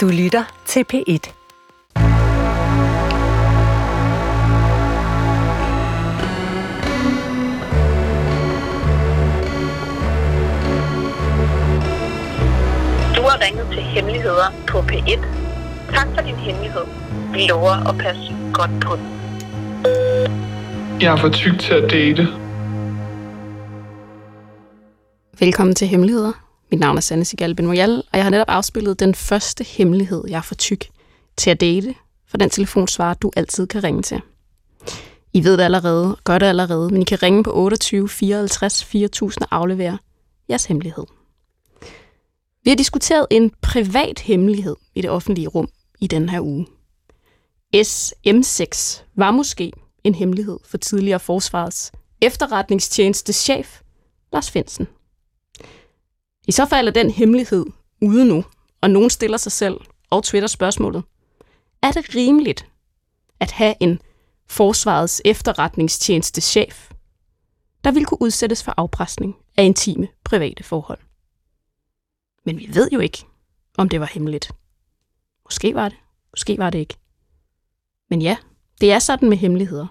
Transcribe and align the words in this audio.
Du 0.00 0.08
lytter 0.08 0.44
til 0.66 0.84
P1. 0.92 1.32
Du 13.16 13.22
har 13.22 13.44
ringet 13.44 13.66
til 13.72 13.82
Hemmeligheder 13.82 14.52
på 14.66 14.78
P1. 14.78 15.20
Tak 15.94 16.08
for 16.14 16.22
din 16.22 16.34
hemmelighed. 16.34 16.84
Vi 17.32 17.46
lover 17.48 17.88
at 17.88 17.98
passe 17.98 18.36
godt 18.52 18.70
på 18.80 18.96
den. 18.96 19.06
Jeg 21.02 21.12
er 21.12 21.16
for 21.16 21.28
tyk 21.28 21.58
til 21.60 21.74
at 21.74 21.90
date. 21.90 22.28
Velkommen 25.40 25.74
til 25.74 25.88
Hemmeligheder. 25.88 26.49
Mit 26.70 26.80
navn 26.80 26.96
er 26.96 27.00
Sanne 27.00 27.24
Sigal 27.24 27.54
Benoyal, 27.54 27.96
og 27.96 28.16
jeg 28.18 28.22
har 28.22 28.30
netop 28.30 28.48
afspillet 28.48 29.00
den 29.00 29.14
første 29.14 29.64
hemmelighed, 29.64 30.24
jeg 30.28 30.36
er 30.36 30.42
for 30.42 30.54
tyk 30.54 30.88
til 31.36 31.50
at 31.50 31.60
date, 31.60 31.94
for 32.28 32.36
den 32.36 32.50
telefonsvarer, 32.50 33.14
du 33.14 33.30
altid 33.36 33.66
kan 33.66 33.84
ringe 33.84 34.02
til. 34.02 34.20
I 35.32 35.44
ved 35.44 35.56
det 35.56 35.64
allerede, 35.64 36.16
gør 36.24 36.38
det 36.38 36.46
allerede, 36.46 36.90
men 36.90 37.02
I 37.02 37.04
kan 37.04 37.22
ringe 37.22 37.44
på 37.44 37.52
28 37.54 38.08
54 38.08 38.84
4000 38.84 39.42
og 39.42 39.56
aflevere 39.56 39.98
jeres 40.48 40.64
hemmelighed. 40.64 41.04
Vi 42.64 42.70
har 42.70 42.76
diskuteret 42.76 43.26
en 43.30 43.52
privat 43.62 44.20
hemmelighed 44.20 44.76
i 44.94 45.00
det 45.00 45.10
offentlige 45.10 45.48
rum 45.48 45.68
i 46.00 46.06
den 46.06 46.28
her 46.28 46.40
uge. 46.40 46.66
SM6 47.76 49.02
var 49.16 49.30
måske 49.30 49.72
en 50.04 50.14
hemmelighed 50.14 50.58
for 50.64 50.76
tidligere 50.76 51.20
forsvarets 51.20 51.92
efterretningstjeneste 52.22 53.32
chef 53.32 53.80
Lars 54.32 54.50
Finsen. 54.50 54.86
I 56.50 56.52
så 56.52 56.66
fald 56.66 56.88
er 56.88 56.92
den 56.92 57.10
hemmelighed 57.10 57.66
ude 58.02 58.24
nu, 58.24 58.44
og 58.80 58.90
nogen 58.90 59.10
stiller 59.10 59.36
sig 59.36 59.52
selv 59.52 59.76
og 60.10 60.24
Twitter 60.24 60.48
spørgsmålet. 60.48 61.04
Er 61.82 61.92
det 61.92 62.14
rimeligt 62.14 62.66
at 63.40 63.50
have 63.50 63.74
en 63.80 64.00
forsvarets 64.46 65.22
efterretningstjeneste 65.24 66.40
chef, 66.40 66.90
der 67.84 67.90
vil 67.90 68.04
kunne 68.04 68.22
udsættes 68.22 68.62
for 68.62 68.74
afpresning 68.76 69.36
af 69.56 69.64
intime 69.64 70.08
private 70.24 70.64
forhold? 70.64 70.98
Men 72.44 72.58
vi 72.58 72.70
ved 72.72 72.90
jo 72.92 73.00
ikke, 73.00 73.24
om 73.78 73.88
det 73.88 74.00
var 74.00 74.10
hemmeligt. 74.12 74.52
Måske 75.44 75.74
var 75.74 75.88
det, 75.88 75.98
måske 76.32 76.58
var 76.58 76.70
det 76.70 76.78
ikke. 76.78 76.96
Men 78.10 78.22
ja, 78.22 78.36
det 78.80 78.92
er 78.92 78.98
sådan 78.98 79.28
med 79.28 79.36
hemmeligheder. 79.36 79.86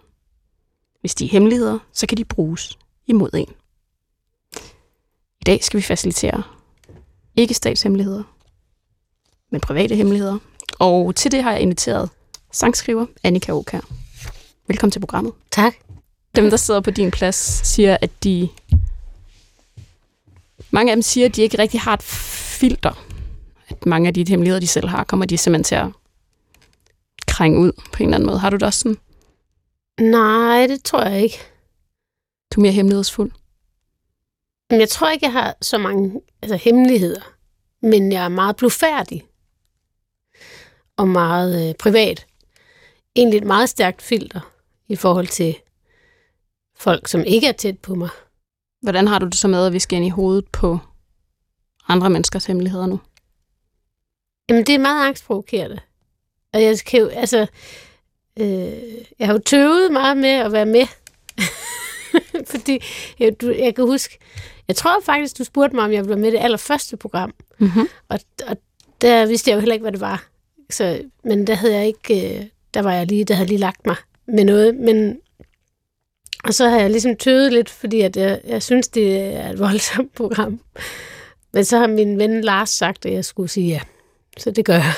Hvis 1.00 1.16
de 1.16 1.26
er 1.26 1.30
hemmeligheder, 1.30 1.80
så 1.94 2.08
kan 2.08 2.18
de 2.18 2.26
bruges 2.26 2.80
imod 3.08 3.30
en. 3.34 3.54
Dag 5.50 5.64
skal 5.64 5.78
vi 5.78 5.82
facilitere 5.82 6.44
ikke 7.36 7.54
statshemmeligheder, 7.54 8.24
men 9.52 9.62
private 9.62 9.96
hemmeligheder. 9.96 10.38
Og 10.80 11.16
til 11.16 11.32
det 11.32 11.44
har 11.44 11.52
jeg 11.52 11.62
inviteret 11.62 12.10
sangskriver 12.52 13.06
Annika 13.24 13.52
Åkær. 13.52 13.80
Velkommen 14.68 14.92
til 14.92 15.00
programmet. 15.00 15.34
Tak. 15.52 15.74
Dem, 16.36 16.50
der 16.50 16.58
sidder 16.58 16.82
på 16.82 16.92
din 16.92 17.12
plads, 17.12 17.36
siger, 17.68 17.98
at 18.02 18.24
de... 18.24 18.50
Mange 20.72 20.92
af 20.92 20.96
dem 20.96 21.02
siger, 21.02 21.26
at 21.26 21.36
de 21.36 21.42
ikke 21.42 21.60
rigtig 21.60 21.80
har 21.80 21.94
et 21.94 22.04
filter. 22.04 23.06
At 23.70 23.86
mange 23.86 24.08
af 24.08 24.14
de 24.14 24.26
hemmeligheder, 24.30 24.60
de 24.60 24.68
selv 24.68 24.88
har, 24.88 25.04
kommer 25.04 25.26
de 25.26 25.38
simpelthen 25.38 25.64
til 25.64 25.76
at 25.76 25.88
krænge 27.28 27.60
ud 27.60 27.72
på 27.94 28.04
en 28.04 28.10
eller 28.10 28.18
anden 28.18 28.28
måde. 28.28 28.40
Har 28.40 28.50
du 28.50 28.56
det 28.56 28.64
også 28.64 28.80
sådan? 28.80 28.98
Nej, 30.12 30.68
det 30.68 30.84
tror 30.84 31.04
jeg 31.04 31.24
ikke. 31.24 31.40
Du 32.56 32.60
er 32.60 32.62
mere 32.62 32.72
hemmelighedsfuld. 32.72 33.32
Jeg 34.70 34.90
tror 34.90 35.10
ikke, 35.10 35.26
jeg 35.26 35.34
har 35.34 35.56
så 35.62 35.78
mange 35.78 36.22
altså, 36.42 36.56
hemmeligheder. 36.56 37.22
Men 37.82 38.12
jeg 38.12 38.24
er 38.24 38.30
meget 38.30 38.56
blufærdig. 38.56 39.26
Og 40.98 41.08
meget 41.08 41.70
øh, 41.70 41.76
privat. 41.76 42.26
Egentlig 43.16 43.38
et 43.38 43.44
meget 43.44 43.70
stærkt 43.70 44.02
filter 44.02 44.52
i 44.88 44.96
forhold 44.96 45.28
til 45.28 45.56
folk, 46.78 47.08
som 47.08 47.24
ikke 47.24 47.48
er 47.48 47.52
tæt 47.52 47.80
på 47.80 47.96
mig. 47.96 48.10
Hvordan 48.82 49.08
har 49.08 49.20
du 49.20 49.26
det 49.26 49.36
så 49.36 49.48
med, 49.48 49.66
at 49.66 49.74
vi 49.74 49.80
skal 49.80 49.96
ind 49.96 50.06
i 50.06 50.10
hovedet 50.10 50.48
på 50.48 50.80
andre 51.88 52.10
menneskers 52.10 52.46
hemmeligheder 52.46 52.86
nu? 52.86 53.00
Jamen, 54.50 54.66
det 54.66 54.76
er 54.76 54.80
meget 54.80 55.08
angstprovokerende. 55.08 55.80
Og 56.54 56.64
jeg 56.64 56.80
kan 56.80 57.00
jo, 57.00 57.08
altså, 57.08 57.48
øh, 58.40 58.84
jeg 59.20 59.28
har 59.28 59.34
jo 59.34 59.42
tøvet 59.46 59.92
meget 59.92 60.18
med 60.18 60.30
at 60.30 60.52
være 60.52 60.66
med. 60.66 60.88
Fordi 62.52 62.80
jeg, 63.20 63.42
du, 63.42 63.52
jeg 63.52 63.76
kan 63.76 63.86
huske, 63.86 64.18
jeg 64.68 64.76
tror 64.76 65.02
faktisk, 65.04 65.38
du 65.38 65.44
spurgte 65.44 65.76
mig, 65.76 65.86
om 65.86 65.92
jeg 65.92 66.08
være 66.08 66.18
med 66.18 66.30
i 66.30 66.32
det 66.32 66.40
allerførste 66.40 66.98
program. 66.98 67.34
Mm-hmm. 67.60 67.88
Og, 68.10 68.20
og 68.48 68.58
der 69.02 69.26
vidste 69.26 69.50
jeg 69.50 69.56
jo 69.56 69.60
heller 69.60 69.74
ikke, 69.74 69.84
hvad 69.84 69.92
det 69.92 70.02
var. 70.02 70.28
Så, 70.70 71.02
men 71.24 71.48
der 71.48 71.54
havde 71.54 71.76
jeg 71.76 71.88
ikke, 71.88 72.38
øh, 72.40 72.46
der 72.74 72.82
var 72.82 72.94
jeg 72.94 73.08
lige, 73.08 73.26
der 73.26 73.34
havde 73.34 73.48
lige 73.48 73.58
lagt 73.58 73.86
mig 73.86 73.96
med 74.28 74.46
noget. 74.46 74.76
Men, 74.76 75.18
og 76.44 76.54
så 76.54 76.70
har 76.70 76.80
jeg 76.80 76.90
ligesom 76.90 77.16
tøvet 77.16 77.54
lidt, 77.54 77.70
fordi 77.70 78.02
at 78.02 78.18
jeg, 78.18 78.42
jeg 78.48 78.64
synes, 78.64 78.88
det 78.88 79.20
er 79.20 79.50
et 79.50 79.60
voldsomt 79.66 80.14
program. 80.16 80.60
Men 81.54 81.66
så 81.66 81.78
har 81.78 81.88
min 81.88 82.20
ven 82.20 82.42
Lars 82.42 82.70
sagt, 82.70 83.06
at 83.06 83.14
jeg 83.14 83.26
skulle 83.26 83.50
sige 83.50 83.68
ja. 83.68 83.80
Så 84.38 84.52
det 84.52 84.66
gør 84.66 84.74
jeg. 84.74 84.94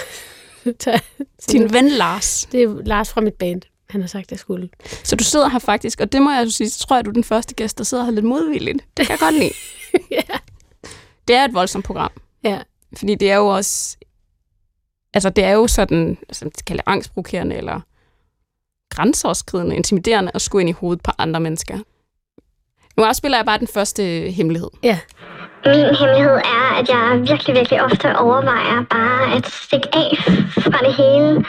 Din 1.52 1.74
ven 1.74 1.88
Lars. 1.88 2.48
Det 2.52 2.64
er 2.64 2.82
Lars 2.86 3.10
fra 3.10 3.22
mit 3.22 3.34
band. 3.34 3.62
Han 3.91 4.02
har 4.02 4.07
sagt, 4.07 4.24
at 4.24 4.31
jeg 4.31 4.40
skulle. 4.40 4.69
Så 5.03 5.16
du 5.16 5.24
sidder 5.24 5.50
her 5.50 5.59
faktisk, 5.59 6.02
og 6.02 6.12
det 6.12 6.22
må 6.22 6.31
jeg 6.31 6.46
jo 6.46 6.50
sige, 6.50 6.69
så 6.69 6.88
tror 6.88 6.96
jeg, 6.96 7.06
du 7.06 7.09
er 7.09 7.13
den 7.13 7.24
første 7.24 7.56
gæst, 7.56 7.78
der 7.78 7.84
sidder 7.84 8.03
her 8.03 8.12
lidt 8.12 8.25
modvilligt. 8.25 8.78
Det 8.97 9.07
kan 9.07 9.13
jeg 9.13 9.19
godt 9.19 9.35
lide. 9.35 9.53
ja. 10.18 10.38
Det 11.28 11.35
er 11.35 11.46
et 11.46 11.53
voldsomt 11.53 11.85
program, 11.85 12.12
ja. 12.44 12.59
fordi 12.97 13.16
det 13.16 13.31
er 13.31 13.35
jo 13.35 13.47
også... 13.47 13.97
Altså, 15.13 15.29
det 15.29 15.44
er 15.44 15.52
jo 15.52 15.68
sådan, 15.68 16.18
altså, 16.29 16.46
det 16.46 16.66
kalder 16.66 16.84
angstprovokerende 16.85 17.56
eller 17.56 17.81
grænseoverskridende, 18.90 19.75
intimiderende 19.75 20.31
at 20.34 20.41
skulle 20.41 20.62
ind 20.62 20.69
i 20.69 20.79
hovedet 20.79 21.03
på 21.03 21.12
andre 21.18 21.40
mennesker. 21.40 21.78
Nu 22.97 23.03
afspiller 23.03 23.38
jeg 23.38 23.46
bare 23.46 23.59
den 23.59 23.68
første 23.68 24.03
hemmelighed. 24.29 24.69
Ja. 24.84 25.00
Min 25.66 25.96
hemmelighed 25.96 26.38
er, 26.58 26.79
at 26.79 26.90
jeg 26.90 27.22
virkelig, 27.29 27.56
virkelig 27.56 27.84
ofte 27.84 28.18
overvejer 28.18 28.85
bare 28.90 29.35
at 29.35 29.47
stikke 29.47 29.88
af 29.96 30.18
fra 30.63 30.79
det 30.85 30.94
hele. 30.96 31.46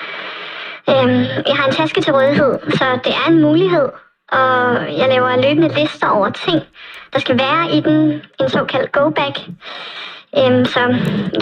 Øhm, 0.90 1.24
jeg 1.46 1.56
har 1.56 1.66
en 1.66 1.72
taske 1.72 2.00
til 2.00 2.12
rådighed, 2.12 2.58
så 2.70 2.84
det 3.04 3.12
er 3.14 3.28
en 3.28 3.42
mulighed. 3.42 3.88
Og 4.32 4.52
jeg 4.98 5.08
laver 5.08 5.42
løbende 5.42 5.74
lister 5.80 6.08
over 6.08 6.30
ting, 6.30 6.62
der 7.12 7.20
skal 7.20 7.38
være 7.38 7.70
i 7.76 7.80
den. 7.80 8.22
En 8.40 8.48
såkaldt 8.48 8.92
go-bag. 8.92 9.34
Øhm, 10.38 10.64
så 10.64 10.80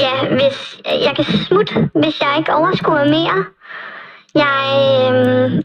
ja, 0.00 0.14
hvis 0.38 0.80
jeg 0.84 1.12
kan 1.16 1.24
smutte, 1.24 1.90
hvis 1.94 2.20
jeg 2.20 2.34
ikke 2.38 2.54
overskuer 2.54 3.04
mere. 3.04 3.44
Jeg, 4.34 4.58
øhm, 5.08 5.62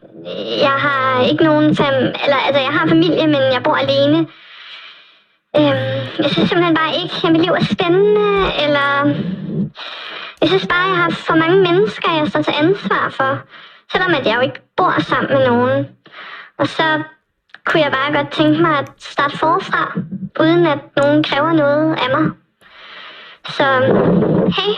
jeg 0.62 0.76
har 0.86 1.24
ikke 1.24 1.44
nogen 1.44 1.76
fam 1.76 1.94
eller 1.94 2.38
altså 2.46 2.62
jeg 2.62 2.74
har 2.74 2.88
familie, 2.88 3.28
men 3.28 3.42
jeg 3.54 3.64
bor 3.64 3.76
alene. 3.76 4.18
Øhm, 5.58 5.96
jeg 6.20 6.30
synes 6.32 6.50
simpelthen 6.50 6.76
bare 6.76 6.96
ikke, 7.04 7.16
at 7.24 7.32
mit 7.32 7.42
liv 7.42 7.52
er 7.52 7.64
spændende, 7.64 8.52
eller... 8.64 9.16
Jeg 10.42 10.50
synes 10.50 10.68
bare, 10.68 10.84
at 10.86 10.90
jeg 10.90 10.98
har 10.98 11.10
for 11.10 11.36
mange 11.36 11.62
mennesker, 11.62 12.18
jeg 12.18 12.28
står 12.28 12.42
til 12.42 12.54
ansvar 12.64 13.10
for. 13.10 13.40
Selvom 13.92 14.14
at 14.14 14.26
jeg 14.26 14.36
jo 14.36 14.42
ikke 14.42 14.62
bor 14.78 15.02
sammen 15.02 15.34
med 15.34 15.48
nogen. 15.48 15.86
Og 16.58 16.68
så 16.68 17.04
kunne 17.66 17.84
jeg 17.84 17.92
bare 17.92 18.14
godt 18.14 18.32
tænke 18.34 18.62
mig 18.62 18.80
at 18.80 18.92
starte 18.98 19.38
forfra, 19.38 19.94
uden 20.40 20.66
at 20.66 20.80
nogen 20.98 21.24
kræver 21.24 21.54
noget 21.54 21.96
af 22.04 22.10
mig. 22.16 22.32
Så 23.50 23.66
hey, 24.58 24.72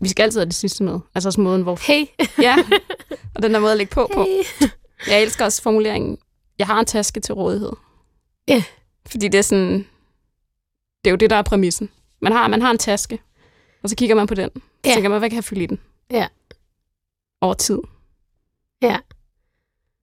Vi 0.00 0.08
skal 0.08 0.22
altid 0.22 0.40
have 0.40 0.46
det 0.46 0.54
sidste 0.54 0.84
med. 0.84 1.00
Altså 1.14 1.28
også 1.28 1.40
måden, 1.40 1.62
hvor... 1.62 1.78
Hey. 1.86 2.06
Ja, 2.42 2.56
og 3.34 3.42
den 3.42 3.54
der 3.54 3.60
måde 3.60 3.72
at 3.72 3.78
lægge 3.78 3.94
på 3.94 4.10
på. 4.14 4.24
hey. 4.24 4.68
Jeg 5.06 5.22
elsker 5.22 5.44
også 5.44 5.62
formuleringen, 5.62 6.18
jeg 6.58 6.66
har 6.66 6.80
en 6.80 6.86
taske 6.86 7.20
til 7.20 7.34
rådighed. 7.34 7.72
Ja. 8.48 8.62
Fordi 9.10 9.28
det 9.28 9.38
er 9.38 9.42
sådan, 9.42 9.86
det 11.04 11.06
er 11.06 11.10
jo 11.12 11.16
det, 11.16 11.30
der 11.30 11.36
er 11.36 11.42
præmissen. 11.42 11.88
Man 12.22 12.32
har, 12.32 12.48
man 12.48 12.62
har 12.62 12.70
en 12.70 12.78
taske, 12.78 13.20
og 13.82 13.88
så 13.90 13.96
kigger 13.96 14.14
man 14.16 14.26
på 14.26 14.34
den. 14.34 14.50
Så 14.54 14.60
Ja. 14.90 14.94
tænker 14.94 15.08
man, 15.10 15.18
hvad 15.18 15.30
kan 15.30 15.36
jeg 15.36 15.44
fylde 15.44 15.62
i 15.62 15.66
den? 15.66 15.80
Ja. 16.10 16.26
Over 17.40 17.54
tid. 17.54 17.78
Ja. 18.82 18.98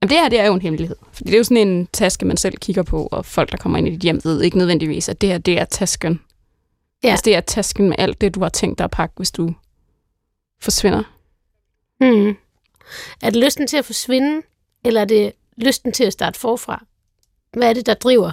Jamen 0.01 0.09
det 0.09 0.18
her, 0.18 0.30
det 0.30 0.39
er 0.39 0.45
jo 0.45 0.53
en 0.53 0.62
hemmelighed. 0.62 0.95
Fordi 1.13 1.24
det 1.30 1.33
er 1.33 1.38
jo 1.38 1.44
sådan 1.44 1.68
en 1.68 1.88
taske, 1.94 2.25
man 2.25 2.38
selv 2.38 2.57
kigger 2.57 2.83
på, 2.83 3.07
og 3.12 3.25
folk, 3.25 3.51
der 3.51 3.57
kommer 3.57 3.77
ind 3.77 3.88
i 3.88 3.92
dit 3.92 4.00
hjem, 4.01 4.21
ved 4.24 4.42
ikke 4.42 4.57
nødvendigvis, 4.57 5.09
at 5.09 5.21
det 5.21 5.30
her, 5.30 5.38
det 5.38 5.59
er 5.59 5.65
tasken. 5.65 6.21
Ja. 7.03 7.09
Altså 7.09 7.24
det 7.25 7.36
er 7.36 7.42
tasken 7.42 7.88
med 7.89 7.95
alt 8.00 8.21
det, 8.21 8.36
du 8.36 8.39
har 8.42 8.50
tænkt 8.50 8.77
dig 8.77 8.83
at 8.83 8.92
pakke, 8.92 9.13
hvis 9.18 9.31
du 9.31 9.53
forsvinder. 10.62 11.03
Hmm. 12.00 12.38
Er 13.21 13.30
det 13.30 13.36
lysten 13.44 13.68
til 13.68 13.77
at 13.77 13.86
forsvinde, 13.86 14.42
eller 14.86 15.01
er 15.01 15.06
det 15.06 15.31
lysten 15.57 15.92
til 15.92 16.03
at 16.03 16.13
starte 16.13 16.39
forfra? 16.39 16.86
Hvad 17.53 17.69
er 17.69 17.74
det, 17.74 17.86
der 17.86 17.94
driver? 17.94 18.31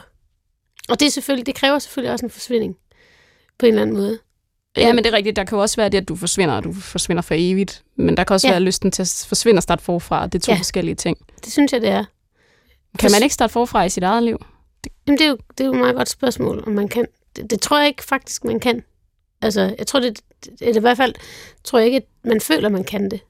Og 0.88 1.00
det, 1.00 1.06
er 1.06 1.10
selvfølgelig, 1.10 1.46
det 1.46 1.54
kræver 1.54 1.78
selvfølgelig 1.78 2.12
også 2.12 2.26
en 2.26 2.30
forsvinding, 2.30 2.76
på 3.58 3.66
en 3.66 3.72
eller 3.72 3.82
anden 3.82 3.96
måde. 3.96 4.18
Ja, 4.76 4.92
men 4.92 5.04
det 5.04 5.12
er 5.12 5.16
rigtigt. 5.16 5.36
Der 5.36 5.44
kan 5.44 5.56
jo 5.56 5.62
også 5.62 5.76
være 5.76 5.88
det, 5.88 5.98
at 5.98 6.08
du 6.08 6.16
forsvinder, 6.16 6.54
og 6.54 6.64
du 6.64 6.72
forsvinder 6.72 7.22
for 7.22 7.34
evigt. 7.38 7.82
Men 7.96 8.16
der 8.16 8.24
kan 8.24 8.34
også 8.34 8.46
Ja. 8.46 8.52
være 8.52 8.60
lysten 8.60 8.90
til 8.90 9.02
at 9.02 9.24
forsvinde 9.28 9.58
og 9.58 9.62
starte 9.62 9.82
forfra. 9.84 10.26
Det 10.26 10.34
er 10.34 10.38
to 10.46 10.52
Ja. 10.52 10.58
forskellige 10.58 10.94
ting. 10.94 11.18
Det 11.44 11.52
synes 11.52 11.72
jeg, 11.72 11.80
det 11.80 11.88
er. 11.90 12.04
Kan 12.98 13.10
man 13.12 13.22
ikke 13.22 13.34
starte 13.34 13.52
forfra 13.52 13.84
i 13.84 13.88
sit 13.88 14.02
eget 14.02 14.22
liv? 14.22 14.44
Jamen, 15.06 15.18
det, 15.18 15.24
er 15.24 15.28
jo, 15.28 15.38
det 15.58 15.60
er 15.60 15.66
jo 15.68 15.72
et 15.72 15.78
meget 15.78 15.96
godt 15.96 16.08
spørgsmål, 16.08 16.62
om 16.66 16.72
man 16.72 16.88
kan. 16.88 17.06
Det, 17.36 17.50
det 17.50 17.60
tror 17.60 17.78
jeg 17.78 17.86
ikke 17.88 18.04
faktisk, 18.04 18.44
man 18.44 18.60
kan. 18.60 18.82
Altså, 19.42 19.74
jeg 19.78 19.86
tror, 19.86 20.00
det, 20.00 20.20
eller 20.60 20.76
i 20.76 20.80
hvert 20.80 20.96
fald 20.96 21.14
tror 21.64 21.78
jeg 21.78 21.86
ikke, 21.86 21.96
at 21.96 22.04
man 22.24 22.40
føler, 22.40 22.68
man 22.68 22.84
kan 22.84 23.10
det 23.10 23.20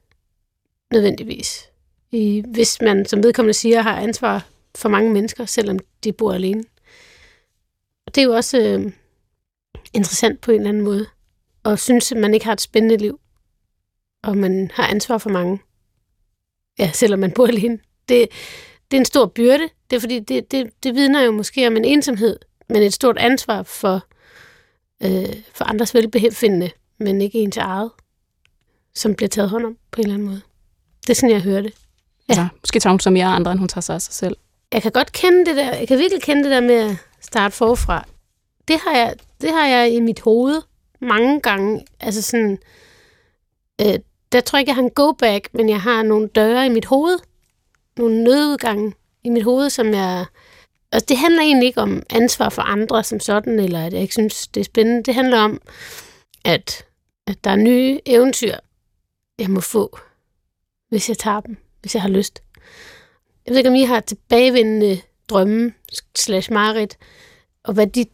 nødvendigvis. 0.91 1.65
I, 2.11 2.43
hvis 2.47 2.81
man, 2.81 3.05
som 3.05 3.23
vedkommende 3.23 3.53
siger, 3.53 3.81
har 3.81 3.95
ansvar 3.99 4.45
for 4.75 4.89
mange 4.89 5.11
mennesker, 5.13 5.45
selvom 5.45 5.79
de 6.03 6.11
bor 6.11 6.33
alene. 6.33 6.63
Og 8.09 8.15
det 8.15 8.21
er 8.21 8.25
jo 8.25 8.33
også 8.33 8.59
øh, 8.59 8.91
interessant 9.93 10.41
på 10.41 10.51
en 10.51 10.57
eller 10.57 10.69
anden 10.69 10.83
måde. 10.83 11.05
Og 11.63 11.79
synes, 11.79 12.11
at 12.11 12.17
man 12.17 12.33
ikke 12.33 12.45
har 12.45 12.53
et 12.53 12.61
spændende 12.61 12.97
liv. 12.97 13.19
Og 14.23 14.37
man 14.37 14.71
har 14.73 14.87
ansvar 14.87 15.17
for 15.17 15.29
mange. 15.29 15.59
Ja, 16.79 16.91
selvom 16.93 17.19
man 17.19 17.31
bor 17.31 17.47
alene. 17.47 17.79
Det, 18.09 18.27
det 18.91 18.97
er 18.97 19.01
en 19.01 19.05
stor 19.05 19.25
byrde. 19.25 19.69
Det 19.89 19.95
er 19.95 19.99
fordi, 19.99 20.19
det, 20.19 20.51
det, 20.51 20.69
det 20.83 20.95
vidner 20.95 21.21
jo 21.23 21.31
måske 21.31 21.67
om 21.67 21.77
en 21.77 21.85
ensomhed, 21.85 22.39
men 22.69 22.81
et 22.81 22.93
stort 22.93 23.17
ansvar 23.17 23.63
for, 23.63 24.05
øh, 25.03 25.35
for 25.53 25.65
andres 25.65 25.93
velbefindende, 25.93 26.71
men 26.97 27.21
ikke 27.21 27.39
ens 27.39 27.57
eget, 27.57 27.91
som 28.95 29.15
bliver 29.15 29.29
taget 29.29 29.49
hånd 29.49 29.65
om 29.65 29.77
på 29.91 30.01
en 30.01 30.05
eller 30.05 30.13
anden 30.13 30.27
måde. 30.27 30.41
Det 31.01 31.09
er 31.09 31.15
sådan, 31.15 31.35
jeg 31.35 31.41
hører 31.41 31.61
det. 31.61 31.73
Ja. 32.29 32.33
Altså, 32.33 32.47
måske 32.61 32.79
tager 32.79 32.91
hun 32.91 32.99
så 32.99 33.09
mere 33.09 33.25
andre, 33.25 33.51
end 33.51 33.59
hun 33.59 33.67
tager 33.67 33.81
sig 33.81 33.95
af 33.95 34.01
sig 34.01 34.13
selv. 34.13 34.37
Jeg 34.73 34.81
kan 34.81 34.91
godt 34.91 35.11
kende 35.11 35.45
det 35.45 35.55
der, 35.55 35.75
jeg 35.75 35.87
kan 35.87 35.99
virkelig 35.99 36.23
kende 36.23 36.43
det 36.43 36.51
der 36.51 36.61
med 36.61 36.95
starte 37.21 37.55
forfra. 37.55 38.05
Det 38.67 38.79
har 38.79 38.97
jeg, 38.97 39.15
det 39.41 39.51
har 39.51 39.67
jeg 39.67 39.91
i 39.91 39.99
mit 39.99 40.19
hoved 40.19 40.61
mange 41.01 41.41
gange. 41.41 41.85
Altså 41.99 42.21
sådan, 42.21 42.57
øh, 43.81 43.99
der 44.31 44.41
tror 44.41 44.57
jeg 44.57 44.61
ikke, 44.61 44.69
jeg 44.69 44.75
har 44.75 44.83
en 44.83 44.89
go-back, 44.89 45.49
men 45.53 45.69
jeg 45.69 45.81
har 45.81 46.03
nogle 46.03 46.27
døre 46.27 46.65
i 46.65 46.69
mit 46.69 46.85
hoved. 46.85 47.19
Nogle 47.97 48.23
nødudgange 48.23 48.93
i 49.23 49.29
mit 49.29 49.43
hoved, 49.43 49.69
som 49.69 49.93
jeg... 49.93 50.25
Og 50.91 51.09
det 51.09 51.17
handler 51.17 51.41
egentlig 51.41 51.67
ikke 51.67 51.81
om 51.81 52.03
ansvar 52.09 52.49
for 52.49 52.61
andre 52.61 53.03
som 53.03 53.19
sådan, 53.19 53.59
eller 53.59 53.85
at 53.85 53.93
jeg 53.93 54.01
ikke 54.01 54.13
synes, 54.13 54.47
det 54.47 54.59
er 54.59 54.65
spændende. 54.65 55.03
Det 55.03 55.15
handler 55.15 55.39
om, 55.39 55.61
at, 56.45 56.85
at 57.27 57.43
der 57.43 57.51
er 57.51 57.55
nye 57.55 57.99
eventyr, 58.05 58.55
jeg 59.39 59.49
må 59.49 59.59
få, 59.59 59.99
hvis 60.89 61.09
jeg 61.09 61.17
tager 61.17 61.39
dem, 61.39 61.57
hvis 61.81 61.95
jeg 61.95 62.01
har 62.01 62.09
lyst. 62.09 62.43
Jeg 63.45 63.51
ved 63.51 63.57
ikke, 63.57 63.69
om 63.69 63.75
I 63.75 63.83
har 63.83 63.99
tilbagevendende 63.99 65.01
drømme 65.29 65.73
slash 66.15 66.51
marit, 66.51 66.97
og 67.63 67.73
hvad 67.73 67.87
de 67.87 68.05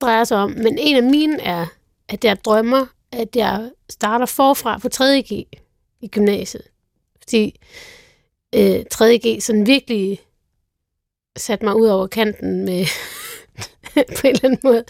drejer 0.00 0.24
sig 0.24 0.38
om, 0.38 0.50
men 0.50 0.78
en 0.78 0.96
af 0.96 1.02
mine 1.02 1.42
er, 1.42 1.66
at 2.08 2.24
jeg 2.24 2.44
drømmer, 2.44 2.86
at 3.12 3.36
jeg 3.36 3.70
starter 3.90 4.26
forfra 4.26 4.78
på 4.78 4.88
3.G 4.94 5.32
i 6.00 6.08
gymnasiet. 6.08 6.62
Fordi 7.22 7.60
øh, 8.54 8.84
3.G 8.94 9.42
sådan 9.42 9.66
virkelig 9.66 10.20
satte 11.36 11.64
mig 11.64 11.76
ud 11.76 11.86
over 11.86 12.06
kanten 12.06 12.64
med 12.64 12.86
på 14.20 14.26
en 14.26 14.34
eller 14.34 14.44
anden 14.44 14.60
måde. 14.64 14.84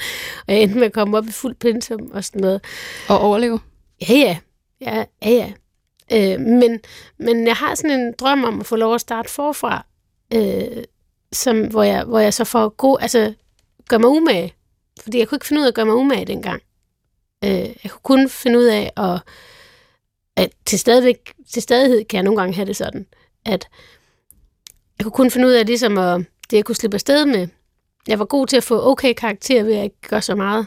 Og 0.46 0.55
jeg 0.55 0.62
endte 0.62 0.78
med 0.78 0.87
at 0.87 0.93
komme 0.93 1.19
op 1.19 1.26
i 1.26 1.32
fuld 1.32 1.55
pensum 1.55 2.11
og 2.12 2.25
sådan 2.25 2.40
noget. 2.40 2.64
Og 3.08 3.20
overleve? 3.20 3.61
Ja, 4.08 4.14
ja. 4.14 4.38
Ja, 4.81 5.05
ja, 5.23 5.31
ja. 5.31 5.52
Øh, 6.12 6.40
men, 6.40 6.81
men 7.19 7.46
jeg 7.46 7.56
har 7.56 7.75
sådan 7.75 8.00
en 8.00 8.14
drøm 8.19 8.44
om 8.44 8.61
at 8.61 8.67
få 8.67 8.76
lov 8.76 8.94
at 8.94 9.00
starte 9.00 9.31
forfra, 9.31 9.87
øh, 10.34 10.84
som, 11.32 11.67
hvor, 11.67 11.82
jeg, 11.82 12.05
hvor 12.05 12.19
jeg 12.19 12.34
så 12.34 12.44
får 12.44 12.69
god, 12.69 12.99
altså 13.00 13.34
gør 13.88 13.99
mig 13.99 14.11
umage. 14.11 14.55
Fordi 15.02 15.19
jeg 15.19 15.28
kunne 15.28 15.37
ikke 15.37 15.46
finde 15.46 15.61
ud 15.61 15.64
af 15.64 15.69
at 15.69 15.75
gøre 15.75 15.87
mig 15.87 15.94
umage 15.94 16.25
dengang. 16.25 16.62
Øh, 17.44 17.50
jeg 17.50 17.90
kunne 17.90 18.02
kun 18.02 18.28
finde 18.28 18.58
ud 18.58 18.64
af 18.64 18.93
at, 18.96 19.20
at 20.37 20.50
til, 20.67 20.78
stadigvæk, 20.78 21.34
til 21.52 21.62
stadighed 21.62 22.05
kan 22.05 22.17
jeg 22.17 22.23
nogle 22.23 22.40
gange 22.40 22.55
have 22.55 22.67
det 22.67 22.76
sådan, 22.76 23.06
at 23.44 23.69
jeg 24.99 25.05
kunne 25.05 25.12
kun 25.12 25.31
finde 25.31 25.46
ud 25.46 25.52
af 25.52 25.67
ligesom 25.67 25.99
at, 25.99 26.20
det, 26.50 26.56
jeg 26.56 26.64
kunne 26.64 26.76
slippe 26.76 26.94
afsted 26.94 27.25
med. 27.25 27.49
Jeg 28.08 28.19
var 28.19 28.25
god 28.25 28.46
til 28.46 28.56
at 28.56 28.64
få 28.64 28.90
okay 28.90 29.14
karakter 29.14 29.62
ved 29.62 29.75
at 29.75 29.84
ikke 29.84 30.00
gøre 30.08 30.23
så 30.23 30.34
meget. 30.34 30.67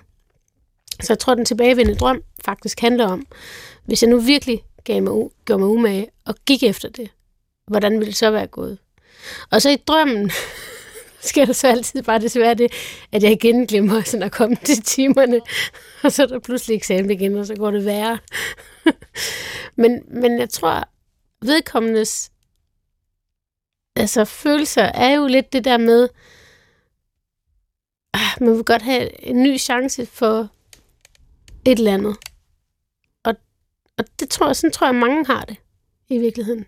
Så 1.02 1.14
jeg 1.14 1.20
tror, 1.20 1.36
den 1.36 1.46
tilbagevendende 1.46 2.00
drøm 2.00 2.24
faktisk 2.46 2.80
handler 2.80 3.08
om, 3.08 3.26
hvis 3.86 4.04
jeg 4.04 4.10
nu 4.10 4.20
virkelig 4.20 4.64
gav 4.84 5.04
mig, 5.04 5.30
gjorde 5.46 5.60
mig 5.60 5.70
umage 5.70 6.08
og 6.26 6.36
gik 6.46 6.64
efter 6.64 6.90
det, 6.90 7.10
hvordan 7.68 7.92
ville 7.92 8.06
det 8.06 8.16
så 8.16 8.32
være 8.32 8.48
gået? 8.48 8.78
Og 9.52 9.62
så 9.62 9.70
i 9.70 9.76
drømmen 9.76 10.32
sker 11.30 11.46
der 11.46 11.54
så 11.54 11.68
altid 11.68 12.04
bare 12.04 12.20
desværre 12.20 12.54
det, 12.54 12.72
at 13.12 13.24
jeg 13.24 13.32
igen 13.32 13.68
glemmer 13.68 14.02
sådan 14.02 14.24
at 14.24 14.32
komme 14.32 14.56
til 14.56 14.82
timerne, 14.84 15.42
og 16.04 16.12
så 16.12 16.24
er 16.24 16.28
der 16.28 16.40
pludselig 16.40 16.76
eksamen 16.76 17.12
igen, 17.12 17.38
og 17.38 17.46
så 17.46 17.56
går 17.56 17.72
det 17.72 17.86
værre. 17.86 18.20
men, 19.82 20.04
men 20.08 20.40
jeg 20.40 20.50
tror, 20.50 20.90
vedkommendes 21.42 22.32
altså, 23.96 24.26
følelser 24.26 24.84
er 24.84 25.16
jo 25.16 25.28
lidt 25.28 25.54
det 25.54 25.64
der 25.64 25.78
med, 25.78 26.10
ah, 28.14 28.42
man 28.42 28.56
vil 28.56 28.64
godt 28.64 28.82
have 28.82 29.26
en 29.26 29.44
ny 29.44 29.60
chance 29.60 30.06
for 30.06 30.50
et 31.66 31.78
eller 31.80 31.94
andet. 31.94 32.18
Og, 33.24 33.36
og 33.98 34.06
det 34.20 34.30
tror 34.30 34.48
jeg, 34.48 34.56
sådan 34.56 34.72
tror 34.72 34.88
jeg, 34.88 34.96
mange 34.96 35.26
har 35.26 35.46
det 35.46 35.58
i 36.10 36.18
virkeligheden. 36.18 36.66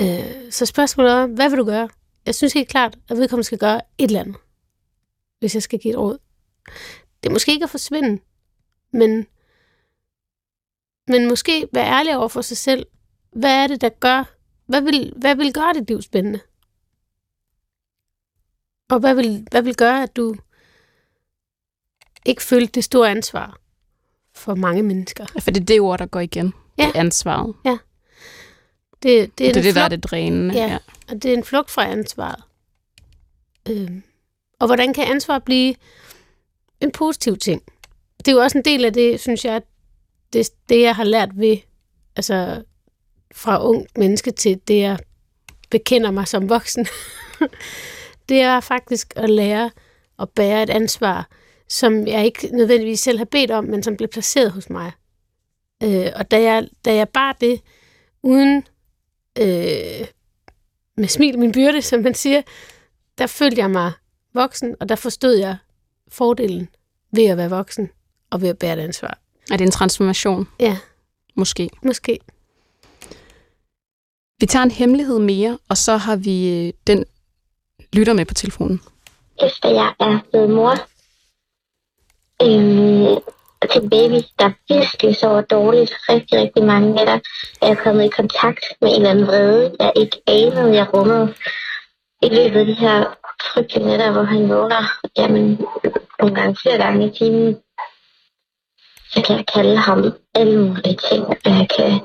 Øh, 0.00 0.52
så 0.52 0.66
spørgsmålet 0.66 1.12
er, 1.12 1.26
hvad 1.26 1.50
vil 1.50 1.58
du 1.58 1.64
gøre? 1.64 1.88
Jeg 2.26 2.34
synes 2.34 2.52
helt 2.52 2.68
klart, 2.68 2.98
at 3.10 3.16
vedkommende 3.16 3.44
skal 3.44 3.58
gøre 3.58 3.80
et 3.98 4.04
eller 4.04 4.20
andet, 4.20 4.36
hvis 5.38 5.54
jeg 5.54 5.62
skal 5.62 5.78
give 5.78 5.92
et 5.94 5.98
råd. 5.98 6.18
Det 7.22 7.28
er 7.28 7.32
måske 7.32 7.52
ikke 7.52 7.64
at 7.64 7.70
forsvinde, 7.70 8.22
men, 8.92 9.26
men 11.08 11.28
måske 11.28 11.68
være 11.72 11.86
ærlig 11.86 12.16
over 12.16 12.28
for 12.28 12.40
sig 12.40 12.56
selv. 12.56 12.86
Hvad 13.32 13.62
er 13.62 13.66
det, 13.66 13.80
der 13.80 13.88
gør, 13.88 14.24
hvad 14.66 14.80
vil, 14.80 15.12
hvad 15.16 15.36
vil 15.36 15.52
gøre 15.52 15.72
dit 15.72 15.88
liv 15.88 16.02
spændende? 16.02 16.40
Og 18.90 19.00
hvad 19.00 19.14
vil, 19.14 19.46
hvad 19.50 19.62
vil 19.62 19.76
gøre, 19.76 20.02
at 20.02 20.16
du 20.16 20.36
ikke 22.24 22.42
følte 22.42 22.72
det 22.72 22.84
store 22.84 23.10
ansvar 23.10 23.58
for 24.34 24.54
mange 24.54 24.82
mennesker? 24.82 25.26
Ja, 25.34 25.40
for 25.40 25.50
det 25.50 25.60
er 25.60 25.64
det 25.64 25.80
ord, 25.80 25.98
der 25.98 26.06
går 26.06 26.20
igen. 26.20 26.52
Ja. 26.78 26.86
Det 26.86 26.96
ansvaret. 26.96 27.54
Ja. 27.64 27.78
Det, 29.04 29.38
det 29.38 29.48
er 29.48 29.52
Det 29.52 29.60
er 29.60 29.62
det, 29.62 29.74
der 29.74 29.80
er 29.80 29.88
det 29.88 30.04
drænende. 30.04 30.54
Ja. 30.54 30.78
og 31.08 31.22
det 31.22 31.24
er 31.24 31.36
en 31.36 31.44
flugt 31.44 31.70
fra 31.70 31.86
ansvaret. 31.86 32.42
Øhm. 33.68 34.02
Og 34.60 34.66
hvordan 34.66 34.94
kan 34.94 35.04
ansvar 35.04 35.38
blive 35.38 35.74
en 36.80 36.92
positiv 36.92 37.36
ting? 37.36 37.62
Det 38.18 38.28
er 38.28 38.32
jo 38.32 38.38
også 38.38 38.58
en 38.58 38.64
del 38.64 38.84
af 38.84 38.92
det, 38.92 39.20
synes 39.20 39.44
jeg, 39.44 39.62
det, 40.32 40.50
det 40.68 40.80
jeg 40.80 40.96
har 40.96 41.04
lært 41.04 41.30
ved, 41.34 41.56
altså 42.16 42.62
fra 43.34 43.64
ung 43.64 43.86
menneske 43.96 44.30
til 44.30 44.60
det, 44.68 44.78
jeg 44.78 44.98
bekender 45.70 46.10
mig 46.10 46.28
som 46.28 46.48
voksen. 46.48 46.86
det 48.28 48.40
er 48.40 48.60
faktisk 48.60 49.12
at 49.16 49.30
lære 49.30 49.70
at 50.18 50.28
bære 50.30 50.62
et 50.62 50.70
ansvar, 50.70 51.28
som 51.68 52.06
jeg 52.06 52.24
ikke 52.24 52.48
nødvendigvis 52.52 53.00
selv 53.00 53.18
har 53.18 53.24
bedt 53.24 53.50
om, 53.50 53.64
men 53.64 53.82
som 53.82 53.96
blev 53.96 54.08
placeret 54.08 54.50
hos 54.50 54.70
mig. 54.70 54.92
Øh, 55.82 56.06
og 56.16 56.30
da 56.30 56.42
jeg, 56.42 56.68
da 56.84 56.94
jeg 56.94 57.08
bar 57.08 57.32
det 57.32 57.60
uden 58.22 58.66
øh, 59.38 60.06
med 60.96 61.08
smil 61.08 61.38
min 61.38 61.52
byrde, 61.52 61.82
som 61.82 62.00
man 62.00 62.14
siger, 62.14 62.42
der 63.18 63.26
følte 63.26 63.60
jeg 63.60 63.70
mig 63.70 63.92
voksen, 64.34 64.76
og 64.80 64.88
der 64.88 64.96
forstod 64.96 65.34
jeg 65.34 65.56
fordelen 66.08 66.68
ved 67.12 67.24
at 67.26 67.36
være 67.36 67.50
voksen 67.50 67.90
og 68.30 68.40
ved 68.40 68.48
at 68.48 68.58
bære 68.58 68.72
et 68.72 68.78
ansvar. 68.80 69.18
Er 69.50 69.56
det 69.56 69.64
en 69.64 69.70
transformation? 69.70 70.48
Ja, 70.60 70.78
Måske. 71.36 71.70
måske. 71.82 72.18
Vi 74.40 74.46
tager 74.46 74.62
en 74.62 74.70
hemmelighed 74.70 75.18
mere, 75.18 75.58
og 75.68 75.76
så 75.76 75.96
har 75.96 76.16
vi 76.16 76.66
øh, 76.66 76.72
den 76.86 77.04
lytter 77.92 78.12
med 78.12 78.24
på 78.24 78.34
telefonen. 78.34 78.80
efter 79.42 79.70
jeg 79.70 79.94
er 80.00 80.18
blevet 80.30 80.50
mor 80.50 80.70
øhm, 82.42 83.22
til 83.66 83.82
en 83.82 83.90
baby, 83.90 84.18
der 84.38 84.50
virkelig 84.68 85.16
sover 85.16 85.40
dårligt 85.40 85.92
rigtig, 86.08 86.40
rigtig 86.40 86.64
mange 86.64 86.92
nætter, 86.92 87.18
er 87.62 87.66
jeg 87.66 87.78
kommet 87.78 88.04
i 88.04 88.08
kontakt 88.08 88.64
med 88.80 88.88
en 88.88 88.96
eller 88.96 89.10
anden 89.10 89.26
vrede, 89.26 89.76
jeg 89.80 89.92
ikke 89.96 90.16
anede, 90.26 90.74
jeg 90.74 90.94
rummede 90.94 91.34
i 92.22 92.28
løbet 92.28 92.60
af 92.60 92.66
de 92.66 92.72
her 92.74 93.04
frygtelige 93.52 93.86
nætter, 93.86 94.10
hvor 94.12 94.22
han 94.22 94.48
vågner, 94.48 94.82
jamen, 95.16 95.66
nogle 96.20 96.34
gange 96.34 96.56
flere 96.62 96.78
gange 96.78 97.06
i 97.06 97.10
timen. 97.18 97.56
Så 99.12 99.22
kan 99.22 99.36
jeg 99.36 99.46
kalde 99.54 99.76
ham 99.76 100.14
alle 100.34 100.58
mulige 100.58 100.98
ting, 101.08 101.26
og 101.26 101.36
jeg 101.44 101.54
kan 101.56 101.66
kalde 101.76 102.00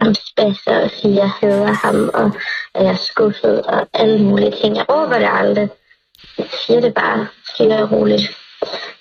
ham 0.00 0.14
spasser 0.14 0.84
og 0.84 0.90
sige, 0.90 1.12
at 1.12 1.18
jeg 1.18 1.30
hader 1.30 1.72
ham, 1.72 2.10
og 2.14 2.30
at 2.74 2.84
jeg 2.84 2.92
er 2.92 2.96
skuffet, 2.96 3.62
og 3.62 3.86
alle 3.94 4.18
mulige 4.22 4.54
ting. 4.62 4.76
Jeg 4.76 4.86
råber 4.88 5.18
det 5.18 5.28
aldrig. 5.32 5.68
Jeg 6.38 6.46
siger 6.66 6.80
det 6.80 6.94
bare 6.94 7.26
stille 7.54 7.82
og 7.82 7.92
roligt. 7.92 8.43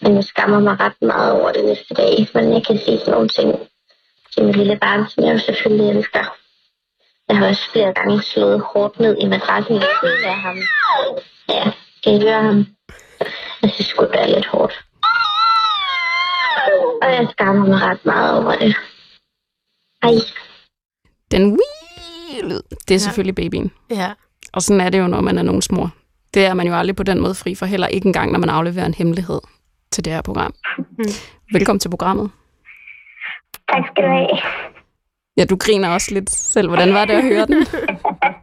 Men 0.01 0.15
jeg 0.15 0.23
skammer 0.23 0.59
mig 0.59 0.79
ret 0.79 1.01
meget 1.01 1.31
over 1.31 1.51
det 1.51 1.65
næste 1.65 1.93
dag, 1.93 2.27
men 2.33 2.53
jeg 2.53 2.65
kan 2.67 2.77
sige 2.77 2.99
sådan 2.99 3.13
nogle 3.13 3.29
ting 3.29 3.49
til 4.33 4.43
mit 4.45 4.55
lille 4.55 4.77
barn, 4.77 5.09
som 5.09 5.23
jeg 5.23 5.33
jo 5.33 5.39
selvfølgelig 5.39 5.89
elsker. 5.89 6.25
Jeg 7.29 7.37
har 7.37 7.47
også 7.47 7.71
flere 7.71 7.93
gange 7.93 8.21
slået 8.21 8.61
hårdt 8.73 8.99
ned 8.99 9.17
i 9.19 9.25
madrassen 9.25 9.75
ved 9.75 9.89
siden 10.01 10.23
af 10.23 10.35
ham. 10.35 10.57
Ja, 11.49 11.71
kan 12.03 12.13
I 12.13 12.21
høre 12.21 12.43
ham? 12.43 12.65
Jeg 13.61 13.71
synes 13.71 13.87
sgu, 13.87 14.05
det 14.05 14.21
er 14.21 14.27
lidt 14.27 14.45
hårdt. 14.45 14.73
Og 17.01 17.11
jeg 17.11 17.27
skammer 17.31 17.67
mig 17.67 17.81
ret 17.81 18.05
meget 18.05 18.37
over 18.37 18.55
det. 18.55 18.75
Ej, 20.03 20.11
Den 21.31 21.51
wii 21.51 22.41
lyd, 22.41 22.61
det 22.87 22.95
er 22.95 22.99
selvfølgelig 22.99 23.35
babyen. 23.35 23.71
Ja. 23.89 24.13
Og 24.53 24.61
sådan 24.61 24.81
er 24.81 24.89
det 24.89 24.99
jo, 24.99 25.07
når 25.07 25.21
man 25.21 25.37
er 25.37 25.43
nogens 25.43 25.71
mor. 25.71 25.91
Det 26.33 26.45
er 26.45 26.53
man 26.53 26.67
jo 26.67 26.75
aldrig 26.75 26.95
på 26.95 27.03
den 27.03 27.19
måde 27.21 27.35
fri 27.35 27.55
for, 27.55 27.65
heller 27.65 27.87
ikke 27.87 28.05
engang, 28.05 28.31
når 28.31 28.39
man 28.39 28.49
afleverer 28.49 28.85
en 28.85 28.93
hemmelighed. 28.93 29.41
Til 29.93 30.05
det 30.05 30.13
her 30.13 30.21
program. 30.21 30.53
Mm. 30.77 31.13
Velkommen 31.53 31.79
til 31.79 31.89
programmet. 31.89 32.31
Tak 33.71 33.83
skal 33.87 34.03
du 34.03 34.09
have. 34.09 34.37
Ja, 35.37 35.45
du 35.45 35.55
griner 35.55 35.89
også 35.89 36.13
lidt 36.13 36.29
selv. 36.29 36.67
Hvordan 36.67 36.93
var 36.93 37.05
det 37.05 37.13
at 37.13 37.23
høre 37.23 37.45
den? 37.45 37.59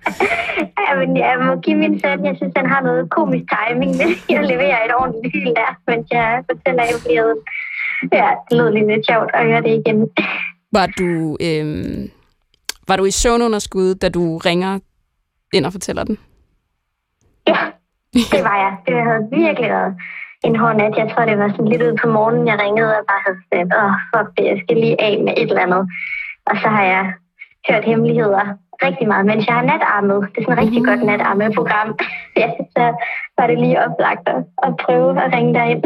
Jamen, 0.86 1.16
jeg 1.16 1.34
må 1.46 1.60
give 1.60 1.76
min 1.76 2.00
søn, 2.00 2.24
jeg 2.24 2.36
synes, 2.36 2.52
han 2.56 2.68
har 2.70 2.80
noget 2.82 3.10
komisk 3.10 3.44
timing. 3.54 3.92
Jeg 4.28 4.42
leverer 4.52 4.84
et 4.84 4.94
ordentligt 5.00 5.34
hyl 5.34 5.46
der, 5.60 5.70
mens 5.88 6.06
jeg 6.10 6.44
fortæller 6.50 6.84
emnet. 6.92 7.34
Ja, 8.12 8.28
det 8.50 8.58
lød 8.58 8.72
lige 8.72 8.86
lidt 8.86 9.06
sjovt 9.10 9.30
at 9.34 9.44
høre 9.46 9.62
det 9.62 9.72
igen. 9.80 9.98
Var 10.72 10.86
du, 10.98 11.36
øhm, 11.40 12.10
var 12.88 12.96
du 12.96 13.04
i 13.04 13.10
søvnunderskud, 13.10 13.94
da 13.94 14.08
du 14.08 14.38
ringer 14.38 14.78
ind 15.52 15.66
og 15.66 15.72
fortæller 15.72 16.04
den? 16.04 16.18
Ja, 17.46 17.60
det 18.14 18.42
var 18.48 18.56
jeg. 18.64 18.72
Det 18.86 18.94
havde 19.06 19.22
virkelig 19.32 19.70
været 19.70 19.94
en 20.44 20.56
hård 20.56 20.76
nat. 20.76 20.94
Jeg 20.96 21.08
tror, 21.12 21.24
det 21.24 21.38
var 21.38 21.48
sådan 21.48 21.68
lidt 21.68 21.82
ud 21.82 21.94
på 22.02 22.08
morgenen, 22.16 22.46
jeg 22.46 22.58
ringede 22.64 22.90
og 22.98 23.04
bare 23.10 23.22
havde 23.26 23.38
sagt, 23.50 23.70
åh, 23.82 23.92
fuck 24.10 24.28
det, 24.36 24.44
jeg 24.50 24.58
skal 24.64 24.76
lige 24.76 25.00
af 25.08 25.14
med 25.26 25.32
et 25.36 25.48
eller 25.50 25.62
andet. 25.66 25.82
Og 26.50 26.54
så 26.62 26.68
har 26.76 26.84
jeg 26.94 27.04
hørt 27.70 27.84
hemmeligheder 27.84 28.44
rigtig 28.86 29.06
meget, 29.08 29.26
mens 29.26 29.46
jeg 29.46 29.54
har 29.54 29.62
natarmet. 29.72 30.18
Det 30.32 30.38
er 30.40 30.44
sådan 30.44 30.58
et 30.58 30.64
rigtig 30.64 30.84
godt 30.84 31.02
natarmet 31.02 31.54
program. 31.54 31.88
ja, 32.42 32.48
så 32.76 32.84
var 33.38 33.46
det 33.46 33.58
lige 33.58 33.78
oplagt 33.84 34.24
at, 34.34 34.40
at 34.66 34.72
prøve 34.84 35.10
at 35.24 35.32
ringe 35.34 35.54
derind. 35.54 35.82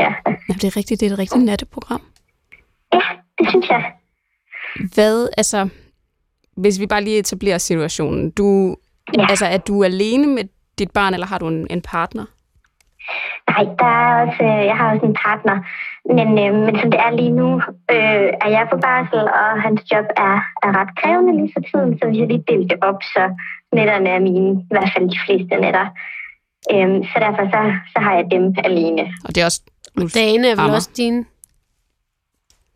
Ja. 0.00 0.12
Ja, 0.48 0.54
det 0.60 0.64
er 0.64 0.76
rigtigt. 0.76 1.00
Det 1.00 1.06
er 1.08 1.12
et 1.12 1.18
rigtigt 1.18 1.44
natteprogram. 1.44 2.02
ja, 2.92 3.00
det 3.38 3.48
synes 3.50 3.68
jeg. 3.70 3.92
Hvad, 4.94 5.28
altså, 5.36 5.68
hvis 6.56 6.80
vi 6.80 6.86
bare 6.86 7.04
lige 7.04 7.18
etablerer 7.18 7.58
situationen. 7.58 8.30
Du, 8.30 8.76
Ja. 9.18 9.26
altså, 9.30 9.46
er 9.46 9.58
du 9.58 9.84
alene 9.84 10.26
med 10.26 10.44
dit 10.78 10.90
barn, 10.90 11.14
eller 11.14 11.26
har 11.26 11.38
du 11.38 11.48
en, 11.48 11.66
en 11.70 11.82
partner? 11.82 12.24
Nej, 13.50 13.64
der 13.80 13.90
er 14.00 14.12
også, 14.24 14.42
øh, 14.50 14.62
jeg 14.70 14.76
har 14.76 14.86
også 14.92 15.06
en 15.06 15.18
partner, 15.26 15.56
men, 16.16 16.28
øh, 16.44 16.54
men 16.66 16.74
som 16.80 16.90
det 16.90 17.00
er 17.06 17.10
lige 17.20 17.34
nu, 17.40 17.48
øh, 17.94 18.28
er 18.44 18.50
jeg 18.56 18.66
på 18.72 18.76
barsel, 18.86 19.22
og 19.40 19.62
hans 19.66 19.80
job 19.92 20.06
er, 20.26 20.36
er 20.64 20.70
ret 20.80 20.92
krævende 21.00 21.32
lige 21.38 21.52
for 21.54 21.62
tiden, 21.68 21.90
så 21.98 22.04
vi 22.10 22.18
har 22.18 22.26
lige 22.26 22.44
delt 22.50 22.70
det 22.70 22.78
op, 22.88 23.00
så 23.14 23.22
netterne 23.76 24.08
er 24.16 24.20
mine, 24.28 24.50
i 24.70 24.72
hvert 24.74 24.90
fald 24.94 25.10
de 25.14 25.20
fleste 25.26 25.54
netter. 25.64 25.86
Øhm, 26.72 26.98
så 27.10 27.16
derfor 27.24 27.44
så, 27.54 27.60
så 27.92 27.98
har 28.04 28.14
jeg 28.18 28.26
dem 28.30 28.44
alene. 28.64 29.02
Og 29.24 29.34
det 29.34 29.40
er 29.40 29.44
også... 29.44 29.62
Nu, 29.98 30.06
Dagene 30.14 30.46
er 30.46 30.56
vel 30.56 30.60
Ammer. 30.60 30.74
også 30.74 30.90
dine? 30.96 31.24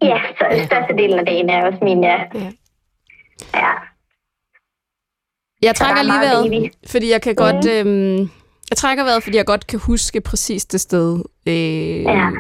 Ja, 0.03 0.19
så 0.39 0.45
ja. 0.51 0.65
størstedelen 0.67 1.19
af 1.19 1.27
dagen 1.27 1.51
er 1.51 1.67
også 1.67 1.79
mine, 1.83 2.07
ja. 2.07 2.19
Ja. 2.35 2.51
ja. 3.55 3.73
jeg 5.63 5.75
trækker 5.75 6.03
er 6.03 6.09
lige 6.11 6.21
vejret, 6.21 6.71
fordi 6.93 7.11
jeg 7.11 7.23
kan 7.23 7.35
godt... 7.35 7.67
Øhm, 7.71 8.31
jeg 8.75 8.79
trækker 8.79 9.05
vejret, 9.05 9.23
fordi 9.23 9.37
jeg 9.37 9.47
godt 9.47 9.67
kan 9.67 9.79
huske 9.79 10.21
præcis 10.21 10.65
det 10.67 10.81
sted, 10.81 11.23
øh, 11.47 12.03
Ja. 12.03 12.31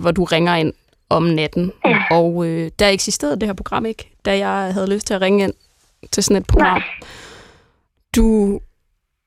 hvor 0.00 0.10
du 0.10 0.24
ringer 0.24 0.54
ind 0.54 0.72
om 1.08 1.22
natten. 1.22 1.72
Ja. 1.84 2.02
Og 2.10 2.46
øh, 2.46 2.70
der 2.78 2.88
eksisterede 2.88 3.40
det 3.40 3.48
her 3.48 3.52
program 3.54 3.86
ikke, 3.86 4.10
da 4.24 4.38
jeg 4.38 4.74
havde 4.74 4.94
lyst 4.94 5.06
til 5.06 5.14
at 5.14 5.20
ringe 5.20 5.44
ind 5.44 5.52
til 6.10 6.22
sådan 6.22 6.36
et 6.36 6.46
program. 6.46 6.78
Nej. 6.78 6.82
Du 8.16 8.60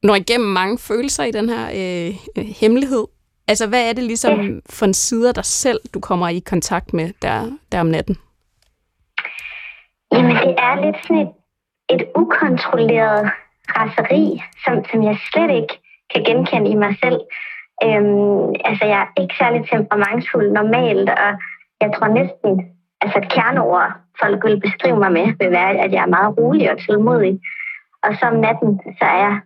når 0.04 0.16
igennem 0.16 0.50
mange 0.50 0.78
følelser 0.78 1.24
i 1.24 1.32
den 1.32 1.50
her 1.50 1.66
øh, 1.68 2.16
øh, 2.38 2.46
hemmelighed. 2.46 3.06
Altså, 3.48 3.68
hvad 3.68 3.90
er 3.90 3.94
det 3.94 4.04
ligesom 4.04 4.62
for 4.70 4.86
en 4.86 4.94
side 4.94 5.28
af 5.28 5.34
dig 5.34 5.46
selv, 5.46 5.80
du 5.94 6.00
kommer 6.00 6.30
i 6.30 6.40
kontakt 6.40 6.94
med 6.94 7.14
der, 7.22 7.52
der 7.72 7.80
om 7.80 7.88
natten? 7.88 8.18
Jamen, 10.14 10.36
det 10.36 10.56
er 10.58 10.86
lidt 10.86 10.96
sådan 11.08 11.18
et, 11.18 11.32
et 11.90 12.04
ukontrolleret 12.16 13.32
raseri, 13.70 14.42
som, 14.66 14.74
som 14.92 15.04
jeg 15.04 15.18
slet 15.32 15.52
ikke 15.62 15.85
kan 16.16 16.24
genkende 16.24 16.70
i 16.70 16.76
mig 16.76 16.98
selv. 17.04 17.20
Øhm, 17.84 18.54
altså, 18.70 18.86
jeg 18.86 19.00
er 19.02 19.22
ikke 19.22 19.36
særlig 19.38 19.62
temperamentsfuld 19.70 20.52
normalt, 20.52 21.10
og 21.10 21.32
jeg 21.82 21.90
tror 21.96 22.08
næsten, 22.08 22.52
altså 23.02 23.18
et 23.20 23.32
kerneord, 23.32 23.92
folk 24.22 24.46
vil 24.46 24.60
beskrive 24.60 25.00
mig 25.00 25.12
med, 25.12 25.28
vil 25.40 25.52
være, 25.52 25.72
at 25.86 25.92
jeg 25.92 26.04
er 26.04 26.16
meget 26.18 26.38
rolig 26.38 26.72
og 26.72 26.78
tålmodig. 26.78 27.40
Og 28.04 28.16
så 28.16 28.26
om 28.26 28.34
natten, 28.34 28.82
så 29.00 29.06
er 29.06 29.18
jeg, 29.26 29.40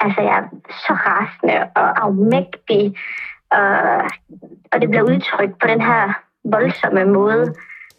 altså, 0.00 0.20
jeg 0.20 0.36
er 0.38 0.44
så 0.86 0.92
rasende 0.92 1.56
og 1.76 2.04
afmægtig, 2.04 2.96
og, 3.50 3.70
og 4.72 4.80
det 4.80 4.88
bliver 4.90 5.02
udtrykt 5.02 5.58
på 5.58 5.66
den 5.66 5.80
her 5.80 6.02
voldsomme 6.44 7.04
måde. 7.04 7.54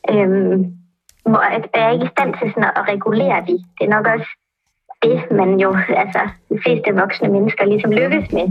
Øhm, 0.10 0.82
hvor 1.26 1.42
jeg 1.52 1.64
er 1.74 1.92
ikke 1.92 2.06
i 2.06 2.14
stand 2.16 2.34
til 2.34 2.50
sådan 2.50 2.72
at 2.76 2.88
regulere 2.88 3.42
det. 3.50 3.58
Det 3.78 3.84
er 3.86 3.96
nok 3.96 4.08
også 4.08 4.30
det, 5.04 5.32
man 5.32 5.60
jo, 5.60 5.70
altså 6.04 6.22
de 6.50 6.58
fleste 6.64 6.90
voksne 7.02 7.28
mennesker 7.30 7.66
ligesom 7.66 7.92
lykkes 7.92 8.32
med 8.32 8.48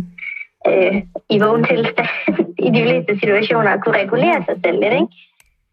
øh, 0.68 0.96
i 1.30 1.36
vågen 1.42 1.64
tilstand 1.64 2.08
i 2.66 2.68
de 2.76 2.82
fleste 2.86 3.12
situationer 3.20 3.70
at 3.70 3.80
kunne 3.84 3.98
regulere 4.02 4.44
sig 4.44 4.56
selv 4.64 4.78
lidt, 4.82 4.94
ikke? 5.00 5.12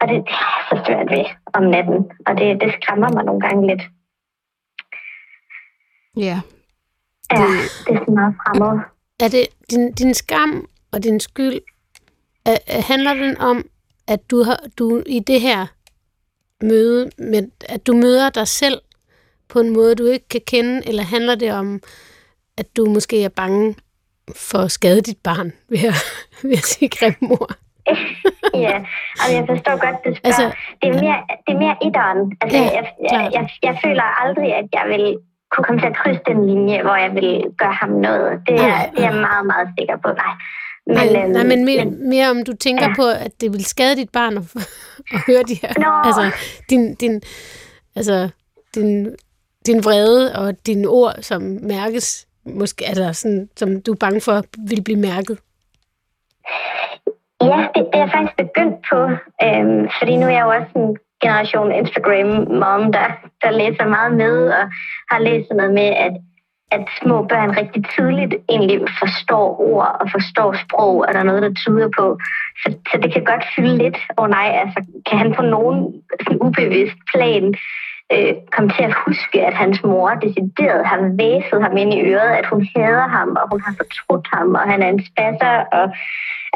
Og 0.02 0.08
det, 0.08 0.16
det 0.28 0.34
er 0.34 0.68
så 0.70 0.84
svært 0.86 1.10
ved 1.12 1.26
om 1.54 1.64
natten, 1.64 1.98
og 2.28 2.38
det, 2.38 2.62
det 2.62 2.70
skræmmer 2.82 3.10
mig 3.14 3.24
nogle 3.26 3.42
gange 3.42 3.68
lidt. 3.68 3.84
Ja. 6.18 6.38
Ja, 7.32 7.46
det 7.86 7.96
er 7.96 8.00
sådan 8.00 8.14
meget 8.14 8.36
fremmed. 8.42 8.80
Er 9.20 9.28
det 9.28 9.48
din, 9.72 9.92
din 9.92 10.14
skam 10.14 10.68
og 10.92 11.04
din 11.04 11.20
skyld, 11.20 11.60
er, 12.46 12.58
er- 12.68 12.82
handler 12.82 13.14
den 13.14 13.38
om, 13.38 13.66
at 14.08 14.20
du, 14.32 14.44
har, 14.44 14.60
du 14.80 15.04
i 15.06 15.20
det 15.20 15.42
her 15.42 15.66
møde, 16.62 17.10
med, 17.18 17.52
at 17.70 17.88
du 17.88 17.94
møder 17.94 18.30
dig 18.30 18.48
selv 18.48 18.82
på 19.50 19.60
en 19.60 19.70
måde, 19.70 19.96
du 19.96 20.06
ikke 20.06 20.28
kan 20.30 20.42
kende, 20.48 20.88
eller 20.88 21.04
handler 21.04 21.36
det 21.36 21.52
om, 21.54 21.82
at 22.58 22.66
du 22.78 22.86
måske 22.86 23.24
er 23.24 23.30
bange 23.30 23.76
for 24.36 24.58
at 24.58 24.72
skade 24.72 25.02
dit 25.02 25.18
barn 25.24 25.54
ved 25.70 25.80
at, 25.84 25.96
ved 26.44 26.52
at 26.52 26.66
sige 26.66 26.90
grimme 26.90 27.32
ord? 27.42 27.56
Ja, 28.54 28.78
og 29.24 29.28
jeg 29.36 29.44
forstår 29.50 29.76
godt, 29.86 29.96
det 30.06 30.18
spørger. 30.18 30.28
Altså- 30.28 30.44
Altså, 30.44 30.58
det, 30.82 30.88
er 30.90 30.94
mere, 31.06 31.20
det 31.48 31.52
er 31.56 31.60
mere 31.66 31.76
etteren. 31.88 32.20
Altså, 32.42 32.58
Ja, 32.58 32.64
jeg, 32.78 32.86
jeg, 33.12 33.30
jeg, 33.34 33.50
jeg 33.64 33.80
føler 33.86 34.04
aldrig, 34.24 34.50
at 34.60 34.66
jeg 34.74 34.86
vil 34.94 35.18
kunne 35.52 35.64
komme 35.66 35.80
til 35.82 35.88
at 35.94 35.98
krydse 36.02 36.22
den 36.28 36.40
linje, 36.50 36.82
hvor 36.82 36.96
jeg 36.96 37.12
vil 37.18 37.30
gøre 37.58 37.74
ham 37.82 37.90
noget. 37.90 38.32
Det 38.48 38.56
er, 38.56 38.68
Nej, 38.68 38.90
det 38.96 39.04
er 39.06 39.10
jeg 39.12 39.16
meget, 39.28 39.46
meget 39.46 39.68
sikker 39.80 39.98
på. 40.06 40.10
Nej, 40.24 40.34
Men, 40.88 40.96
nej, 41.14 41.24
øhm, 41.24 41.32
nej, 41.32 41.44
men 41.44 41.66
mere, 41.66 41.86
mere 41.86 42.30
om 42.30 42.44
du 42.50 42.54
tænker 42.56 42.88
ja. 42.88 42.94
på, 42.96 43.06
at 43.26 43.32
det 43.42 43.54
vil 43.54 43.66
skade 43.66 43.96
dit 43.96 44.10
barn 44.10 44.38
at, 44.38 44.44
at 45.16 45.20
høre 45.28 45.44
de 45.52 45.56
her. 45.62 45.72
Nå. 45.86 45.92
Altså, 46.08 46.24
din, 46.70 46.96
din, 46.96 47.22
altså, 47.96 48.30
din, 48.76 49.16
din 49.68 49.86
vrede 49.86 50.36
og 50.36 50.66
dine 50.66 50.88
ord, 50.88 51.14
som 51.22 51.42
mærkes, 51.62 52.28
måske, 52.46 52.86
altså 52.86 53.14
sådan, 53.14 53.50
som 53.56 53.82
du 53.82 53.92
er 53.92 54.04
bange 54.06 54.22
for, 54.22 54.44
vil 54.70 54.84
blive 54.84 55.00
mærket. 55.00 55.38
Ja, 57.42 57.60
det, 57.76 57.86
det 57.92 58.00
er 58.00 58.04
jeg 58.06 58.12
faktisk 58.16 58.38
begyndt 58.38 58.78
på, 58.90 59.00
øhm, 59.46 59.84
fordi 60.00 60.14
nu 60.18 60.26
er 60.26 60.36
jeg 60.38 60.46
jo 60.46 60.50
også 60.58 60.72
en 60.76 60.98
generation 61.24 61.72
Instagram-mom, 61.82 62.92
der, 62.98 63.08
der 63.44 63.52
læser 63.52 63.86
meget 63.86 64.14
med, 64.24 64.36
og 64.60 64.66
har 65.12 65.20
læst 65.20 65.48
noget 65.52 65.74
med, 65.74 65.90
at, 66.06 66.14
at 66.72 66.84
små 67.02 67.26
børn 67.32 67.58
rigtig 67.58 67.84
tidligt 67.96 68.36
egentlig 68.50 68.80
forstår 69.00 69.48
ord 69.62 69.98
og 70.02 70.08
forstår 70.12 70.56
sprog, 70.64 70.96
og 71.08 71.14
der 71.14 71.20
er 71.20 71.30
noget, 71.32 71.42
der 71.42 71.54
tyder 71.54 71.90
på. 72.00 72.18
Så, 72.62 72.68
så 72.92 73.00
det 73.04 73.14
kan 73.14 73.24
godt 73.24 73.46
fylde 73.56 73.78
lidt, 73.78 73.98
åh 74.18 74.24
oh, 74.24 74.30
nej, 74.30 74.50
altså 74.64 74.80
kan 75.08 75.18
han 75.18 75.34
på 75.34 75.42
nogen 75.42 75.80
sådan 76.22 76.42
ubevidst 76.42 76.98
plan 77.14 77.56
øh, 78.14 78.34
komme 78.52 78.70
til 78.76 78.84
at 78.90 78.96
huske, 79.06 79.38
at 79.48 79.54
hans 79.54 79.84
mor 79.84 80.10
decideret 80.26 80.86
har 80.92 81.00
væset 81.22 81.60
ham 81.66 81.78
ind 81.78 81.94
i 81.94 82.02
øret, 82.14 82.32
at 82.40 82.46
hun 82.52 82.68
hader 82.76 83.08
ham, 83.18 83.30
og 83.42 83.46
hun 83.52 83.62
har 83.66 83.74
fortrudt 83.82 84.28
ham, 84.34 84.48
og 84.60 84.66
han 84.72 84.80
er 84.84 84.90
en 84.90 85.06
spasser, 85.10 85.56
og 85.78 85.86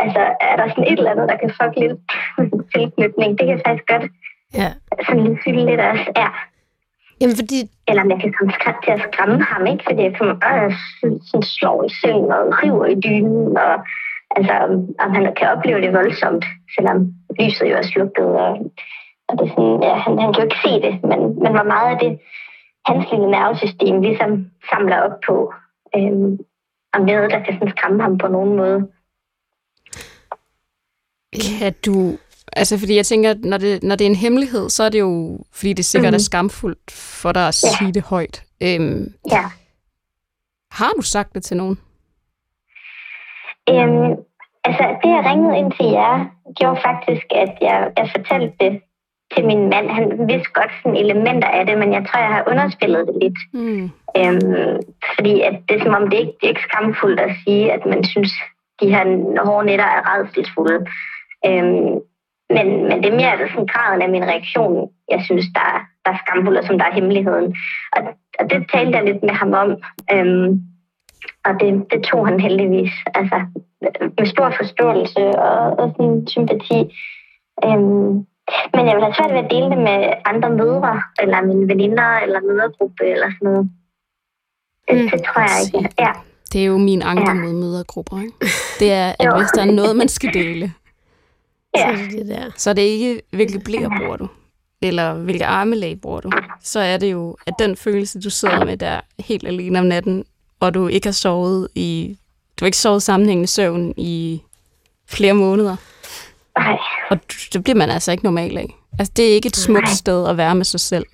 altså, 0.04 0.22
er 0.50 0.56
der 0.60 0.68
sådan 0.70 0.84
et 0.92 0.98
eller 1.00 1.12
andet, 1.12 1.30
der 1.30 1.38
kan 1.42 1.52
fuck 1.60 1.74
lidt 1.84 2.00
tilknytning? 2.76 3.30
Det 3.40 3.46
kan 3.48 3.62
faktisk 3.66 3.88
godt 3.94 4.06
Ja. 4.62 4.70
sådan 5.06 5.24
lige 5.24 5.40
fylde 5.46 5.66
lidt 5.66 5.80
også, 5.92 6.08
ja. 6.16 6.30
Jamen, 7.22 7.36
fordi, 7.42 7.60
Eller 7.88 8.02
om 8.04 8.10
jeg 8.12 8.20
kan 8.22 8.34
komme 8.38 8.54
skræt 8.54 8.76
til 8.84 8.92
at 8.92 9.02
skræmme 9.08 9.44
ham, 9.44 9.66
ikke? 9.72 9.84
Fordi 9.88 10.02
jeg 10.04 10.16
kommer 10.18 10.36
bare 10.48 10.72
sådan 11.32 11.44
slår 11.44 11.84
i 11.84 11.90
seng 12.02 12.24
og 12.38 12.44
river 12.64 12.86
i 12.86 12.96
dynen, 13.06 13.58
og 13.58 13.74
altså, 14.36 14.54
om- 14.66 14.90
om 15.04 15.10
han 15.16 15.34
kan 15.40 15.48
opleve 15.54 15.82
det 15.82 15.94
voldsomt, 15.94 16.46
selvom 16.76 16.98
lyset 17.40 17.70
jo 17.72 17.76
er 17.76 17.82
slukket, 17.92 18.26
og, 18.46 18.52
og 19.32 19.38
det 19.40 19.46
er 19.50 19.54
sådan, 19.56 19.84
ja, 19.84 19.94
han, 20.06 20.20
han 20.20 20.34
kan 20.34 20.42
jo 20.44 20.48
ikke 20.50 20.62
se 20.66 20.74
det, 20.86 20.94
men, 21.10 21.20
men 21.44 21.52
hvor 21.56 21.64
meget 21.74 21.90
af 21.94 22.00
det, 22.04 22.20
hans 22.86 23.06
lille 23.12 23.32
nervesystem 23.32 24.02
ligesom 24.02 24.32
samler 24.70 24.98
op 25.06 25.18
på, 25.28 25.54
øhm, 25.96 26.40
om 26.94 27.02
noget, 27.06 27.32
der 27.32 27.40
kan 27.44 27.54
sådan 27.54 27.74
skræmme 27.78 28.02
ham 28.04 28.18
på 28.18 28.28
nogen 28.28 28.56
måde. 28.56 28.80
Kan 31.60 31.74
du... 31.86 32.18
Altså, 32.56 32.80
fordi 32.80 32.96
jeg 32.96 33.06
tænker, 33.06 33.34
når 33.44 33.58
det, 33.58 33.84
når 33.84 33.96
det 33.96 34.06
er 34.06 34.10
en 34.10 34.16
hemmelighed, 34.26 34.70
så 34.70 34.84
er 34.84 34.90
det 34.90 35.00
jo, 35.00 35.40
fordi 35.54 35.74
det 35.74 35.86
sikkert 35.86 36.12
mm. 36.12 36.16
er 36.16 36.18
Mhm. 36.18 36.30
skamfuldt 36.30 36.92
for 37.22 37.32
dig 37.32 37.48
at 37.48 37.64
Ja. 37.64 37.70
sige 37.78 37.92
det 37.94 38.04
højt. 38.04 38.44
Øhm, 38.64 39.14
Ja. 39.32 39.44
har 40.72 40.92
du 40.98 41.02
sagt 41.02 41.34
det 41.36 41.44
til 41.44 41.58
nogen? 41.58 41.80
Øhm, 43.70 44.12
altså, 44.64 44.84
det 45.04 45.10
jeg 45.16 45.24
ringede 45.30 45.58
ind 45.58 45.72
til 45.72 45.86
jer, 45.86 46.26
gjorde 46.60 46.82
faktisk, 46.86 47.26
at 47.32 47.54
jeg, 47.62 47.92
jeg 47.98 48.10
fortalte 48.16 48.54
det 48.60 48.82
til 49.36 49.46
min 49.46 49.70
mand. 49.70 49.90
Han 49.90 50.28
vidste 50.30 50.52
godt 50.54 50.72
sådan 50.84 50.98
elementer 50.98 51.48
af 51.48 51.66
det, 51.66 51.78
men 51.78 51.94
jeg 51.94 52.06
tror, 52.08 52.20
jeg 52.20 52.30
har 52.30 52.44
underspillet 52.52 53.08
det 53.08 53.16
lidt. 53.22 53.40
Mm. 53.54 53.84
Øhm, 54.18 54.80
fordi 55.16 55.42
at 55.42 55.56
det 55.70 55.76
er 55.78 55.84
som 55.84 55.94
om, 55.94 56.10
det 56.10 56.20
ikke 56.20 56.34
det 56.42 56.44
er 56.46 56.54
ikke 56.54 56.68
skamfuldt 56.70 57.20
at 57.20 57.36
sige, 57.44 57.72
at 57.72 57.86
man 57.86 58.04
synes, 58.04 58.32
de 58.82 58.90
her 58.96 59.04
hårde 59.46 59.66
nætter 59.66 59.86
er 59.86 60.02
redselsfulde. 60.14 60.86
Øhm, 61.46 61.92
men, 62.56 62.68
men 62.88 63.04
det 63.04 63.10
er 63.12 63.16
mere 63.16 63.32
altså 63.32 63.48
sådan 63.54 63.66
graden 63.74 64.02
af 64.02 64.10
min 64.10 64.24
reaktion, 64.24 64.90
jeg 65.12 65.22
synes, 65.26 65.46
der, 65.56 65.66
er- 65.76 65.86
der 66.06 66.12
er 66.12 66.18
skamfuld, 66.26 66.58
og 66.58 66.64
som 66.64 66.78
der 66.80 66.86
er 66.86 66.94
hemmeligheden. 66.94 67.56
Og, 67.96 68.02
og 68.40 68.50
det 68.50 68.66
talte 68.74 68.98
jeg 68.98 69.06
lidt 69.06 69.24
med 69.24 69.30
ham 69.42 69.54
om. 69.54 69.70
Øhm, 70.14 70.62
og 71.46 71.54
det, 71.60 71.86
det 71.92 72.04
tog 72.04 72.28
han 72.28 72.40
heldigvis 72.40 72.92
altså, 73.16 73.42
med 74.18 74.26
stor 74.26 74.54
forståelse 74.58 75.20
og, 75.28 75.80
og 75.80 75.94
sådan 75.98 76.28
sympati. 76.28 76.80
Øhm, 77.66 78.26
men 78.74 78.88
jeg 78.88 78.96
vil 78.96 79.04
have 79.04 79.14
svært 79.18 79.32
ved 79.36 79.44
at 79.46 79.52
dele 79.52 79.70
det 79.74 79.78
med 79.90 80.00
andre 80.26 80.50
mødre, 80.50 81.02
eller 81.22 81.42
mine 81.42 81.68
veninder, 81.68 82.10
eller 82.24 82.40
mødergruppe, 82.42 83.04
eller 83.14 83.28
sådan 83.36 83.46
noget. 83.52 83.70
Det, 84.90 84.96
Mm. 85.04 85.10
det 85.10 85.22
tror 85.28 85.42
jeg 85.42 85.58
ikke. 85.66 85.90
Ja. 86.00 86.12
Det 86.54 86.62
er 86.62 86.66
jo 86.66 86.78
min 86.78 87.02
anke 87.02 87.28
Ja. 87.30 87.34
mod 87.34 87.54
mødergrupper, 87.54 88.18
ikke? 88.22 88.34
Det 88.80 88.92
er, 88.92 89.14
at 89.20 89.26
Jo. 89.26 89.38
hvis 89.38 89.50
der 89.56 89.62
er 89.62 89.72
noget, 89.72 89.96
man 89.96 90.08
skal 90.08 90.34
dele, 90.34 90.74
Så 91.76 91.82
Ja. 91.82 91.92
er 91.92 91.96
det 92.10 92.28
der. 92.28 92.52
så 92.58 92.70
er 92.70 92.74
det 92.74 92.82
ikke, 92.82 93.22
hvilke 93.32 93.60
blæer 93.60 93.90
bruger 94.00 94.16
du, 94.18 94.28
eller 94.82 95.14
hvilke 95.14 95.46
armelag 95.46 96.02
bruger 96.02 96.20
du. 96.20 96.32
Så 96.62 96.80
er 96.80 96.98
det 96.98 97.12
jo, 97.12 97.38
at 97.48 97.54
den 97.60 97.76
følelse, 97.76 98.22
du 98.22 98.30
sidder 98.30 98.66
med 98.66 98.78
der 98.78 99.00
helt 99.20 99.48
alene 99.48 99.80
om 99.80 99.86
natten, 99.86 100.24
og 100.60 100.74
du 100.74 100.88
ikke 100.88 101.08
har 101.08 101.12
sovet 101.14 101.68
i, 101.76 102.18
du 102.60 102.66
har 102.66 102.68
ikke 102.68 102.78
sovet 102.78 103.04
sammenhængende 103.04 103.48
søvn 103.48 103.94
i 103.98 104.42
flere 105.10 105.34
måneder, 105.34 105.76
Nej. 106.58 106.78
og 107.10 107.20
det 107.54 107.64
bliver 107.64 107.78
man 107.78 107.90
altså 107.90 108.12
ikke 108.12 108.24
normal 108.24 108.58
af. 108.58 108.68
Altså, 109.00 109.14
det 109.18 109.30
er 109.30 109.34
ikke 109.34 109.48
et 109.48 109.56
smukt 109.56 109.84
Nej. 109.84 109.94
sted 109.94 110.28
at 110.28 110.38
være 110.38 110.56
med 110.56 110.66
sig 110.66 110.80
selv. 110.80 111.06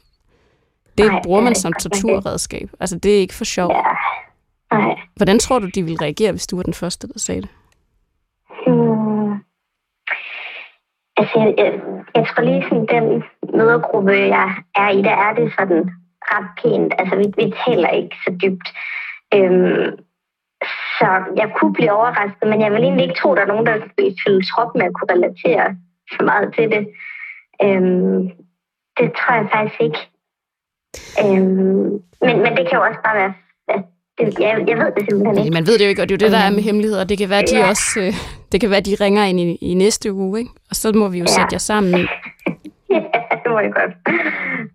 Det 0.98 1.12
Nej, 1.12 1.22
bruger 1.24 1.40
er 1.40 1.44
man 1.44 1.56
som 1.56 1.74
torturredskab. 1.74 2.70
Altså, 2.80 3.00
det 3.00 3.16
er 3.16 3.20
ikke 3.20 3.34
for 3.34 3.44
sjov. 3.46 3.72
Ja. 4.72 4.96
Hvordan 5.16 5.40
tror 5.40 5.60
du, 5.60 5.68
de 5.76 5.84
ville 5.84 6.02
reagere, 6.02 6.32
hvis 6.32 6.48
du 6.48 6.56
var 6.56 6.64
den 6.64 6.74
første, 6.74 7.08
der 7.08 7.20
sagde 7.20 7.42
det? 7.42 7.50
Hmm. 8.68 9.34
Altså, 11.18 11.40
jeg, 11.40 11.54
jeg, 11.58 11.74
jeg 12.16 12.28
tror 12.28 12.44
lige 12.44 12.64
sådan, 12.70 12.88
den 12.88 13.24
mødergruppe, 13.58 14.12
jeg 14.12 14.56
er 14.76 14.90
i, 14.90 15.02
der 15.02 15.16
er 15.28 15.34
det 15.34 15.54
sådan 15.60 15.92
ret 16.22 16.50
pænt. 16.62 16.94
Altså, 17.00 17.16
vi, 17.16 17.26
vi 17.44 17.54
taler 17.66 17.90
ikke 17.90 18.16
så 18.26 18.32
dybt. 18.44 18.68
Øhm, 19.34 19.98
så 20.98 21.06
jeg 21.42 21.50
kunne 21.58 21.74
blive 21.74 21.92
overrasket, 21.92 22.46
men 22.52 22.62
jeg 22.62 22.72
vil 22.72 22.84
egentlig 22.84 23.04
ikke 23.08 23.20
tro, 23.22 23.32
at 23.32 23.38
der 23.38 23.44
er 23.44 23.48
nogen, 23.48 23.66
der 23.66 23.76
fylde 24.26 24.44
trop 24.52 24.72
med 24.76 24.86
at 24.90 24.94
kunne 24.96 25.14
relatere 25.16 25.66
så 26.16 26.22
meget 26.30 26.48
til 26.56 26.66
det. 26.74 26.84
Øhm, 27.64 28.20
det 29.00 29.08
tror 29.18 29.34
jeg 29.40 29.48
faktisk 29.56 29.82
ikke. 29.88 30.00
Øhm, 31.24 31.90
men, 32.26 32.36
men 32.44 32.52
det 32.58 32.64
kan 32.68 32.76
jo 32.80 32.84
også 32.90 33.00
bare 33.06 33.18
være... 33.22 33.34
Det, 34.20 34.40
jeg, 34.40 34.64
jeg 34.68 34.78
ved 34.78 34.92
det 34.98 35.04
simpelthen 35.10 35.38
ikke. 35.46 35.54
man 35.54 35.68
ved 35.68 35.78
det 35.78 35.86
jo 35.86 35.90
ikke, 35.90 36.02
og 36.02 36.10
det 36.10 36.14
er 36.16 36.18
jo 36.22 36.26
det, 36.26 36.32
der 36.38 36.44
er 36.48 36.52
med 36.52 36.64
hemmeligheder. 36.64 37.04
Det 37.04 37.18
kan 37.18 37.30
være, 37.30 37.42
de 37.42 37.58
Ja. 37.58 37.70
også 37.70 38.00
øh, 38.00 38.14
det 38.52 38.62
kan 38.62 38.70
være, 38.72 38.82
de 38.82 38.96
ringer 39.02 39.24
ind 39.24 39.40
i, 39.40 39.56
i 39.62 39.74
næste 39.74 40.14
uge, 40.14 40.40
ikke? 40.40 40.52
og 40.70 40.76
så 40.76 40.92
må 40.96 41.08
vi 41.10 41.18
jo 41.18 41.24
Ja. 41.24 41.28
sætte 41.36 41.48
jer 41.52 41.58
sammen. 41.60 42.08
Ja, 42.90 43.04
det 43.44 43.52
må 43.52 43.60
jeg 43.60 43.72
godt. 43.74 43.92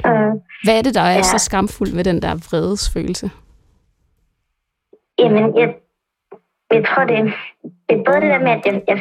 Uh, 0.06 0.40
Hvad 0.64 0.78
er 0.78 0.82
det, 0.82 0.94
der 0.94 1.00
er 1.00 1.14
Ja. 1.14 1.22
så 1.22 1.38
skamfuldt 1.38 1.96
ved 1.96 2.04
den 2.04 2.22
der 2.22 2.34
vredesfølelse? 2.34 3.30
Jamen, 5.18 5.58
jeg, 5.58 5.74
jeg 6.72 6.84
tror, 6.86 7.04
det, 7.04 7.18
det 7.88 7.94
er 7.98 8.04
både 8.06 8.20
det 8.20 8.30
der 8.34 8.38
med, 8.46 8.50
at 8.50 8.66
jeg, 8.66 8.82
jeg, 8.88 8.98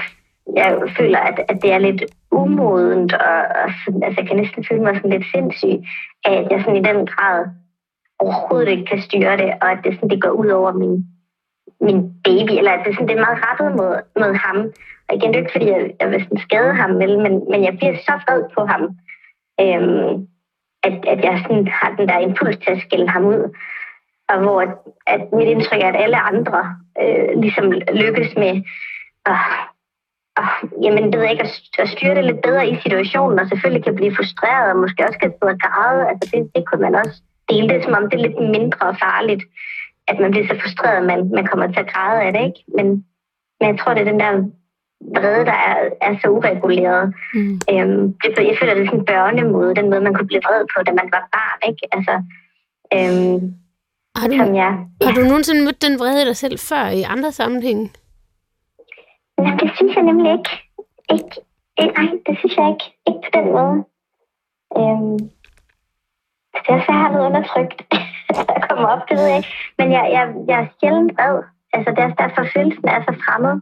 jeg 0.56 0.70
føler, 0.98 1.20
at, 1.20 1.40
at 1.50 1.58
det 1.62 1.74
er 1.74 1.78
lidt 1.78 2.04
umodent, 2.32 3.14
og, 3.14 3.42
og 3.64 3.70
sådan, 3.86 4.04
altså, 4.04 4.22
jeg 4.22 4.28
kan 4.28 4.38
næsten 4.38 4.66
føle 4.70 4.82
mig 4.82 4.96
sådan 4.96 5.12
lidt 5.12 5.32
sindssyg, 5.34 5.78
at 6.26 6.48
jeg 6.52 6.62
sådan 6.62 6.76
i 6.82 6.88
den 6.90 7.06
grad 7.06 7.46
overhovedet 8.20 8.70
ikke 8.72 8.86
kan 8.86 9.02
styre 9.02 9.38
det, 9.38 9.52
og 9.62 9.72
at 9.72 9.80
det, 9.84 9.94
sådan, 9.94 10.10
det 10.10 10.22
går 10.22 10.30
ud 10.30 10.48
over 10.48 10.72
min, 10.72 11.06
min 11.82 12.00
baby, 12.24 12.54
eller 12.60 12.72
at 12.72 12.86
det, 12.86 12.94
sådan, 12.94 13.08
det 13.08 13.18
er 13.18 13.26
meget 13.26 13.44
rettet 13.48 13.70
mod, 13.80 13.94
mod 14.20 14.34
ham. 14.46 14.58
Og 15.08 15.16
igen, 15.16 15.30
det 15.30 15.36
er 15.36 15.44
ikke, 15.44 15.52
fordi 15.52 15.68
jeg, 15.70 15.92
jeg 16.00 16.10
vil 16.12 16.24
sådan 16.24 16.46
skade 16.48 16.74
ham, 16.74 17.00
vel, 17.00 17.20
men, 17.20 17.34
men 17.52 17.64
jeg 17.64 17.74
bliver 17.78 17.96
så 17.96 18.14
vred 18.24 18.44
på 18.56 18.62
ham, 18.72 18.84
øhm, 19.64 20.28
at, 20.88 20.96
at 21.14 21.20
jeg 21.28 21.40
sådan 21.44 21.68
har 21.68 21.96
den 21.98 22.08
der 22.08 22.20
impuls 22.20 22.58
til 22.58 22.72
at 22.72 22.82
skælde 22.82 23.10
ham 23.10 23.26
ud 23.26 23.56
og 24.32 24.40
hvor 24.44 24.62
at, 25.08 25.22
mit 25.34 25.48
indtryk 25.48 25.82
er, 25.82 25.88
at 25.88 26.02
alle 26.04 26.20
andre 26.32 26.76
øh, 27.02 27.42
ligesom 27.44 27.72
lykkes 28.04 28.36
med 28.36 28.54
at, 29.32 29.40
at, 30.40 30.48
jamen, 30.84 31.04
det 31.12 31.20
ved 31.20 31.30
ikke, 31.30 31.48
at, 31.80 31.90
styre 31.90 32.16
det 32.16 32.26
lidt 32.26 32.42
bedre 32.42 32.70
i 32.70 32.76
situationen, 32.84 33.40
og 33.40 33.48
selvfølgelig 33.48 33.84
kan 33.84 33.96
blive 33.96 34.16
frustreret, 34.16 34.72
og 34.72 34.78
måske 34.80 35.06
også 35.08 35.20
kan 35.20 35.32
sidde 35.32 35.54
og 35.56 35.60
græde. 35.66 36.08
Altså, 36.10 36.30
det, 36.34 36.52
det 36.56 36.64
kunne 36.66 36.82
man 36.82 36.96
også 36.96 37.22
dele 37.50 37.70
det, 37.70 37.84
som 37.84 37.94
om 37.94 38.10
det 38.10 38.18
er 38.18 38.28
lidt 38.28 38.40
mindre 38.58 38.88
farligt, 39.04 39.44
at 40.08 40.20
man 40.20 40.32
bliver 40.32 40.48
så 40.48 40.56
frustreret, 40.62 40.98
at 40.98 41.06
man, 41.12 41.30
man 41.38 41.46
kommer 41.46 41.68
til 41.68 41.80
at 41.80 41.92
græde 41.94 42.22
af 42.22 42.34
det, 42.34 42.44
ikke? 42.50 42.62
Men, 42.78 42.88
men 43.60 43.70
jeg 43.70 43.80
tror, 43.80 43.94
det 43.94 44.02
er 44.02 44.12
den 44.12 44.20
der 44.20 44.34
vrede, 45.16 45.46
der 45.46 45.58
er, 45.70 45.78
er 46.02 46.14
så 46.22 46.28
ureguleret. 46.28 47.14
Mm. 47.34 47.60
Øhm, 47.72 48.14
det, 48.22 48.48
jeg 48.50 48.58
føler, 48.60 48.74
det 48.74 48.82
er 48.84 48.86
sådan 48.86 49.00
en 49.00 49.06
børnemåde, 49.06 49.76
den 49.76 49.90
måde, 49.90 50.02
man 50.02 50.14
kunne 50.14 50.28
blive 50.28 50.46
vred 50.48 50.66
på, 50.74 50.84
da 50.84 50.92
man 50.92 51.10
var 51.16 51.24
barn, 51.38 51.60
ikke? 51.70 51.84
Altså, 51.96 52.14
øhm, 52.96 53.54
Har 54.16 54.28
du, 54.28 54.36
som 54.38 54.56
jeg... 54.56 54.72
har 55.06 55.12
du 55.12 55.22
nogensinde 55.22 55.66
mødt 55.66 55.82
den 55.82 56.00
vrede 56.00 56.22
i 56.22 56.26
dig 56.26 56.38
selv 56.38 56.60
før 56.60 56.86
i 57.00 57.02
andre 57.02 57.32
sammenhænge? 57.32 57.92
Nej, 59.38 59.56
det 59.62 59.72
synes 59.76 59.96
jeg 59.96 60.04
nemlig 60.04 60.32
ikke. 60.32 60.52
ikke. 61.14 61.36
nej, 61.98 62.10
det 62.26 62.38
synes 62.40 62.56
jeg 62.58 62.68
ikke. 62.74 62.86
Ikke 63.08 63.22
på 63.26 63.32
den 63.38 63.48
måde. 63.58 63.78
Øhm, 64.80 65.18
det 66.64 66.72
er 66.76 66.82
så, 66.86 66.92
jeg 66.96 67.02
har 67.04 67.12
noget 67.12 67.26
undertrykt, 67.30 67.78
der 68.50 68.60
kommer 68.70 68.88
op, 68.94 69.10
det 69.10 69.18
ved 69.18 69.28
jeg 69.28 69.38
ikke. 69.38 69.54
Men 69.78 69.92
jeg, 69.92 70.04
jeg, 70.16 70.24
jeg 70.48 70.58
er 70.64 70.68
sjældent 70.80 71.12
vred. 71.18 71.38
Altså, 71.74 71.90
det 71.96 72.04
er 72.04 72.20
derfor 72.22 72.42
følelsen 72.56 72.88
er 72.88 73.02
så 73.04 73.14
fremmed. 73.26 73.56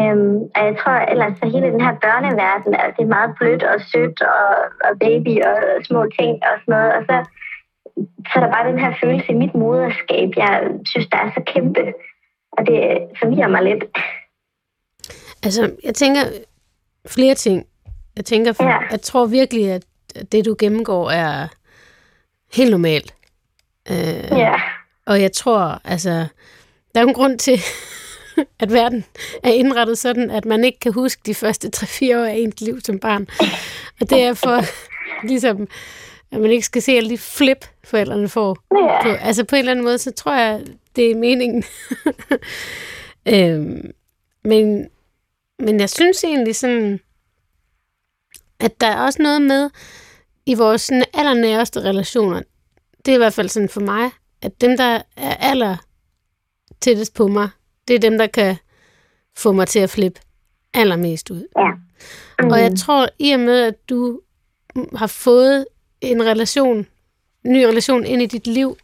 Øhm, 0.00 0.36
og 0.56 0.60
jeg 0.68 0.74
tror 0.80 0.96
ellers, 1.12 1.42
at 1.42 1.52
hele 1.52 1.72
den 1.74 1.84
her 1.86 1.94
børneverden, 2.06 2.74
at 2.74 2.90
det 2.96 3.02
er 3.04 3.16
meget 3.16 3.30
blødt 3.38 3.64
og 3.72 3.78
sødt 3.90 4.18
og, 4.36 4.48
og 4.86 4.92
baby 5.04 5.34
og 5.48 5.56
små 5.88 6.00
ting 6.18 6.32
og 6.48 6.54
sådan 6.60 6.72
noget. 6.74 6.90
Og 6.96 7.02
så, 7.08 7.16
så 7.96 8.32
er 8.36 8.40
der 8.40 8.52
bare 8.52 8.70
den 8.70 8.78
her 8.78 8.92
følelse 9.02 9.32
i 9.32 9.34
mit 9.34 9.54
moderskab, 9.54 10.28
jeg 10.36 10.62
synes, 10.86 11.06
der 11.12 11.18
er 11.18 11.30
så 11.34 11.42
kæmpe. 11.46 11.80
Og 12.52 12.66
det 12.66 12.98
forvirrer 13.22 13.48
mig 13.48 13.62
lidt. 13.62 13.84
Altså, 15.42 15.70
jeg 15.84 15.94
tænker 15.94 16.20
flere 17.06 17.34
ting. 17.34 17.66
Jeg 18.16 18.24
tænker, 18.24 18.52
for, 18.52 18.64
Ja. 18.64 18.78
jeg 18.90 19.00
tror 19.00 19.26
virkelig, 19.26 19.70
at 19.72 19.84
det, 20.32 20.44
du 20.44 20.56
gennemgår, 20.58 21.10
er 21.10 21.48
helt 22.56 22.70
normalt. 22.70 23.14
Øh, 23.90 24.38
Ja. 24.38 24.54
Og 25.06 25.20
jeg 25.20 25.32
tror, 25.32 25.80
altså, 25.84 26.10
der 26.94 27.00
er 27.00 27.04
en 27.06 27.14
grund 27.14 27.38
til, 27.38 27.58
at 28.62 28.72
verden 28.72 29.04
er 29.42 29.50
indrettet 29.50 29.98
sådan, 29.98 30.30
at 30.30 30.44
man 30.44 30.64
ikke 30.64 30.78
kan 30.80 30.92
huske 30.92 31.22
de 31.26 31.34
første 31.34 31.70
3-4 31.76 32.18
år 32.18 32.24
af 32.24 32.34
ens 32.34 32.60
liv 32.60 32.80
som 32.80 32.98
barn. 32.98 33.26
Og 34.00 34.10
det 34.10 34.22
er 34.22 34.34
for, 34.34 34.60
ligesom, 35.30 35.68
at 36.34 36.40
man 36.40 36.50
ikke 36.50 36.66
skal 36.66 36.82
se 36.82 36.92
alle 36.92 37.10
de 37.10 37.18
flip, 37.18 37.66
forældrene 37.84 38.28
får. 38.28 38.58
Ja. 38.74 39.02
På, 39.02 39.08
altså 39.08 39.44
på 39.44 39.56
en 39.56 39.58
eller 39.58 39.72
anden 39.72 39.84
måde, 39.84 39.98
så 39.98 40.10
tror 40.10 40.34
jeg, 40.34 40.64
det 40.96 41.10
er 41.10 41.16
meningen. 41.16 41.64
øhm, 43.34 43.90
men, 44.44 44.88
men 45.58 45.80
jeg 45.80 45.90
synes 45.90 46.24
egentlig 46.24 46.56
sådan, 46.56 47.00
at 48.60 48.80
der 48.80 48.86
er 48.86 49.00
også 49.00 49.22
noget 49.22 49.42
med 49.42 49.70
i 50.46 50.54
vores 50.54 50.82
sådan, 50.82 51.04
allernæreste 51.14 51.80
relationer. 51.80 52.42
Det 53.04 53.12
er 53.12 53.14
i 53.14 53.18
hvert 53.18 53.34
fald 53.34 53.48
sådan 53.48 53.68
for 53.68 53.80
mig, 53.80 54.10
at 54.42 54.60
dem, 54.60 54.76
der 54.76 55.02
er 55.16 55.34
aller 55.36 55.76
tættest 56.80 57.14
på 57.14 57.28
mig, 57.28 57.48
det 57.88 57.96
er 57.96 58.00
dem, 58.00 58.18
der 58.18 58.26
kan 58.26 58.56
få 59.36 59.52
mig 59.52 59.68
til 59.68 59.78
at 59.78 59.90
flippe 59.90 60.20
allermest 60.74 61.30
ud. 61.30 61.46
Ja. 61.58 61.70
Mm. 62.40 62.48
Og 62.50 62.60
jeg 62.60 62.76
tror, 62.76 63.08
i 63.18 63.32
og 63.32 63.40
med, 63.40 63.60
at 63.60 63.88
du 63.88 64.20
har 64.94 65.06
fået 65.06 65.66
en 66.04 66.24
relation, 66.26 66.76
en 67.44 67.52
ny 67.52 67.62
relation 67.62 68.04
ind 68.06 68.22
i 68.22 68.26
dit 68.26 68.46
liv, 68.46 68.76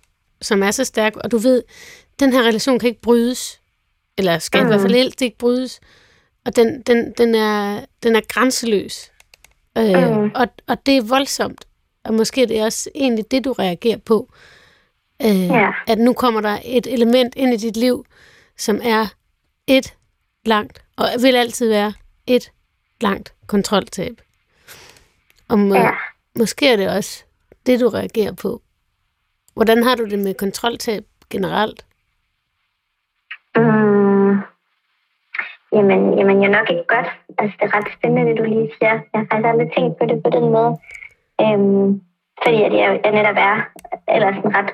som 0.42 0.62
er 0.62 0.70
så 0.70 0.85
stærk, 0.85 1.16
og 1.16 1.30
du 1.30 1.38
ved, 1.38 1.62
den 2.20 2.33
her 2.33 2.42
relation 2.42 2.78
kan 2.78 2.88
ikke 2.88 3.00
brydes, 3.00 3.61
eller 4.18 4.38
skal 4.38 4.61
mm. 4.61 4.66
i 4.66 4.68
hvert 4.68 4.80
fald 4.80 4.94
helst 4.94 5.22
ikke 5.22 5.38
brydes, 5.38 5.80
og 6.46 6.56
den, 6.56 6.83
den, 6.83 7.12
den, 7.18 7.35
er, 7.35 7.80
den 8.02 8.16
er 8.16 8.20
grænseløs. 8.28 9.12
Øh, 9.78 10.16
Mm. 10.18 10.30
og, 10.35 10.46
og 10.66 10.87
det 10.87 10.96
er 10.96 11.02
voldsomt, 11.02 11.64
og 12.04 12.14
måske 12.14 12.42
er 12.42 12.46
det 12.46 12.64
også 12.64 12.90
egentlig 12.94 13.30
det, 13.30 13.44
du 13.44 13.52
reagerer 13.52 13.96
på. 13.98 14.33
Øh, 15.22 15.46
Ja. 15.46 15.70
At 15.87 15.98
nu 15.98 16.12
kommer 16.12 16.40
der 16.40 16.59
et 16.64 16.87
element 16.87 17.35
ind 17.37 17.54
i 17.54 17.56
dit 17.56 17.76
liv, 17.76 18.06
som 18.59 18.80
er 18.83 19.06
et 19.66 19.94
langt, 20.46 20.83
og 20.96 21.09
vil 21.22 21.37
altid 21.37 21.68
være 21.68 21.92
et 22.26 22.52
langt 23.00 23.33
kontroltab. 23.46 24.20
Og 25.48 25.59
må, 25.59 25.74
Ja 25.74 25.90
måske 26.40 26.72
er 26.72 26.76
det 26.76 26.88
også 26.96 27.24
det, 27.66 27.81
du 27.81 27.88
reagerer 27.88 28.35
på. 28.42 28.50
Hvordan 29.55 29.83
har 29.83 29.94
du 29.94 30.05
det 30.05 30.18
med 30.18 30.35
kontroltab 30.35 31.03
generelt? 31.31 31.81
Mm. 33.57 34.33
Jamen, 35.72 36.00
jamen, 36.18 36.42
jeg 36.42 36.48
er 36.48 36.59
nok 36.59 36.70
ikke 36.70 36.88
godt. 36.94 37.09
Altså, 37.38 37.57
det 37.61 37.66
er 37.66 37.76
ret 37.76 37.92
spændende, 37.96 38.31
det 38.31 38.38
du 38.38 38.44
lige 38.44 38.70
siger. 38.76 38.94
Jeg 39.12 39.18
har 39.20 39.26
faktisk 39.31 39.50
aldrig 39.53 39.70
tænkt 39.76 39.98
på 39.98 40.05
det 40.11 40.22
på 40.24 40.31
den 40.37 40.46
måde. 40.57 40.72
Øhm, 41.42 42.00
fordi 42.42 42.62
at 42.68 42.72
jeg, 42.81 43.00
jeg 43.05 43.12
netop 43.12 43.38
er 43.50 43.57
ellers 44.16 44.37
en 44.44 44.55
ret 44.57 44.70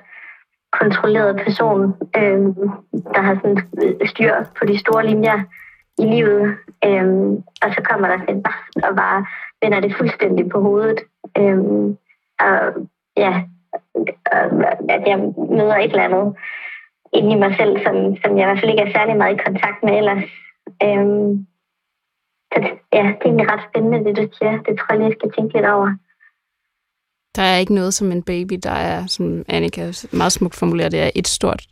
kontrolleret 0.80 1.40
person, 1.44 1.80
øhm, 2.16 2.54
der 3.14 3.20
har 3.26 3.34
sådan 3.34 3.58
styr 4.12 4.34
på 4.58 4.66
de 4.66 4.78
store 4.78 5.06
linjer. 5.06 5.38
i 5.98 6.04
livet. 6.14 6.56
Øhm, 6.84 7.32
og 7.62 7.68
så 7.74 7.80
kommer 7.90 8.08
der 8.08 8.18
sådan 8.18 8.42
bare 8.42 8.90
og 8.90 8.96
bare 8.96 9.26
vender 9.66 9.80
det 9.80 9.96
fuldstændig 9.98 10.44
på 10.48 10.58
hovedet. 10.60 11.00
Øhm, 11.38 11.98
og 12.46 12.56
ja, 13.24 13.32
at 14.94 15.02
jeg 15.10 15.18
møder 15.56 15.76
et 15.76 15.92
eller 15.94 16.08
andet 16.08 16.26
inde 17.12 17.30
i 17.32 17.42
mig 17.44 17.52
selv, 17.60 17.74
som, 17.84 17.96
som 18.22 18.30
jeg 18.38 18.44
i 18.44 18.48
hvert 18.48 18.60
fald 18.60 18.70
ikke 18.70 18.82
er 18.82 18.96
særlig 18.96 19.16
meget 19.16 19.34
i 19.34 19.44
kontakt 19.46 19.78
med 19.82 19.92
ellers. 20.00 20.24
Øhm, 20.86 21.46
så 22.52 22.58
ja, 22.96 23.04
det 23.18 23.22
er 23.22 23.28
egentlig 23.28 23.52
ret 23.52 23.66
spændende, 23.68 24.04
det 24.04 24.16
du 24.16 24.24
siger. 24.38 24.56
Det 24.66 24.72
tror 24.78 24.90
jeg 24.90 24.98
lige, 24.98 25.08
jeg 25.08 25.16
skal 25.18 25.32
tænke 25.32 25.54
lidt 25.54 25.66
over. 25.76 25.90
Der 27.36 27.42
er 27.42 27.56
ikke 27.56 27.74
noget 27.74 27.94
som 27.94 28.12
en 28.12 28.22
baby, 28.22 28.56
der 28.62 28.76
er, 28.90 29.06
som 29.06 29.44
Annika 29.48 29.92
meget 30.12 30.32
smukt 30.32 30.56
formulerer, 30.56 30.88
det 30.88 31.02
er 31.02 31.10
et 31.14 31.28
stort 31.28 31.62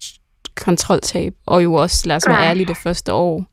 kontroltab, 0.65 1.33
og 1.47 1.65
jo 1.65 1.75
også, 1.75 2.09
lad 2.09 2.17
os 2.17 2.29
være 2.29 2.45
ærlige, 2.49 2.67
det 2.67 2.77
første 2.77 3.13
år, 3.13 3.45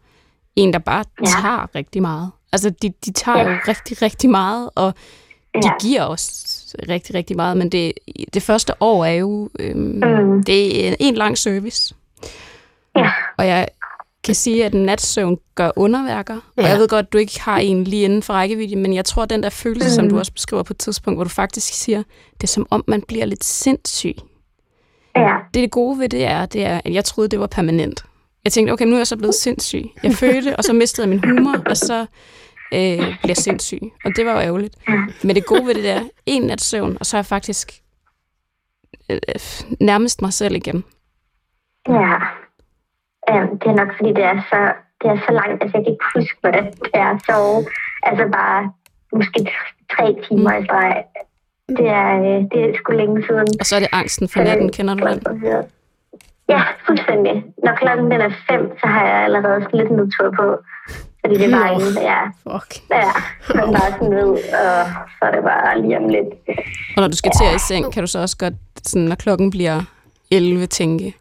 en, 0.56 0.74
der 0.74 0.80
bare 0.80 1.04
ja. 1.20 1.26
tager 1.26 1.76
rigtig 1.76 2.02
meget. 2.02 2.32
Altså, 2.52 2.70
de, 2.70 2.94
de 3.06 3.14
tager 3.14 3.40
ja. 3.40 3.50
jo 3.50 3.58
rigtig, 3.68 4.02
rigtig 4.02 4.30
meget, 4.30 4.70
og 4.76 4.94
de 5.54 5.68
ja. 5.68 5.72
giver 5.82 6.06
os 6.06 6.76
rigtig, 6.90 7.16
rigtig 7.16 7.36
meget, 7.36 7.58
men 7.58 7.70
det, 7.70 7.94
det 8.34 8.44
første 8.44 8.74
år 8.80 9.06
er 9.06 9.12
jo, 9.12 9.50
øhm, 9.60 9.80
mm. 9.80 10.44
det 10.44 10.88
er 10.88 10.96
en 11.00 11.16
lang 11.16 11.38
service. 11.38 11.96
Ja. 12.96 13.12
Og 13.38 13.48
jeg 13.48 13.68
kan 14.24 14.36
sige, 14.36 14.66
at 14.66 14.74
natsøvn 14.74 15.38
gør 15.56 15.72
underværker. 15.76 16.40
Ja. 16.58 16.64
Og 16.64 16.70
jeg 16.70 16.78
ved 16.78 16.88
godt, 16.88 17.06
at 17.06 17.14
du 17.14 17.18
ikke 17.18 17.42
har 17.42 17.58
en 17.58 17.84
lige 17.84 18.04
inden 18.04 18.24
for 18.24 18.34
rækkevidde, 18.34 18.76
men 18.76 18.94
jeg 18.94 19.06
tror, 19.06 19.24
at 19.24 19.30
den 19.30 19.44
der 19.44 19.50
følelse, 19.50 19.88
mm. 19.90 19.94
som 19.94 20.10
du 20.10 20.18
også 20.18 20.34
beskriver 20.34 20.64
på 20.64 20.74
et 20.74 20.78
tidspunkt, 20.78 21.18
hvor 21.18 21.24
du 21.24 21.30
faktisk 21.30 21.74
siger, 21.74 22.04
det 22.34 22.44
er 22.44 22.48
som 22.48 22.68
om, 22.70 22.84
man 22.88 23.02
bliver 23.02 23.26
lidt 23.26 23.44
sindssyg. 23.44 24.16
Ja. 25.16 25.34
Det, 25.54 25.62
det 25.62 25.72
gode 25.72 26.00
ved 26.00 26.10
det 26.10 26.26
er, 26.26 26.46
det 26.46 26.66
er, 26.66 26.82
at 26.86 26.94
jeg 26.94 27.06
troede, 27.06 27.30
det 27.30 27.40
var 27.40 27.48
permanent. 27.48 28.06
Jeg 28.44 28.52
tænkte, 28.52 28.72
okay, 28.72 28.86
nu 28.86 28.94
er 28.94 28.98
jeg 28.98 29.08
så 29.08 29.18
blevet 29.18 29.36
sindssyg. 29.36 29.86
Jeg 30.04 30.12
fødte, 30.12 30.56
og 30.56 30.64
så 30.64 30.74
mistede 30.74 31.08
jeg 31.08 31.10
min 31.10 31.30
humor, 31.30 31.58
og 31.66 31.78
så 31.78 32.06
øh, 32.74 32.98
bliver 32.98 33.28
jeg 33.28 33.38
sindssyg. 33.38 33.82
Og 34.06 34.12
det 34.16 34.26
var 34.26 34.34
jo 34.34 34.40
ærgerligt. 34.40 34.76
Men 35.24 35.36
det 35.36 35.46
gode 35.46 35.66
ved 35.66 35.76
det 35.76 35.90
er, 35.90 36.02
en 36.26 36.42
nat 36.42 36.62
søvn, 36.62 36.98
og 37.00 37.06
så 37.06 37.18
er 37.18 37.20
jeg 37.20 37.26
faktisk 37.26 37.72
øh, 39.10 39.20
nærmest 39.80 40.22
mig 40.22 40.34
selv 40.34 40.56
igen. 40.56 40.84
Ja. 41.88 42.16
Øhm, 43.30 43.60
det 43.60 43.68
er 43.68 43.76
nok, 43.76 43.92
fordi 43.98 44.10
det 44.10 44.24
er 44.24 44.42
så, 44.52 44.74
det 45.02 45.10
er 45.10 45.18
så 45.28 45.32
langt. 45.40 45.64
Altså, 45.64 45.78
jeg 45.78 45.86
kan 45.86 45.94
ikke 45.94 46.06
huske, 46.16 46.38
hvordan 46.42 46.66
det 46.66 46.92
er 46.94 47.10
at 47.16 47.22
sove. 47.26 47.66
Altså 48.04 48.26
bare 48.32 48.72
måske 49.14 49.40
tre 49.94 50.06
timer 50.28 50.54
i 50.60 50.66
streg. 50.66 51.04
Det 51.78 51.88
er, 51.88 52.10
øh, 52.20 52.40
det 52.52 52.60
er 52.66 52.78
sgu 52.78 52.92
længe 52.92 53.24
siden. 53.28 53.48
Og 53.60 53.66
så 53.66 53.76
er 53.76 53.80
det 53.80 53.90
angsten 53.92 54.30
for 54.30 54.40
natten, 54.40 54.72
kender 54.72 54.96
du 54.96 55.08
den? 55.08 55.44
Ja, 55.44 55.62
fuldstændig. 56.86 57.36
Når 57.66 57.74
klokken 57.82 58.12
den 58.12 58.22
er 58.22 58.32
fem, 58.50 58.62
så 58.80 58.86
har 58.94 59.06
jeg 59.06 59.18
allerede 59.26 59.62
sådan 59.64 59.80
lidt 59.80 59.92
nedtur 59.92 60.30
på. 60.40 60.48
Fordi 61.22 61.36
det 61.36 61.46
er 61.46 61.58
bare 61.60 61.74
en, 61.74 61.82
ja. 62.12 62.22
Fuck. 62.46 62.70
Ja, 62.92 63.12
man 63.56 63.74
bare 63.74 63.92
sådan 63.92 64.10
ned, 64.10 64.32
og 64.32 64.86
så 65.16 65.22
er 65.28 65.32
det 65.32 65.44
bare 65.44 65.82
lige 65.82 65.98
om 65.98 66.08
lidt. 66.10 66.30
Og 66.96 67.02
når 67.02 67.08
du 67.08 67.18
skal 67.18 67.32
ja. 67.34 67.50
til 67.50 67.56
i 67.56 67.60
seng, 67.60 67.94
kan 67.94 68.04
du 68.04 68.08
så 68.08 68.20
også 68.20 68.38
godt, 68.38 68.54
sådan, 68.84 69.08
når 69.08 69.16
klokken 69.16 69.50
bliver 69.50 69.82
11, 70.32 70.66
tænke, 70.66 71.16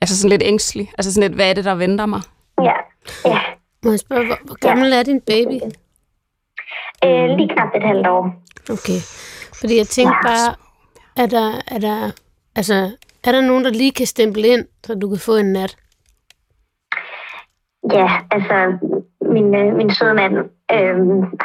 altså 0.00 0.18
sådan 0.18 0.30
lidt 0.30 0.42
ængstelig, 0.44 0.92
altså 0.98 1.14
sådan 1.14 1.30
lidt, 1.30 1.38
hvad 1.38 1.50
er 1.50 1.54
det, 1.54 1.64
der 1.64 1.74
venter 1.74 2.06
mig? 2.06 2.20
Ja, 2.62 2.76
ja. 3.24 3.40
Må 3.84 3.90
jeg 3.90 3.98
spørge, 3.98 4.26
hvor, 4.26 4.38
hvor 4.44 4.54
gammel 4.54 4.88
ja. 4.88 4.98
er 4.98 5.02
din 5.02 5.20
baby? 5.20 5.58
Øh, 7.04 7.36
lige 7.36 7.48
knap 7.48 7.68
et 7.74 7.82
halvt 7.82 8.06
år. 8.06 8.34
Okay. 8.70 9.00
Fordi 9.60 9.76
jeg 9.76 9.86
tænkte 9.86 10.16
ja. 10.24 10.28
bare, 10.28 10.54
er 11.16 11.26
der, 11.26 11.60
er 11.68 11.78
der, 11.78 12.10
altså, 12.56 12.90
er 13.26 13.32
der 13.32 13.40
nogen, 13.40 13.64
der 13.64 13.70
lige 13.70 13.92
kan 13.92 14.06
stemple 14.06 14.46
ind, 14.48 14.66
så 14.86 14.94
du 14.94 15.08
kan 15.08 15.18
få 15.18 15.36
en 15.36 15.52
nat? 15.52 15.76
Ja, 17.92 18.08
altså 18.30 18.78
min, 19.20 19.54
øh, 19.54 19.76
min 19.76 19.90
søde 19.90 20.14
mand 20.14 20.34
øh, 20.76 20.96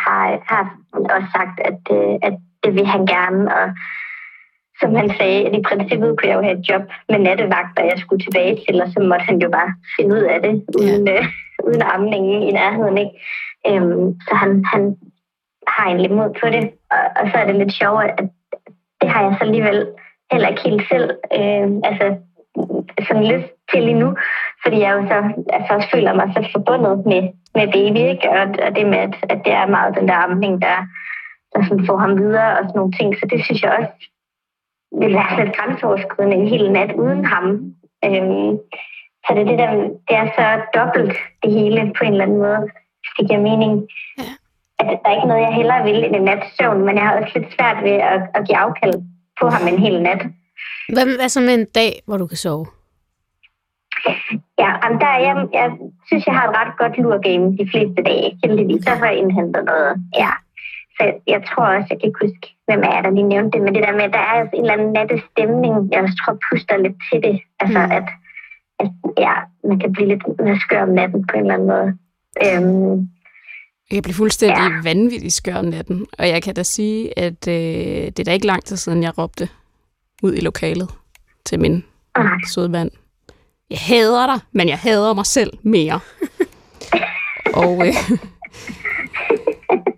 har, 0.05 0.23
har 0.51 0.63
også 0.93 1.29
sagt, 1.37 1.59
at, 1.69 1.81
øh, 1.97 2.15
at 2.21 2.33
det 2.63 2.73
vil 2.73 2.85
han 2.85 3.05
gerne, 3.05 3.55
og 3.55 3.65
som 4.81 4.95
han 4.95 5.09
sagde, 5.17 5.47
at 5.47 5.53
i 5.55 5.61
princippet 5.61 6.15
kunne 6.17 6.29
jeg 6.29 6.37
jo 6.37 6.41
have 6.41 6.59
et 6.59 6.69
job 6.69 6.81
med 7.09 7.19
nattevagt, 7.19 7.79
og 7.79 7.85
jeg 7.85 7.97
skulle 7.99 8.23
tilbage 8.25 8.55
til, 8.65 8.81
og 8.81 8.87
så 8.93 8.99
måtte 8.99 9.25
han 9.25 9.37
jo 9.39 9.49
bare 9.49 9.71
finde 9.95 10.15
ud 10.15 10.25
af 10.33 10.41
det, 10.41 10.63
uden, 10.79 11.07
ja. 11.07 11.13
øh, 11.13 11.25
uden 11.67 11.81
amningen 11.81 12.41
i 12.43 12.51
nærheden. 12.51 12.97
Ikke? 12.97 13.15
Øhm, 13.67 14.19
så 14.27 14.35
han, 14.35 14.65
han 14.73 14.95
har 15.67 15.85
egentlig 15.85 16.11
mod 16.11 16.29
på 16.41 16.47
det, 16.55 16.63
og, 16.91 17.03
og 17.19 17.23
så 17.31 17.37
er 17.37 17.45
det 17.45 17.55
lidt 17.55 17.73
sjovt, 17.73 18.03
at 18.03 18.29
det 19.01 19.09
har 19.09 19.21
jeg 19.23 19.35
så 19.37 19.43
alligevel 19.43 19.87
heller 20.31 20.47
ikke 20.49 20.61
helt 20.69 20.83
selv 20.91 21.09
øh, 21.39 21.67
altså, 21.89 22.05
sådan 23.07 23.25
lyst 23.33 23.49
til 23.71 23.89
endnu, 23.89 24.09
fordi 24.63 24.79
jeg 24.79 24.91
jo 24.95 25.01
så 25.07 25.17
altså, 25.57 25.73
også 25.73 25.89
føler 25.93 26.13
mig 26.13 26.27
så 26.35 26.49
forbundet 26.51 27.05
med, 27.05 27.21
med 27.57 27.67
baby, 27.77 28.01
ikke? 28.13 28.29
Og, 28.29 28.45
og 28.65 28.75
det 28.75 28.85
med, 28.87 28.97
at, 29.07 29.15
at 29.33 29.39
det 29.45 29.53
er 29.53 29.67
meget 29.75 29.95
den 29.97 30.07
der 30.07 30.17
amning, 30.25 30.61
der, 30.61 30.77
der 31.53 31.63
sådan 31.63 31.85
får 31.85 31.97
ham 31.97 32.17
videre 32.17 32.51
og 32.57 32.63
sådan 32.63 32.77
nogle 32.79 32.91
ting, 32.91 33.15
så 33.15 33.25
det 33.31 33.45
synes 33.45 33.61
jeg 33.63 33.71
også 33.79 33.93
vil 35.01 35.13
være 35.13 35.45
lidt 35.45 35.55
grænseoverskridende 35.57 36.37
en 36.37 36.47
hel 36.47 36.71
nat 36.71 36.91
uden 37.03 37.25
ham. 37.25 37.45
Øhm, 38.05 38.51
så 39.23 39.29
det 39.35 39.41
er, 39.41 39.49
det, 39.51 39.59
der, 39.59 39.71
det 40.07 40.15
er 40.21 40.27
så 40.37 40.45
dobbelt 40.79 41.17
det 41.43 41.51
hele 41.51 41.93
på 41.97 42.03
en 42.03 42.11
eller 42.11 42.25
anden 42.25 42.37
måde, 42.37 42.59
hvis 43.01 43.13
det 43.17 43.27
giver 43.27 43.41
mening. 43.49 43.73
Ja. 44.17 44.23
At 44.79 44.85
der 45.03 45.09
er 45.09 45.15
ikke 45.15 45.27
noget, 45.27 45.41
jeg 45.41 45.53
hellere 45.53 45.83
vil 45.83 46.03
end 46.03 46.15
en 46.15 46.21
nat 46.21 46.43
søvn, 46.57 46.81
men 46.85 46.95
jeg 46.95 47.03
har 47.03 47.21
også 47.21 47.39
lidt 47.39 47.53
svært 47.55 47.83
ved 47.83 47.97
at, 48.13 48.21
at 48.35 48.45
give 48.47 48.57
afkald 48.57 48.93
på 49.39 49.49
ham 49.49 49.67
en 49.67 49.79
hel 49.79 50.01
nat. 50.01 50.21
Hvad, 50.93 51.05
hvad 51.17 51.29
så 51.29 51.41
med 51.41 51.53
en 51.53 51.67
dag, 51.75 51.91
hvor 52.05 52.17
du 52.17 52.27
kan 52.27 52.37
sove? 52.37 52.65
Ja, 54.61 54.69
jamen 54.81 54.99
der, 55.03 55.11
jeg, 55.27 55.35
jeg 55.53 55.67
synes, 56.07 56.25
jeg 56.27 56.35
har 56.35 56.45
et 56.47 56.55
ret 56.59 56.73
godt 56.77 56.97
lurgame 56.97 57.57
de 57.59 57.69
fleste 57.71 58.01
dage. 58.09 58.39
Heldigvis, 58.43 58.83
så 58.83 58.89
har 58.89 59.05
jeg 59.05 59.17
indhentet 59.17 59.63
noget. 59.65 59.93
Ja. 60.15 60.31
Så 60.97 61.03
jeg 61.27 61.41
tror 61.49 61.65
også, 61.75 61.87
jeg 61.89 61.99
kan 62.01 62.13
huske, 62.21 62.45
hvem 62.67 62.81
er 62.93 63.01
der 63.01 63.11
lige 63.11 63.31
nævnte 63.33 63.51
det, 63.57 63.61
men 63.65 63.75
det 63.75 63.83
der 63.83 63.99
med, 63.99 64.05
at 64.09 64.13
der 64.13 64.23
er 64.29 64.35
altså 64.39 64.55
en 64.55 64.61
eller 64.61 64.73
anden 64.73 64.93
nattestemning, 64.99 65.75
jeg 65.91 66.01
også 66.03 66.17
tror 66.21 66.37
puster 66.45 66.77
lidt 66.77 66.97
til 67.07 67.19
det. 67.27 67.37
Altså, 67.59 67.79
mm. 67.85 67.91
at, 67.97 68.07
at 68.81 68.89
ja, 69.25 69.35
man 69.69 69.79
kan 69.79 69.91
blive 69.93 70.07
lidt 70.07 70.23
skør 70.61 70.81
om 70.81 70.89
natten 70.99 71.27
på 71.27 71.33
en 71.35 71.41
eller 71.41 71.53
anden 71.53 71.71
måde. 71.73 71.89
Øhm, 72.45 73.09
jeg 73.91 74.03
bliver 74.03 74.13
fuldstændig 74.13 74.57
ja. 74.57 74.81
vanvittig 74.83 75.33
skør 75.33 75.55
om 75.55 75.65
natten, 75.65 76.07
og 76.17 76.27
jeg 76.27 76.43
kan 76.43 76.55
da 76.55 76.63
sige, 76.63 77.19
at 77.19 77.47
øh, 77.47 77.53
det 78.05 78.19
er 78.19 78.23
da 78.23 78.33
ikke 78.33 78.47
lang 78.47 78.65
tid 78.65 78.77
siden, 78.77 79.03
jeg 79.03 79.17
råbte 79.17 79.49
ud 80.23 80.33
i 80.33 80.39
lokalet 80.39 80.89
til 81.45 81.59
min 81.59 81.83
okay. 82.15 82.29
søde 82.53 82.69
mand. 82.69 82.91
Jeg 83.69 83.79
hader 83.79 84.25
dig, 84.25 84.39
men 84.51 84.69
jeg 84.69 84.77
hader 84.77 85.13
mig 85.13 85.25
selv 85.25 85.53
mere. 85.61 85.99
og 87.53 87.87
øh, 87.87 87.93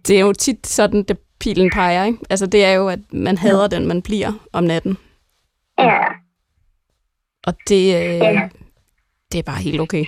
det 0.07 0.15
er 0.15 0.21
jo 0.21 0.33
tit 0.33 0.67
sådan, 0.67 1.03
det 1.03 1.17
pilen 1.39 1.69
peger, 1.69 2.05
ikke? 2.05 2.17
Altså 2.29 2.45
det 2.45 2.65
er 2.65 2.71
jo, 2.71 2.87
at 2.87 2.99
man 3.13 3.37
hader 3.37 3.67
den, 3.67 3.87
man 3.87 4.01
bliver 4.01 4.31
om 4.53 4.63
natten. 4.63 4.97
Ja. 5.79 5.99
Og 7.43 7.53
det, 7.67 7.95
øh, 7.95 8.17
ja. 8.17 8.49
det 9.31 9.39
er 9.39 9.43
bare 9.43 9.61
helt 9.61 9.81
okay. 9.81 10.05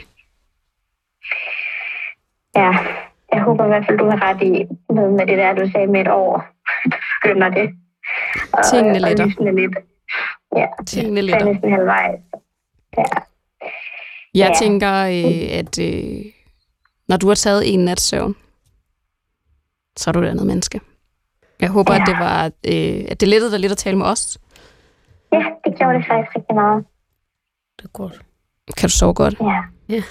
Ja, 2.56 2.72
jeg 3.34 3.42
håber 3.44 3.66
i 3.66 3.68
hvert 3.68 3.86
fald, 3.86 3.98
du 3.98 4.06
har 4.06 4.20
ret 4.28 4.42
i 4.42 4.66
noget 4.94 5.14
med 5.14 5.28
det 5.28 5.38
der, 5.38 5.54
du 5.54 5.72
sagde 5.72 5.88
med 5.88 6.02
et 6.02 6.08
år. 6.08 6.46
Skynder 7.16 7.50
det. 7.50 7.70
Og, 8.54 8.66
Tingene 8.66 9.00
letter. 9.00 9.28
Og 9.40 9.54
lidt. 9.54 9.76
Ja, 10.56 10.66
Tingene 10.88 11.22
letter. 11.22 11.48
Er 11.48 11.70
halvvejs. 11.70 12.20
Ja. 12.98 13.04
Jeg 14.34 14.50
ja. 14.50 14.66
tænker, 14.66 14.94
øh, 14.94 15.60
at 15.60 15.80
øh, 15.80 16.26
når 17.08 17.18
du 17.18 17.28
har 17.28 17.36
taget 17.36 17.74
en 17.74 17.86
nat 17.86 18.00
søvn, 18.00 18.36
så 19.98 20.10
er 20.10 20.12
du 20.12 20.20
et 20.20 20.28
andet 20.28 20.48
menneske. 20.48 20.82
Jeg 21.62 21.70
håber, 21.70 21.94
ja. 21.94 22.02
at 22.02 22.08
det 22.08 22.16
var 22.20 22.46
øh, 22.46 23.06
at 23.12 23.22
det 23.22 23.28
lettede 23.28 23.52
dig 23.52 23.60
lidt 23.60 23.72
at 23.72 23.78
tale 23.78 23.98
med 23.98 24.06
os. 24.06 24.38
Ja, 25.34 25.44
det 25.66 25.78
gjorde 25.78 25.94
det 25.98 26.06
faktisk 26.08 26.36
rigtig 26.36 26.56
meget. 26.56 26.86
Det 27.78 27.86
er 27.86 27.90
godt. 27.94 28.22
Kan 28.78 28.90
du 28.90 28.94
sove 28.94 29.14
godt? 29.14 29.36
Ja. 29.40 29.62
Ja. 29.90 30.04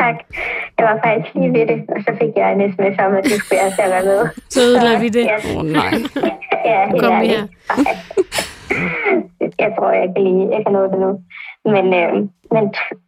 Tak. 0.00 0.16
Jeg 0.78 0.84
var 0.90 0.96
faktisk 1.04 1.34
lige 1.34 1.52
ved 1.56 1.66
det, 1.70 1.78
og 1.94 1.98
så 2.06 2.10
fik 2.20 2.32
jeg 2.36 2.48
en 2.52 2.72
sms 2.72 2.96
om, 3.06 3.12
at 3.18 3.24
det 3.24 3.36
skulle 3.40 3.60
jeg 3.62 3.72
være 3.78 4.04
med. 4.10 4.20
Så 4.52 4.60
ødelagde 4.68 5.00
vi 5.00 5.08
det. 5.08 5.26
Åh 5.30 5.56
oh, 5.56 5.64
nej. 5.78 5.92
ja, 6.70 6.80
Kom 7.02 7.14
her. 7.30 7.42
jeg 9.64 9.70
tror, 9.76 9.90
jeg 10.02 10.08
kan 10.14 10.22
lige, 10.28 10.44
jeg 10.54 10.60
kan 10.64 10.72
nå 10.76 10.82
det 10.92 10.98
nu. 11.06 11.10
Men, 11.74 11.86
øh, 12.00 12.12
men 12.54 12.64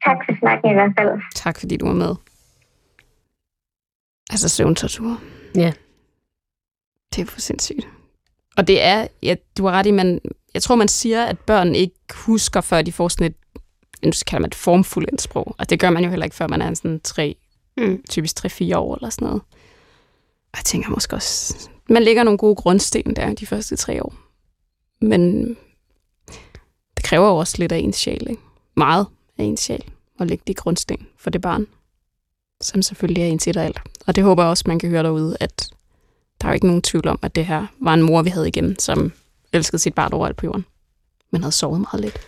tak 0.06 0.18
for 0.26 0.32
snakken 0.40 0.70
i 0.70 0.74
hvert 0.74 0.92
fald. 0.98 1.10
Tak 1.34 1.58
fordi 1.60 1.76
du 1.76 1.86
var 1.86 1.94
med. 1.94 2.14
Altså 4.30 4.48
søvntortur. 4.48 5.20
Ja. 5.54 5.72
Det 7.14 7.22
er 7.22 7.26
for 7.26 7.40
sindssygt. 7.40 7.88
Og 8.56 8.68
det 8.68 8.84
er, 8.84 9.06
ja, 9.22 9.34
du 9.58 9.66
har 9.66 9.72
ret 9.72 9.86
i, 9.86 9.90
man, 9.90 10.20
jeg 10.54 10.62
tror, 10.62 10.74
man 10.74 10.88
siger, 10.88 11.24
at 11.24 11.38
børn 11.38 11.74
ikke 11.74 11.94
husker, 12.26 12.60
før 12.60 12.82
de 12.82 12.92
får 12.92 13.08
sådan 13.08 13.26
et, 13.26 13.36
nu 14.02 14.12
kalder 14.26 14.40
man 14.40 14.48
et 14.48 14.54
formfuldt 14.54 15.22
sprog. 15.22 15.54
Og 15.58 15.70
det 15.70 15.80
gør 15.80 15.90
man 15.90 16.04
jo 16.04 16.10
heller 16.10 16.24
ikke, 16.24 16.36
før 16.36 16.46
man 16.46 16.62
er 16.62 16.74
sådan 16.74 17.00
tre, 17.04 17.36
mm. 17.76 18.02
typisk 18.10 18.46
3-4 18.46 18.76
år 18.76 18.94
eller 18.94 19.10
sådan 19.10 19.26
noget. 19.26 19.42
Og 20.52 20.56
jeg 20.56 20.64
tænker 20.64 20.90
måske 20.90 21.16
også, 21.16 21.68
man 21.88 22.02
lægger 22.02 22.22
nogle 22.22 22.38
gode 22.38 22.54
grundsten 22.54 23.16
der 23.16 23.34
de 23.34 23.46
første 23.46 23.76
tre 23.76 24.02
år. 24.02 24.14
Men 25.00 25.48
det 26.96 27.04
kræver 27.04 27.28
jo 27.28 27.36
også 27.36 27.54
lidt 27.58 27.72
af 27.72 27.78
ens 27.78 27.96
sjæl, 27.96 28.30
ikke? 28.30 28.42
Meget 28.76 29.06
af 29.38 29.44
ens 29.44 29.60
sjæl 29.60 29.84
at 30.20 30.26
lægge 30.26 30.44
de 30.46 30.54
grundsten 30.54 31.06
for 31.16 31.30
det 31.30 31.40
barn. 31.40 31.66
som 32.60 32.82
selvfølgelig 32.82 33.22
er 33.22 33.26
ens 33.26 33.48
et 33.48 33.56
og 33.56 33.64
alt. 33.64 33.80
Og 34.06 34.16
det 34.16 34.24
håber 34.24 34.42
jeg 34.42 34.50
også, 34.50 34.64
man 34.66 34.78
kan 34.78 34.90
høre 34.90 35.02
derude, 35.02 35.36
at 35.40 35.70
der 36.40 36.46
er 36.46 36.52
jo 36.52 36.54
ikke 36.54 36.66
nogen 36.66 36.82
tvivl 36.82 37.08
om, 37.08 37.18
at 37.22 37.34
det 37.34 37.46
her 37.46 37.66
var 37.80 37.94
en 37.94 38.02
mor, 38.02 38.22
vi 38.22 38.30
havde 38.30 38.48
igennem, 38.48 38.78
som 38.78 39.12
elskede 39.52 39.78
sit 39.78 39.94
barn 39.94 40.12
overalt 40.12 40.36
på 40.36 40.46
jorden, 40.46 40.64
men 41.30 41.42
havde 41.42 41.52
sovet 41.52 41.80
meget 41.80 42.00
lidt. 42.00 42.18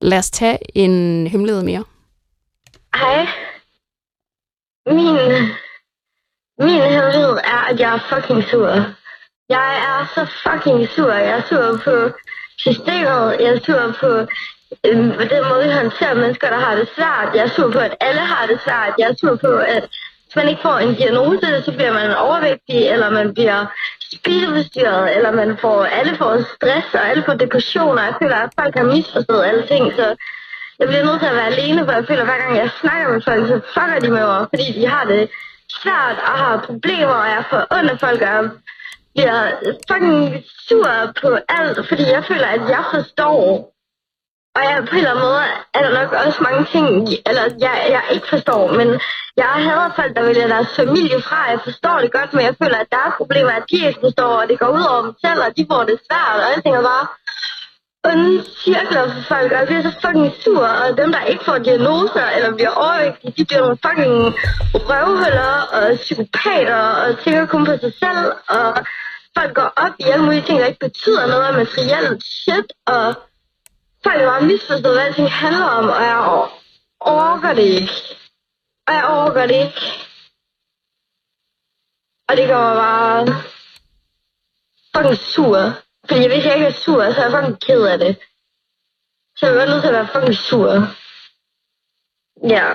Lad 0.00 0.18
os 0.18 0.30
tage 0.30 0.58
en 0.74 1.26
hemmelighed 1.26 1.62
mere. 1.62 1.84
Hej. 2.94 3.26
Min, 4.86 5.14
min 6.58 6.82
hemmelighed 6.82 7.36
er, 7.54 7.60
at 7.70 7.80
jeg 7.80 7.94
er 7.94 7.98
fucking 8.08 8.44
sur. 8.44 8.68
Jeg 9.48 9.68
er 9.90 10.00
så 10.14 10.22
fucking 10.44 10.88
sur. 10.88 11.12
Jeg 11.12 11.38
er 11.38 11.42
sur 11.48 11.80
på 11.84 12.18
systemet. 12.58 13.36
Jeg 13.40 13.50
er 13.54 13.60
sur 13.66 13.96
på 14.00 14.10
øh, 14.84 15.30
den 15.32 15.42
måde, 15.48 15.64
vi 15.64 15.72
håndterer 15.72 16.14
mennesker, 16.14 16.50
der 16.50 16.58
har 16.58 16.74
det 16.74 16.88
svært. 16.94 17.34
Jeg 17.34 17.44
er 17.44 17.48
sur 17.56 17.72
på, 17.72 17.78
at 17.78 17.94
alle 18.00 18.20
har 18.20 18.46
det 18.46 18.60
svært. 18.64 18.94
Jeg 18.98 19.10
er 19.10 19.14
sur 19.20 19.36
på, 19.36 19.52
at 19.76 19.84
hvis 20.24 20.36
man 20.36 20.48
ikke 20.48 20.62
får 20.62 20.78
en 20.78 20.94
diagnose, 20.94 21.62
så 21.64 21.72
bliver 21.72 21.92
man 21.92 22.16
overvægtig, 22.16 22.80
eller 22.92 23.10
man 23.10 23.34
bliver 23.34 23.66
spiseforstyrret, 24.18 25.16
eller 25.16 25.30
man 25.32 25.58
får, 25.58 25.84
alle 25.84 26.16
får 26.16 26.32
stress, 26.54 26.94
og 26.94 27.08
alle 27.08 27.22
får 27.26 27.34
depressioner. 27.34 28.02
Jeg 28.02 28.14
føler, 28.22 28.36
at 28.36 28.50
folk 28.60 28.74
har 28.76 28.84
misforstået 28.84 29.44
alle 29.44 29.66
ting, 29.66 29.92
så 29.98 30.06
jeg 30.78 30.88
bliver 30.88 31.04
nødt 31.04 31.20
til 31.20 31.32
at 31.32 31.34
være 31.34 31.52
alene, 31.54 31.84
for 31.84 31.92
jeg 31.92 32.06
føler, 32.08 32.22
at 32.22 32.28
hver 32.30 32.38
gang 32.42 32.56
jeg 32.56 32.70
snakker 32.80 33.12
med 33.12 33.22
folk, 33.28 33.46
så 33.48 33.60
fucker 33.74 33.98
de 34.00 34.10
med 34.10 34.26
mig, 34.26 34.46
fordi 34.52 34.66
de 34.80 34.86
har 34.86 35.04
det 35.04 35.30
svært 35.82 36.16
og 36.28 36.34
har 36.42 36.64
problemer, 36.66 37.16
og 37.24 37.28
jeg 37.36 37.44
får 37.50 37.62
under 37.78 37.96
folk, 37.96 38.20
og 38.22 38.28
jeg 38.28 38.50
bliver 39.14 39.38
fucking 39.90 40.44
sur 40.68 40.90
på 41.20 41.28
alt, 41.48 41.88
fordi 41.88 42.04
jeg 42.16 42.24
føler, 42.24 42.46
at 42.46 42.60
jeg 42.74 42.84
forstår. 42.94 43.72
Og 44.56 44.62
jeg, 44.68 44.74
på 44.88 44.94
en 44.94 44.98
eller 44.98 45.10
anden 45.10 45.24
måde 45.28 45.42
er 45.74 45.82
der 45.84 45.92
nok 46.00 46.12
også 46.26 46.38
mange 46.48 46.64
ting, 46.74 46.86
eller 47.28 47.44
jeg, 47.66 47.76
jeg 47.96 48.04
ikke 48.14 48.28
forstår, 48.28 48.62
men 48.78 48.88
jeg 49.36 49.50
hader 49.66 49.90
folk, 49.96 50.16
der 50.16 50.22
vælger 50.28 50.48
deres 50.54 50.70
familie 50.76 51.22
fra. 51.22 51.50
Jeg 51.52 51.60
forstår 51.64 51.96
det 52.02 52.12
godt, 52.12 52.34
men 52.34 52.42
jeg 52.48 52.54
føler, 52.62 52.78
at 52.78 52.92
deres 52.92 53.14
problemer 53.20 53.50
er, 53.50 53.60
at 53.62 53.70
de 53.70 53.86
ikke 53.88 54.00
forstår, 54.06 54.32
og 54.40 54.48
det 54.48 54.58
går 54.58 54.70
ud 54.78 54.84
over 54.92 55.02
dem 55.02 55.14
selv, 55.24 55.40
og 55.46 55.50
de 55.56 55.66
får 55.70 55.82
det 55.90 55.96
svært, 56.06 56.36
og 56.42 56.46
alting 56.52 56.76
er 56.76 56.82
bare 56.82 57.06
onde 58.04 58.44
cirkler 58.64 59.04
for 59.12 59.22
folk, 59.32 59.52
og 59.52 59.58
jeg 59.58 59.66
bliver 59.66 59.82
så 59.82 59.92
fucking 60.02 60.32
sur, 60.42 60.66
og 60.82 60.96
dem, 60.96 61.12
der 61.12 61.22
ikke 61.32 61.44
får 61.44 61.58
diagnoser 61.58 62.26
eller 62.36 62.54
bliver 62.54 62.74
overvægtige, 62.84 63.34
de 63.38 63.44
bliver 63.44 63.60
nogle 63.60 63.78
fucking 63.86 64.16
røvhuller 64.88 65.52
og 65.76 65.98
psykopater 66.04 66.82
og 67.02 67.18
tænker 67.24 67.46
kun 67.46 67.64
på 67.66 67.74
sig 67.82 67.92
selv, 68.02 68.32
og 68.48 68.66
folk 69.38 69.54
går 69.54 69.72
op 69.84 69.94
i 69.98 70.04
alle 70.12 70.24
mulige 70.24 70.42
ting, 70.46 70.60
der 70.60 70.66
ikke 70.66 70.86
betyder 70.88 71.26
noget 71.26 71.44
af 71.44 71.54
materielt 71.54 72.22
shit, 72.24 72.68
og 72.86 73.04
folk 74.04 74.20
er 74.20 74.26
bare 74.26 74.42
misforstået, 74.42 74.94
hvad 74.94 75.06
alting 75.06 75.32
handler 75.32 75.64
om, 75.64 75.88
og 75.88 76.02
jeg 76.02 76.48
orker 77.00 77.54
det 77.54 77.62
ikke. 77.62 77.92
Og 78.86 78.94
jeg 78.94 79.04
orker 79.04 79.46
det 79.46 79.54
ikke. 79.66 79.80
Og 82.28 82.36
det 82.36 82.48
gør 82.48 82.58
mig 82.58 82.76
bare 82.76 83.26
fucking 84.94 85.18
sur. 85.18 85.58
Fordi 86.08 86.26
hvis 86.28 86.44
jeg 86.44 86.54
ikke 86.54 86.66
er 86.66 86.80
sur, 86.84 87.12
så 87.12 87.20
er 87.20 87.24
jeg 87.24 87.32
fucking 87.32 87.60
ked 87.60 87.82
af 87.82 87.98
det. 87.98 88.18
Så 89.36 89.46
jeg 89.46 89.56
er 89.56 89.66
nødt 89.66 89.82
til 89.82 89.88
at 89.88 89.94
være 89.94 90.08
fucking 90.14 90.34
sur. 90.34 90.70
Ja. 92.54 92.74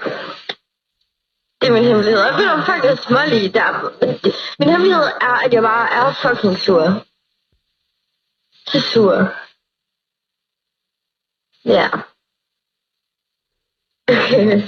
Det 1.62 1.68
er 1.70 1.74
min 1.74 1.84
hemmelighed. 1.84 2.20
Og 2.20 2.28
jeg 2.28 2.36
føler 2.36 2.66
faktisk 2.66 3.04
smålig 3.04 3.54
der. 3.54 3.72
Min 4.60 4.70
hemmelighed 4.70 5.04
er, 5.22 5.36
at 5.46 5.54
jeg 5.54 5.64
bare 5.64 5.88
er 5.94 6.14
fucking 6.14 6.58
sur. 6.58 7.06
Så 8.68 8.82
sur. 8.82 9.45
Ja. 11.66 11.90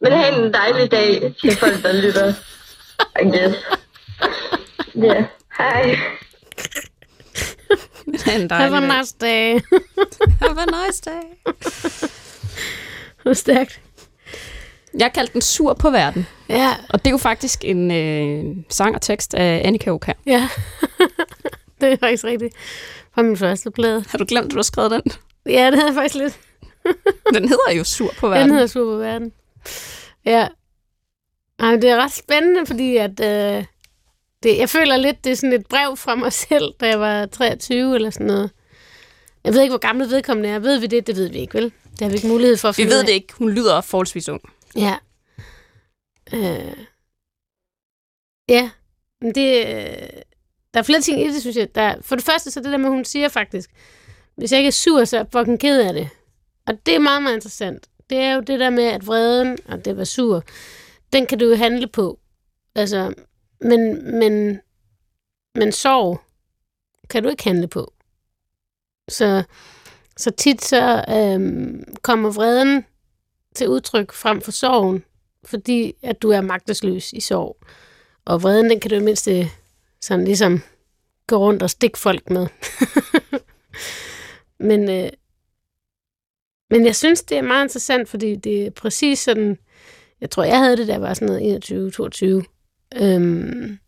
Men 0.00 0.12
have 0.12 0.46
en 0.46 0.52
dejlig 0.54 0.90
dag 0.90 1.34
til 1.40 1.56
folk, 1.56 1.82
der 1.82 1.92
lytter. 1.92 2.34
I 3.22 3.24
guess. 3.24 3.58
Ja. 4.94 5.26
Hej. 5.58 5.96
En 8.34 8.50
Have 8.50 8.76
a 8.76 8.98
nice 8.98 9.14
day. 9.20 9.60
Have 10.42 10.60
a 10.60 10.86
nice 10.86 11.02
day. 11.02 11.22
Var 13.24 13.32
stærkt. 13.32 13.80
Jeg 14.98 15.12
kaldte 15.12 15.32
den 15.32 15.42
Sur 15.42 15.74
på 15.74 15.90
verden, 15.90 16.26
Ja, 16.48 16.76
og 16.90 16.98
det 16.98 17.06
er 17.06 17.10
jo 17.10 17.16
faktisk 17.18 17.64
en 17.64 17.90
øh, 17.90 18.64
sang 18.70 18.94
og 18.94 19.02
tekst 19.02 19.34
af 19.34 19.62
Annika 19.64 19.90
Oka. 19.90 20.12
ja. 20.26 20.48
det 21.80 21.92
er 21.92 21.96
faktisk 21.96 22.24
rigtigt. 22.24 22.54
Fra 23.14 23.22
min 23.22 23.36
første 23.36 23.70
plade. 23.70 24.04
Har 24.08 24.18
du 24.18 24.24
glemt, 24.28 24.44
at 24.44 24.50
du 24.50 24.56
har 24.56 24.62
skrevet 24.62 24.90
den? 24.90 25.02
Ja, 25.48 25.66
det 25.66 25.74
havde 25.74 25.86
jeg 25.86 25.94
faktisk 25.94 26.14
lidt. 26.14 26.40
Den 27.34 27.48
hedder 27.48 27.72
jo 27.78 27.84
Sur 27.84 28.12
på 28.18 28.26
Den 28.26 28.34
verden. 28.34 28.50
hedder 28.52 28.66
Super 28.66 28.96
Verden. 28.96 29.32
Ja. 30.24 30.48
Ej, 31.58 31.76
det 31.76 31.84
er 31.90 31.96
ret 32.04 32.12
spændende, 32.12 32.66
fordi 32.66 32.96
at, 32.96 33.10
øh, 33.20 33.64
det, 34.42 34.58
jeg 34.58 34.70
føler 34.70 34.96
lidt, 34.96 35.24
det 35.24 35.32
er 35.32 35.36
sådan 35.36 35.52
et 35.52 35.66
brev 35.66 35.96
fra 35.96 36.14
mig 36.14 36.32
selv, 36.48 36.72
da 36.80 36.88
jeg 36.88 37.00
var 37.00 37.26
23 37.26 37.94
eller 37.94 38.10
sådan 38.10 38.26
noget. 38.26 38.50
Jeg 39.44 39.54
ved 39.54 39.60
ikke, 39.62 39.70
hvor 39.72 39.78
gammel 39.78 40.10
vedkommende 40.10 40.48
er. 40.48 40.58
Ved 40.58 40.78
vi 40.78 40.86
det? 40.86 41.06
Det 41.06 41.16
ved 41.16 41.28
vi 41.28 41.38
ikke, 41.38 41.54
vel? 41.54 41.64
Det 41.90 42.00
har 42.00 42.08
vi 42.08 42.14
ikke 42.14 42.28
mulighed 42.28 42.56
for 42.56 42.68
at 42.68 42.78
Vi 42.78 42.82
finde 42.82 42.90
ved 42.90 42.96
ud 42.96 43.00
af. 43.00 43.06
det 43.06 43.12
ikke. 43.12 43.32
Hun 43.32 43.50
lyder 43.50 43.80
forholdsvis 43.80 44.28
ung. 44.28 44.40
Ja. 44.76 44.96
Øh. 46.34 46.76
Ja, 48.48 48.70
men 49.20 49.34
det... 49.34 49.66
øh, 49.66 50.08
Der 50.74 50.80
er 50.80 50.82
flere 50.82 51.00
ting 51.00 51.20
i 51.20 51.28
det, 51.32 51.40
synes 51.40 51.56
jeg. 51.56 51.74
Der, 51.74 51.94
for 52.02 52.16
det 52.16 52.24
første, 52.24 52.50
så 52.50 52.60
det 52.60 52.72
der 52.72 52.76
med, 52.76 52.88
hun 52.90 53.04
siger 53.04 53.28
faktisk, 53.28 53.70
hvis 54.36 54.52
jeg 54.52 54.58
ikke 54.58 54.68
er 54.68 54.72
sur, 54.72 55.04
så 55.04 55.16
er 55.16 55.20
jeg 55.20 55.26
fucking 55.32 55.60
ked 55.60 55.80
af 55.80 55.92
det. 55.92 56.08
Og 56.66 56.86
det 56.86 56.94
er 56.94 56.98
meget, 56.98 57.22
meget 57.22 57.34
interessant. 57.34 57.88
Det 58.10 58.18
er 58.18 58.34
jo 58.34 58.40
det 58.40 58.60
der 58.60 58.70
med, 58.70 58.84
at 58.84 59.06
vreden, 59.06 59.58
og 59.68 59.84
det 59.84 59.96
var 59.96 60.04
sur, 60.04 60.44
den 61.12 61.26
kan 61.26 61.38
du 61.38 61.48
jo 61.48 61.54
handle 61.54 61.86
på. 61.86 62.18
Altså, 62.74 63.14
men, 63.60 64.10
men, 64.18 64.60
men 65.54 65.72
sorg 65.72 66.20
kan 67.10 67.22
du 67.22 67.28
ikke 67.28 67.44
handle 67.44 67.68
på. 67.68 67.92
Så, 69.08 69.42
så 70.16 70.30
tit 70.30 70.64
så 70.64 71.04
øhm, 71.08 71.84
kommer 72.02 72.30
vreden 72.30 72.84
til 73.54 73.68
udtryk 73.68 74.12
frem 74.12 74.40
for 74.40 74.50
sorgen, 74.50 75.04
fordi 75.44 75.94
at 76.02 76.22
du 76.22 76.30
er 76.30 76.40
magtesløs 76.40 77.12
i 77.12 77.20
sorg. 77.20 77.56
Og 78.24 78.42
vreden, 78.42 78.70
den 78.70 78.80
kan 78.80 78.90
du 78.90 78.96
i 78.96 79.00
mindste 79.00 79.50
sådan 80.00 80.24
ligesom 80.24 80.62
gå 81.26 81.36
rundt 81.36 81.62
og 81.62 81.70
stikke 81.70 81.98
folk 81.98 82.30
med. 82.30 82.46
men, 84.60 84.90
øh, 84.90 85.08
men 86.70 86.86
jeg 86.86 86.96
synes, 86.96 87.22
det 87.22 87.38
er 87.38 87.42
meget 87.42 87.64
interessant, 87.64 88.08
fordi 88.08 88.36
det 88.36 88.66
er 88.66 88.70
præcis 88.70 89.18
sådan, 89.18 89.58
jeg 90.20 90.30
tror, 90.30 90.44
jeg 90.44 90.58
havde 90.58 90.76
det, 90.76 90.86
da 90.86 90.92
jeg 90.92 91.02
var 91.02 91.14
sådan 91.14 91.28
noget 91.28 92.44
21-22. 92.44 93.02
Øhm, 93.02 93.78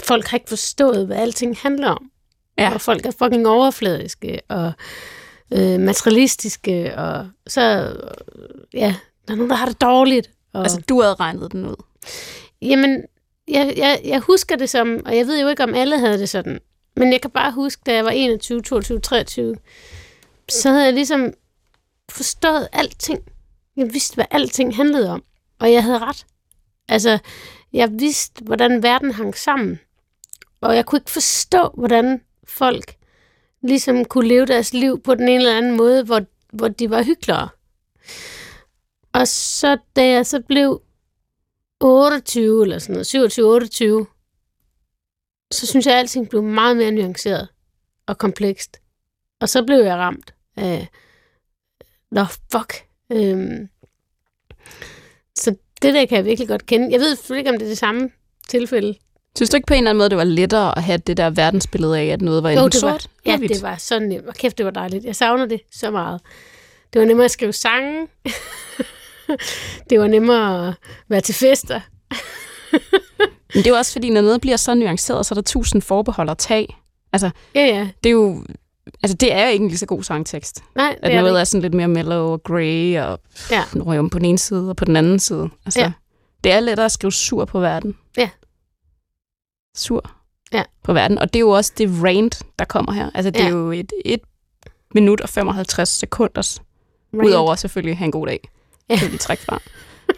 folk 0.00 0.26
har 0.26 0.36
ikke 0.36 0.48
forstået, 0.48 1.06
hvad 1.06 1.16
alting 1.16 1.56
handler 1.56 1.88
om. 1.88 2.10
Ja. 2.58 2.74
Og 2.74 2.80
folk 2.80 3.06
er 3.06 3.10
fucking 3.10 3.46
overfladiske 3.46 4.40
og 4.48 4.72
øh, 5.52 5.80
materialistiske, 5.80 6.98
og 6.98 7.28
så, 7.46 7.96
øh, 8.38 8.80
ja, 8.80 8.94
der 9.26 9.32
er 9.32 9.36
nogen, 9.36 9.50
der 9.50 9.56
har 9.56 9.66
det 9.66 9.80
dårligt. 9.80 10.30
Og, 10.52 10.62
Altså, 10.62 10.82
du 10.88 11.00
havde 11.00 11.14
regnet 11.14 11.52
den 11.52 11.66
ud. 11.66 11.76
Jamen, 12.62 13.04
jeg, 13.48 13.74
jeg, 13.76 14.00
jeg 14.04 14.20
husker 14.20 14.56
det 14.56 14.70
som, 14.70 15.02
og 15.06 15.16
jeg 15.16 15.26
ved 15.26 15.40
jo 15.40 15.48
ikke, 15.48 15.62
om 15.62 15.74
alle 15.74 15.98
havde 15.98 16.18
det 16.18 16.28
sådan, 16.28 16.60
men 16.96 17.12
jeg 17.12 17.20
kan 17.20 17.30
bare 17.30 17.52
huske, 17.52 17.82
da 17.86 17.94
jeg 17.94 18.04
var 18.04 18.10
21, 18.10 18.62
22, 18.62 19.00
23, 19.00 19.56
så 20.48 20.70
havde 20.70 20.84
jeg 20.84 20.92
ligesom 20.92 21.32
forstået 22.10 22.68
alting. 22.72 23.20
Jeg 23.76 23.92
vidste, 23.92 24.14
hvad 24.14 24.24
alting 24.30 24.76
handlede 24.76 25.10
om, 25.10 25.24
og 25.58 25.72
jeg 25.72 25.82
havde 25.82 25.98
ret. 25.98 26.26
Altså, 26.88 27.18
jeg 27.72 27.88
vidste, 27.92 28.44
hvordan 28.44 28.82
verden 28.82 29.12
hang 29.12 29.36
sammen, 29.36 29.80
og 30.60 30.76
jeg 30.76 30.86
kunne 30.86 30.98
ikke 30.98 31.10
forstå, 31.10 31.70
hvordan 31.74 32.20
folk 32.44 32.96
ligesom 33.62 34.04
kunne 34.04 34.28
leve 34.28 34.46
deres 34.46 34.72
liv 34.72 35.02
på 35.02 35.14
den 35.14 35.28
ene 35.28 35.34
eller 35.34 35.56
anden 35.56 35.76
måde, 35.76 36.04
hvor, 36.04 36.20
hvor 36.52 36.68
de 36.68 36.90
var 36.90 37.02
hyggeligere. 37.02 37.48
Og 39.12 39.28
så 39.28 39.78
da 39.96 40.08
jeg 40.08 40.26
så 40.26 40.40
blev 40.40 40.82
28 41.80 42.62
eller 42.62 42.78
sådan 42.78 42.92
noget, 42.92 44.04
27-28, 44.04 44.11
så 45.54 45.66
synes 45.66 45.86
jeg, 45.86 45.94
at 45.94 45.98
alting 45.98 46.28
blev 46.28 46.42
meget 46.42 46.76
mere 46.76 46.90
nuanceret 46.90 47.48
og 48.06 48.18
komplekst. 48.18 48.80
Og 49.40 49.48
så 49.48 49.64
blev 49.64 49.78
jeg 49.78 49.96
ramt 49.96 50.34
af, 50.56 50.88
nå 52.10 52.24
fuck. 52.52 52.84
Øhm, 53.12 53.68
så 55.38 55.54
det 55.82 55.94
der 55.94 56.06
kan 56.06 56.16
jeg 56.16 56.24
virkelig 56.24 56.48
godt 56.48 56.66
kende. 56.66 56.92
Jeg 56.92 57.00
ved 57.00 57.16
selvfølgelig 57.16 57.40
ikke, 57.40 57.50
om 57.50 57.58
det 57.58 57.64
er 57.66 57.70
det 57.70 57.78
samme 57.78 58.10
tilfælde. 58.48 58.94
Synes 59.36 59.50
du 59.50 59.56
ikke 59.56 59.66
på 59.66 59.74
en 59.74 59.78
eller 59.78 59.90
anden 59.90 59.98
måde, 59.98 60.10
det 60.10 60.18
var 60.18 60.24
lettere 60.24 60.78
at 60.78 60.82
have 60.82 60.98
det 60.98 61.16
der 61.16 61.30
verdensbillede 61.30 61.98
af, 61.98 62.06
at 62.06 62.22
noget 62.22 62.42
var 62.42 62.50
Jo, 62.50 62.56
det 62.56 62.64
var, 62.64 62.70
sort 62.70 63.08
ja, 63.26 63.30
eller 63.30 63.38
hvidt? 63.38 63.52
det 63.52 63.62
var 63.62 63.76
så 63.76 63.98
nemt. 63.98 64.26
Og 64.26 64.34
kæft, 64.34 64.58
det 64.58 64.66
var 64.66 64.72
dejligt. 64.72 65.04
Jeg 65.04 65.16
savner 65.16 65.46
det 65.46 65.60
så 65.72 65.90
meget. 65.90 66.20
Det 66.92 67.00
var 67.00 67.06
nemmere 67.06 67.24
at 67.24 67.30
skrive 67.30 67.52
sange. 67.52 68.08
det 69.90 70.00
var 70.00 70.06
nemmere 70.06 70.68
at 70.68 70.74
være 71.08 71.20
til 71.20 71.34
fester. 71.34 71.80
Men 73.54 73.58
det 73.58 73.66
er 73.66 73.70
jo 73.70 73.76
også 73.76 73.92
fordi, 73.92 74.10
når 74.10 74.20
noget 74.20 74.40
bliver 74.40 74.56
så 74.56 74.74
nuanceret, 74.74 75.26
så 75.26 75.32
er 75.32 75.36
der 75.36 75.42
tusind 75.42 75.82
forbehold 75.82 76.30
at 76.30 76.38
tage. 76.38 76.66
Altså, 77.12 77.30
Ja, 77.54 77.60
ja. 77.66 77.88
det 78.04 78.10
er 78.10 78.14
jo 78.14 78.44
altså 79.02 79.16
det 79.16 79.32
er 79.32 79.46
ikke 79.48 79.62
en 79.62 79.68
lige 79.68 79.78
så 79.78 79.86
god 79.86 80.02
sangtekst. 80.02 80.64
Nej, 80.74 80.96
det 81.02 81.08
At 81.08 81.14
er 81.14 81.20
noget 81.20 81.34
det 81.34 81.40
er 81.40 81.44
sådan 81.44 81.62
lidt 81.62 81.74
mere 81.74 81.88
mellow 81.88 82.24
og 82.32 82.42
grey, 82.42 82.98
og 83.00 83.20
Ja. 83.50 83.64
om 83.98 84.10
på 84.10 84.18
den 84.18 84.24
ene 84.26 84.38
side 84.38 84.70
og 84.70 84.76
på 84.76 84.84
den 84.84 84.96
anden 84.96 85.18
side. 85.18 85.48
Altså, 85.64 85.80
Ja. 85.80 85.92
Det 86.44 86.52
er 86.52 86.60
lettere 86.60 86.84
at 86.86 86.92
skrive 86.92 87.12
sur 87.12 87.44
på 87.44 87.60
verden. 87.60 87.96
Ja. 88.16 88.30
Sur 89.76 90.10
Ja. 90.52 90.62
på 90.84 90.92
verden. 90.92 91.18
Og 91.18 91.32
det 91.32 91.36
er 91.38 91.40
jo 91.40 91.50
også 91.50 91.72
det 91.78 91.90
rant, 92.04 92.42
der 92.58 92.64
kommer 92.64 92.92
her. 92.92 93.10
Altså 93.14 93.30
det 93.30 93.40
Ja. 93.40 93.44
er 93.46 93.50
jo 93.50 93.70
et, 93.70 93.92
et 94.04 94.20
minut 94.94 95.20
og 95.20 95.28
55 95.28 95.88
sekunders, 95.88 96.62
Rant. 97.14 97.24
udover 97.26 97.54
selvfølgelig 97.54 97.90
at 97.92 97.96
have 97.98 98.06
en 98.06 98.12
god 98.12 98.26
dag. 98.26 98.48
Ja. 98.88 98.94
Det 98.94 99.02
vil 99.02 99.12
vi 99.12 99.18
trække 99.18 99.42
fra. 99.44 99.60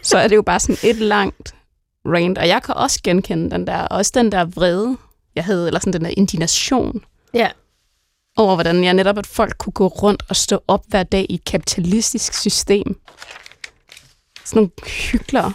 Så 0.03 0.17
er 0.17 0.27
det 0.27 0.35
jo 0.35 0.41
bare 0.41 0.59
sådan 0.59 0.89
et 0.89 0.95
langt 0.95 1.55
rant. 2.05 2.37
Og 2.37 2.47
jeg 2.47 2.63
kan 2.63 2.75
også 2.75 2.99
genkende 3.03 3.51
den 3.51 3.67
der, 3.67 3.77
også 3.87 4.11
den 4.15 4.31
der 4.31 4.45
vrede, 4.45 4.97
jeg 5.35 5.43
havde, 5.45 5.67
eller 5.67 5.79
sådan 5.79 5.93
den 5.93 6.03
der 6.05 6.13
indignation 6.17 7.05
Ja. 7.33 7.51
over, 8.37 8.55
hvordan 8.55 8.83
jeg 8.83 8.93
netop, 8.93 9.17
at 9.17 9.27
folk 9.27 9.57
kunne 9.57 9.73
gå 9.73 9.87
rundt 9.87 10.23
og 10.29 10.35
stå 10.35 10.63
op 10.67 10.83
hver 10.87 11.03
dag 11.03 11.25
i 11.29 11.33
et 11.33 11.45
kapitalistisk 11.45 12.33
system. 12.33 13.01
Sådan 14.45 14.57
nogle 14.57 14.71
hyklere. 15.11 15.53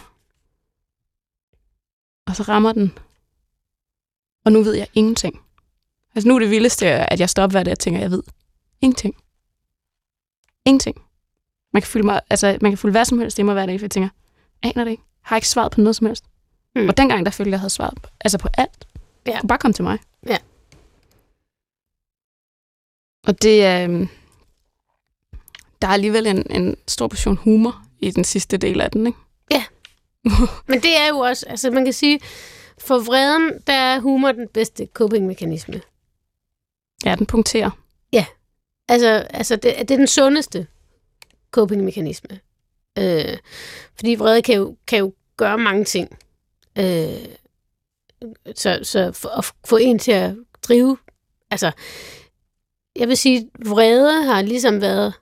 Og 2.27 2.35
så 2.35 2.43
rammer 2.43 2.71
den. 2.71 2.97
Og 4.45 4.51
nu 4.51 4.63
ved 4.63 4.73
jeg 4.73 4.87
ingenting. 4.93 5.39
Altså 6.15 6.27
nu 6.27 6.35
er 6.35 6.39
det 6.39 6.49
vildeste, 6.49 6.87
at 6.87 7.19
jeg 7.19 7.29
står 7.29 7.43
op 7.43 7.51
hver 7.51 7.63
dag 7.63 7.71
og 7.71 7.79
tænker, 7.79 8.01
jeg 8.01 8.11
ved 8.11 8.23
ingenting. 8.81 9.15
Ingenting. 10.65 11.01
Man 11.73 11.81
kan 11.81 11.87
føle, 11.87 12.05
mig, 12.05 12.21
altså, 12.29 12.57
man 12.61 12.71
kan 12.71 12.77
føle 12.77 12.91
hvad 12.91 13.05
som 13.05 13.19
helst 13.19 13.39
i 13.39 13.41
mig 13.43 13.53
hver 13.53 13.65
dag, 13.65 13.79
for 13.79 13.83
jeg 13.85 13.91
tænker, 13.91 14.09
aner 14.63 14.83
det 14.83 14.91
ikke. 14.91 15.03
Har 15.21 15.35
ikke 15.35 15.47
svaret 15.49 15.71
på 15.71 15.81
noget 15.81 15.95
som 15.95 16.07
helst. 16.07 16.25
Mm. 16.75 16.87
Og 16.89 16.97
dengang, 16.97 17.25
der 17.25 17.31
følte 17.31 17.47
jeg, 17.49 17.51
jeg 17.51 17.59
havde 17.59 17.69
svaret 17.69 18.01
på, 18.01 18.09
altså 18.21 18.37
på 18.37 18.47
alt. 18.57 18.87
Ja. 19.27 19.39
Kunne 19.39 19.47
bare 19.47 19.57
komme 19.57 19.73
til 19.73 19.83
mig. 19.83 19.99
Ja. 20.27 20.37
Og 23.27 23.41
det 23.41 23.65
er... 23.65 23.83
øhm, 23.83 24.07
Der 25.81 25.87
er 25.87 25.91
alligevel 25.91 26.27
en, 26.27 26.51
en 26.51 26.77
stor 26.87 27.07
portion 27.07 27.37
humor 27.37 27.83
i 27.99 28.11
den 28.11 28.23
sidste 28.23 28.57
del 28.57 28.81
af 28.81 28.91
den, 28.91 29.07
ikke? 29.07 29.19
Men 30.67 30.81
det 30.81 30.97
er 30.97 31.07
jo 31.09 31.17
også, 31.19 31.45
altså 31.49 31.71
man 31.71 31.83
kan 31.83 31.93
sige, 31.93 32.19
for 32.77 32.99
vreden, 32.99 33.51
der 33.67 33.73
er 33.73 33.99
humor 33.99 34.31
den 34.31 34.47
bedste 34.47 34.87
coping-mekanisme. 34.93 35.81
Ja, 37.05 37.15
den 37.15 37.25
punkterer. 37.25 37.69
Altså, 38.89 39.07
altså 39.29 39.55
det, 39.55 39.63
det 39.79 39.91
er 39.91 39.97
den 39.97 40.07
sundeste 40.07 40.67
coping-mekanisme. 41.51 42.39
Øh, 42.97 43.37
fordi 43.95 44.15
vrede 44.19 44.41
kan 44.41 44.55
jo, 44.55 44.75
kan 44.87 44.99
jo 44.99 45.13
gøre 45.37 45.57
mange 45.57 45.85
ting. 45.85 46.17
Øh, 46.77 47.35
så 48.55 48.79
så 48.83 49.11
for, 49.11 49.29
at 49.29 49.53
få 49.65 49.77
en 49.77 49.99
til 49.99 50.11
at 50.11 50.35
drive... 50.63 50.97
Altså, 51.51 51.71
jeg 52.95 53.07
vil 53.07 53.17
sige, 53.17 53.49
vrede 53.65 54.23
har 54.23 54.41
ligesom 54.41 54.81
været 54.81 55.13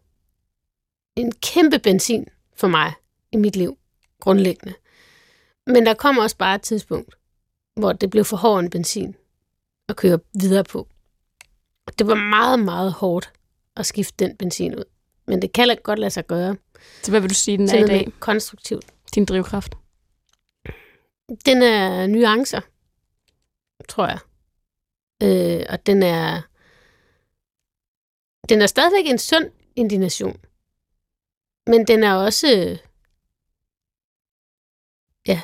en 1.15 1.31
kæmpe 1.31 1.79
benzin 1.79 2.27
for 2.55 2.67
mig 2.67 2.93
i 3.31 3.37
mit 3.37 3.55
liv, 3.55 3.77
grundlæggende. 4.19 4.73
Men 5.67 5.85
der 5.85 5.93
kom 5.93 6.17
også 6.17 6.37
bare 6.37 6.55
et 6.55 6.61
tidspunkt, 6.61 7.15
hvor 7.75 7.93
det 7.93 8.09
blev 8.09 8.25
for 8.25 8.37
hård 8.37 8.59
en 8.63 8.69
benzin 8.69 9.15
at 9.89 9.95
køre 9.95 10.19
videre 10.39 10.63
på. 10.63 10.87
Det 11.99 12.07
var 12.07 12.15
meget, 12.15 12.59
meget 12.59 12.91
hårdt 12.91 13.31
at 13.75 13.85
skifte 13.85 14.25
den 14.25 14.37
benzin 14.37 14.75
ud. 14.75 14.83
Men 15.27 15.41
det 15.41 15.53
kan 15.53 15.77
godt 15.83 15.99
lade 15.99 16.11
sig 16.11 16.27
gøre. 16.27 16.55
Så 17.03 17.11
hvad 17.11 17.21
vil 17.21 17.29
du 17.29 17.35
sige, 17.35 17.57
den 17.57 17.69
er 17.69 17.83
i 17.83 17.87
dag? 17.87 18.07
konstruktivt. 18.19 18.85
Din 19.15 19.25
drivkraft? 19.25 19.75
Den 21.29 21.61
er 21.61 22.07
nuancer, 22.07 22.61
tror 23.89 24.07
jeg. 24.07 24.19
Øh, 25.23 25.65
og 25.69 25.85
den 25.85 26.03
er... 26.03 26.41
Den 28.49 28.61
er 28.61 28.67
stadigvæk 28.67 29.11
en 29.11 29.17
sund 29.17 29.51
indignation. 29.75 30.41
Men 31.67 31.87
den 31.87 32.03
er 32.03 32.13
også... 32.13 32.79
Ja. 35.27 35.41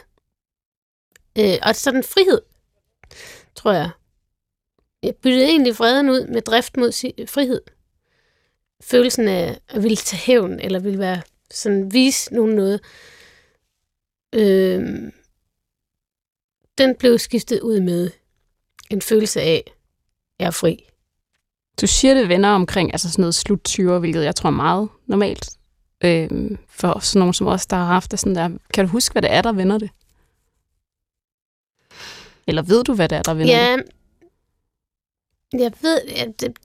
Øh, 1.38 1.58
og 1.62 1.76
så 1.76 1.92
den 1.92 2.04
frihed, 2.04 2.42
tror 3.56 3.72
jeg. 3.72 3.90
Jeg 5.04 5.16
byttede 5.16 5.46
egentlig 5.46 5.76
freden 5.76 6.10
ud 6.10 6.28
med 6.28 6.42
drift 6.42 6.78
mod 6.78 6.92
si- 6.92 7.26
frihed. 7.28 7.62
Følelsen 8.84 9.28
af 9.28 9.62
at 9.68 9.84
ville 9.84 9.98
tage 9.98 10.20
hævn, 10.20 10.60
eller 10.60 10.80
ville 10.80 11.00
være 11.00 11.22
sådan 11.52 11.94
vise 11.94 12.34
nogen 12.34 12.56
noget. 12.56 12.82
Øh, 14.36 15.12
den 16.78 16.96
blev 16.96 17.18
skiftet 17.18 17.62
ud 17.62 17.80
med 17.80 18.12
en 18.90 19.02
følelse 19.02 19.42
af, 19.42 19.64
jeg 20.40 20.46
er 20.46 20.52
fri. 20.52 20.86
Du 21.82 21.88
siger 21.88 22.14
det 22.14 22.30
venner 22.30 22.50
omkring 22.50 22.94
altså 22.94 23.12
sådan 23.12 23.22
noget 23.22 23.36
slut 23.36 23.70
20'er, 23.70 24.00
hvilket 24.00 24.24
jeg 24.24 24.36
tror 24.36 24.48
er 24.48 24.54
meget 24.54 24.90
normalt 25.08 25.50
øhm, 26.04 26.58
for 26.68 27.00
sådan 27.00 27.20
nogen 27.20 27.34
som 27.34 27.48
os, 27.48 27.66
der 27.66 27.78
har 27.78 27.86
haft 27.86 28.12
det 28.12 28.20
sådan 28.20 28.36
der. 28.36 28.50
Kan 28.74 28.86
du 28.86 28.92
huske, 28.92 29.14
hvad 29.14 29.22
det 29.22 29.32
er, 29.32 29.42
der 29.42 29.52
vender 29.52 29.78
det? 29.78 29.90
Eller 32.48 32.62
ved 32.62 32.84
du, 32.84 32.94
hvad 32.94 33.10
det 33.10 33.18
er, 33.18 33.22
der 33.22 33.34
vender 33.34 33.54
det? 33.54 33.84
Ja, 35.54 35.64
jeg 35.64 35.72
ved, 35.82 36.02
at 36.02 36.42
det, 36.42 36.58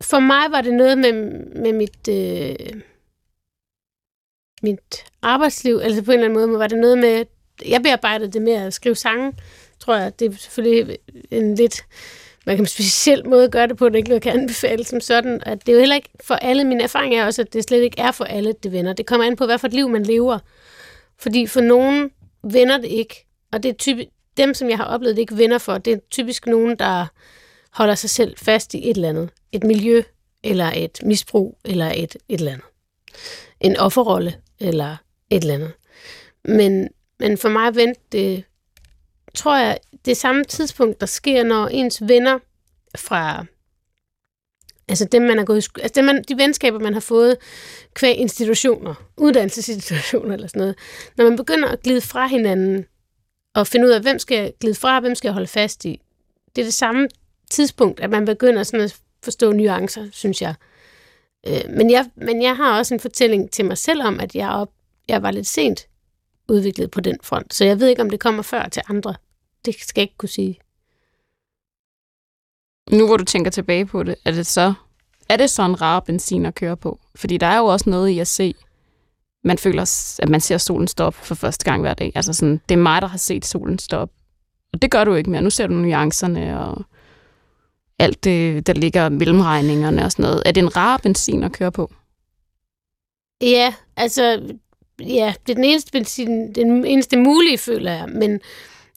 for 0.00 0.20
mig 0.20 0.50
var 0.50 0.60
det 0.60 0.74
noget 0.74 0.98
med, 0.98 1.12
med 1.62 1.72
mit, 1.72 2.08
øh, 2.08 2.82
mit 4.62 5.04
arbejdsliv, 5.22 5.80
altså 5.82 6.02
på 6.02 6.10
en 6.10 6.18
eller 6.18 6.24
anden 6.28 6.50
måde 6.50 6.58
var 6.58 6.66
det 6.66 6.78
noget 6.78 6.98
med, 6.98 7.24
jeg 7.64 7.82
bearbejdede 7.82 8.32
det 8.32 8.42
med 8.42 8.52
at 8.52 8.74
skrive 8.74 8.94
sange, 8.94 9.32
tror 9.80 9.96
jeg. 9.96 10.18
Det 10.18 10.32
er 10.32 10.36
selvfølgelig 10.36 10.98
en 11.30 11.54
lidt, 11.54 11.84
man 12.46 12.56
kan 12.56 12.66
speciel 12.66 13.28
måde 13.28 13.44
at 13.44 13.50
gøre 13.50 13.66
det 13.66 13.76
på, 13.76 13.88
det 13.88 13.94
er 13.94 13.96
ikke 13.96 14.08
noget, 14.08 14.24
jeg 14.24 14.32
kan 14.32 14.40
anbefale 14.40 14.84
som 14.84 15.00
sådan. 15.00 15.40
At 15.46 15.66
det 15.66 15.72
er 15.72 15.76
jo 15.76 15.80
heller 15.80 15.96
ikke 15.96 16.08
for 16.24 16.34
alle, 16.34 16.64
min 16.64 16.80
erfaring 16.80 17.14
er 17.14 17.24
også, 17.24 17.42
at 17.42 17.52
det 17.52 17.64
slet 17.64 17.82
ikke 17.82 18.00
er 18.00 18.12
for 18.12 18.24
alle, 18.24 18.54
det 18.62 18.72
vender. 18.72 18.92
Det 18.92 19.06
kommer 19.06 19.26
an 19.26 19.36
på, 19.36 19.46
hvad 19.46 19.58
for 19.58 19.66
et 19.66 19.74
liv 19.74 19.88
man 19.88 20.02
lever. 20.02 20.38
Fordi 21.18 21.46
for 21.46 21.60
nogen 21.60 22.10
vender 22.44 22.78
det 22.78 22.88
ikke, 22.88 23.26
og 23.52 23.62
det 23.62 23.68
er 23.68 23.72
typisk, 23.72 24.08
dem, 24.36 24.54
som 24.54 24.68
jeg 24.68 24.76
har 24.76 24.84
oplevet, 24.84 25.16
det 25.16 25.22
ikke 25.22 25.38
vender 25.38 25.58
for, 25.58 25.78
det 25.78 25.92
er 25.92 25.98
typisk 26.10 26.46
nogen, 26.46 26.76
der 26.78 27.06
holder 27.70 27.94
sig 27.94 28.10
selv 28.10 28.36
fast 28.36 28.74
i 28.74 28.90
et 28.90 28.96
eller 28.96 29.08
andet. 29.08 29.30
Et 29.52 29.64
miljø, 29.64 30.02
eller 30.44 30.72
et 30.74 30.98
misbrug, 31.02 31.58
eller 31.64 31.86
et, 31.86 32.16
et 32.28 32.40
eller 32.40 32.52
andet. 32.52 32.66
En 33.60 33.76
offerrolle, 33.76 34.34
eller 34.60 34.96
et 35.30 35.42
eller 35.42 35.54
andet. 35.54 35.72
Men, 36.44 36.88
men 37.20 37.38
for 37.38 37.48
mig 37.48 37.74
vendte 37.74 38.00
det, 38.12 38.44
tror 39.34 39.56
jeg, 39.56 39.78
det 40.04 40.16
samme 40.16 40.44
tidspunkt, 40.44 41.00
der 41.00 41.06
sker, 41.06 41.42
når 41.42 41.66
ens 41.66 42.02
venner 42.08 42.38
fra, 42.96 43.44
altså 44.88 45.04
dem, 45.04 45.22
man 45.22 45.38
har 45.38 45.44
gået, 45.44 45.68
altså 45.82 45.92
dem, 45.94 46.04
man, 46.04 46.24
de 46.28 46.36
venskaber, 46.36 46.78
man 46.78 46.92
har 46.92 47.00
fået 47.00 47.36
kvæg 47.94 48.16
institutioner, 48.16 48.94
uddannelsesinstitutioner 49.16 50.34
eller 50.34 50.46
sådan 50.46 50.60
noget, 50.60 50.78
når 51.16 51.24
man 51.24 51.36
begynder 51.36 51.68
at 51.68 51.82
glide 51.82 52.00
fra 52.00 52.26
hinanden, 52.26 52.86
og 53.54 53.66
finde 53.66 53.86
ud 53.86 53.92
af, 53.92 54.00
hvem 54.00 54.18
skal 54.18 54.38
jeg 54.38 54.52
glide 54.60 54.74
fra, 54.74 54.94
og 54.94 55.00
hvem 55.00 55.14
skal 55.14 55.28
jeg 55.28 55.34
holde 55.34 55.46
fast 55.46 55.84
i. 55.84 56.00
Det 56.56 56.62
er 56.62 56.66
det 56.66 56.74
samme 56.74 57.08
tidspunkt, 57.50 58.00
at 58.00 58.10
man 58.10 58.24
begynder 58.24 58.62
sådan 58.62 58.84
at 58.84 58.96
forstå 59.22 59.52
nuancer, 59.52 60.08
synes 60.12 60.42
jeg. 60.42 60.54
Øh, 61.46 61.70
men 61.70 61.90
jeg. 61.90 62.10
Men 62.16 62.42
jeg 62.42 62.56
har 62.56 62.78
også 62.78 62.94
en 62.94 63.00
fortælling 63.00 63.50
til 63.50 63.64
mig 63.64 63.78
selv 63.78 64.02
om, 64.02 64.20
at 64.20 64.34
jeg, 64.34 64.48
op, 64.48 64.72
jeg 65.08 65.22
var 65.22 65.30
lidt 65.30 65.46
sent 65.46 65.86
udviklet 66.48 66.90
på 66.90 67.00
den 67.00 67.18
front. 67.22 67.54
Så 67.54 67.64
jeg 67.64 67.80
ved 67.80 67.88
ikke, 67.88 68.02
om 68.02 68.10
det 68.10 68.20
kommer 68.20 68.42
før 68.42 68.68
til 68.68 68.82
andre. 68.88 69.14
Det 69.64 69.74
skal 69.74 70.00
jeg 70.00 70.02
ikke 70.02 70.16
kunne 70.16 70.28
sige. 70.28 70.58
Nu 72.90 73.06
hvor 73.06 73.16
du 73.16 73.24
tænker 73.24 73.50
tilbage 73.50 73.86
på 73.86 74.02
det, 74.02 74.14
er 74.24 74.30
det 74.30 74.46
så, 74.46 74.74
er 75.28 75.36
det 75.36 75.50
så 75.50 75.62
en 75.62 75.80
rar 75.80 76.00
benzin 76.00 76.46
at 76.46 76.54
køre 76.54 76.76
på? 76.76 77.00
Fordi 77.14 77.36
der 77.36 77.46
er 77.46 77.58
jo 77.58 77.64
også 77.64 77.90
noget 77.90 78.08
i 78.08 78.18
at 78.18 78.26
se, 78.26 78.54
man 79.44 79.58
føler, 79.58 79.82
at 80.22 80.28
man 80.28 80.40
ser 80.40 80.58
solen 80.58 80.88
stå 80.88 81.04
op 81.04 81.14
for 81.14 81.34
første 81.34 81.64
gang 81.64 81.80
hver 81.80 81.94
dag. 81.94 82.12
Altså 82.14 82.32
sådan, 82.32 82.60
det 82.68 82.74
er 82.74 82.82
mig, 82.82 83.02
der 83.02 83.08
har 83.08 83.18
set 83.18 83.44
solen 83.44 83.78
stå 83.78 83.96
op. 83.96 84.10
Og 84.72 84.82
det 84.82 84.90
gør 84.90 85.04
du 85.04 85.14
ikke 85.14 85.30
mere. 85.30 85.42
Nu 85.42 85.50
ser 85.50 85.66
du 85.66 85.74
nuancerne 85.74 86.60
og 86.60 86.84
alt 87.98 88.24
det, 88.24 88.66
der 88.66 88.72
ligger 88.72 89.08
mellemregningerne 89.08 90.04
og 90.04 90.12
sådan 90.12 90.22
noget. 90.22 90.42
Er 90.46 90.52
det 90.52 90.62
en 90.62 90.76
rar 90.76 90.96
benzin 90.96 91.42
at 91.42 91.52
køre 91.52 91.72
på? 91.72 91.92
Ja, 93.40 93.74
altså, 93.96 94.54
ja, 95.00 95.34
det 95.46 95.52
er 95.52 95.54
den 95.54 95.64
eneste, 95.64 95.92
benzin, 95.92 96.54
den 96.54 96.84
eneste 96.84 97.16
mulige, 97.16 97.58
føler 97.58 97.92
jeg. 97.92 98.08
Men 98.08 98.40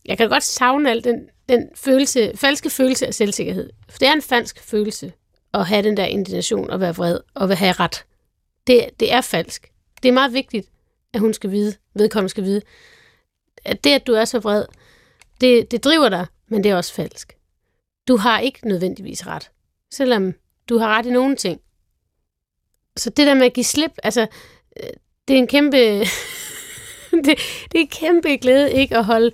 jeg 0.05 0.17
kan 0.17 0.29
godt 0.29 0.43
savne 0.43 0.89
al 0.89 1.03
den, 1.03 1.29
den 1.49 1.69
følelse, 1.75 2.31
falske 2.35 2.69
følelse 2.69 3.07
af 3.07 3.13
selvsikkerhed. 3.13 3.69
For 3.89 3.97
det 3.97 4.07
er 4.07 4.13
en 4.13 4.21
falsk 4.21 4.63
følelse 4.63 5.13
at 5.53 5.67
have 5.67 5.83
den 5.83 5.97
der 5.97 6.05
indignation 6.05 6.69
og 6.69 6.79
være 6.79 6.95
vred 6.95 7.19
og 7.33 7.57
have 7.57 7.71
ret. 7.71 8.05
Det, 8.67 8.89
det 8.99 9.13
er 9.13 9.21
falsk. 9.21 9.71
Det 10.03 10.09
er 10.09 10.13
meget 10.13 10.33
vigtigt, 10.33 10.69
at 11.13 11.19
hun 11.19 11.33
skal 11.33 11.51
vide, 11.51 11.75
vedkommende 11.93 12.29
skal 12.29 12.43
vide, 12.43 12.61
at 13.65 13.83
det, 13.83 13.89
at 13.89 14.07
du 14.07 14.13
er 14.13 14.25
så 14.25 14.39
vred, 14.39 14.65
det, 15.41 15.71
det 15.71 15.83
driver 15.83 16.09
dig, 16.09 16.25
men 16.47 16.63
det 16.63 16.71
er 16.71 16.75
også 16.75 16.93
falsk. 16.93 17.37
Du 18.07 18.17
har 18.17 18.39
ikke 18.39 18.67
nødvendigvis 18.67 19.27
ret, 19.27 19.51
selvom 19.91 20.33
du 20.69 20.77
har 20.77 20.97
ret 20.97 21.05
i 21.05 21.11
nogle 21.11 21.35
ting. 21.35 21.61
Så 22.97 23.09
det 23.09 23.27
der 23.27 23.33
med 23.33 23.45
at 23.45 23.53
give 23.53 23.63
slip, 23.63 23.91
altså, 24.03 24.27
øh, 24.83 24.89
det 25.29 25.35
er 25.35 25.39
en 25.39 25.47
kæmpe... 25.47 25.77
det, 27.25 27.25
det 27.71 27.75
er 27.75 27.79
en 27.79 27.87
kæmpe 27.87 28.29
glæde 28.37 28.73
ikke 28.73 28.97
at 28.97 29.05
holde, 29.05 29.31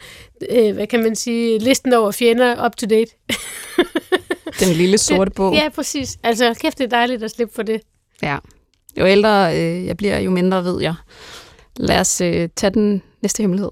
øh, 0.49 0.73
hvad 0.73 0.87
kan 0.87 1.03
man 1.03 1.15
sige, 1.15 1.59
listen 1.59 1.93
over 1.93 2.11
fjender 2.11 2.65
up 2.65 2.75
to 2.75 2.87
date. 2.87 3.11
Den 4.59 4.73
lille 4.73 4.97
sorte 4.97 5.31
bog. 5.31 5.53
Ja, 5.53 5.69
præcis. 5.69 6.17
Altså, 6.23 6.53
kæft, 6.61 6.77
det 6.77 6.83
er 6.83 6.89
dejligt 6.89 7.23
at 7.23 7.31
slippe 7.31 7.53
for 7.53 7.63
det. 7.63 7.81
Ja. 8.21 8.37
Jo 8.99 9.07
ældre 9.07 9.59
øh, 9.59 9.85
jeg 9.85 9.97
bliver, 9.97 10.19
jo 10.19 10.31
mindre 10.31 10.63
ved 10.63 10.81
jeg. 10.81 10.95
Lad 11.77 11.99
os 11.99 12.21
øh, 12.21 12.49
tage 12.55 12.73
den 12.73 13.01
næste 13.21 13.43
hemmelighed. 13.43 13.69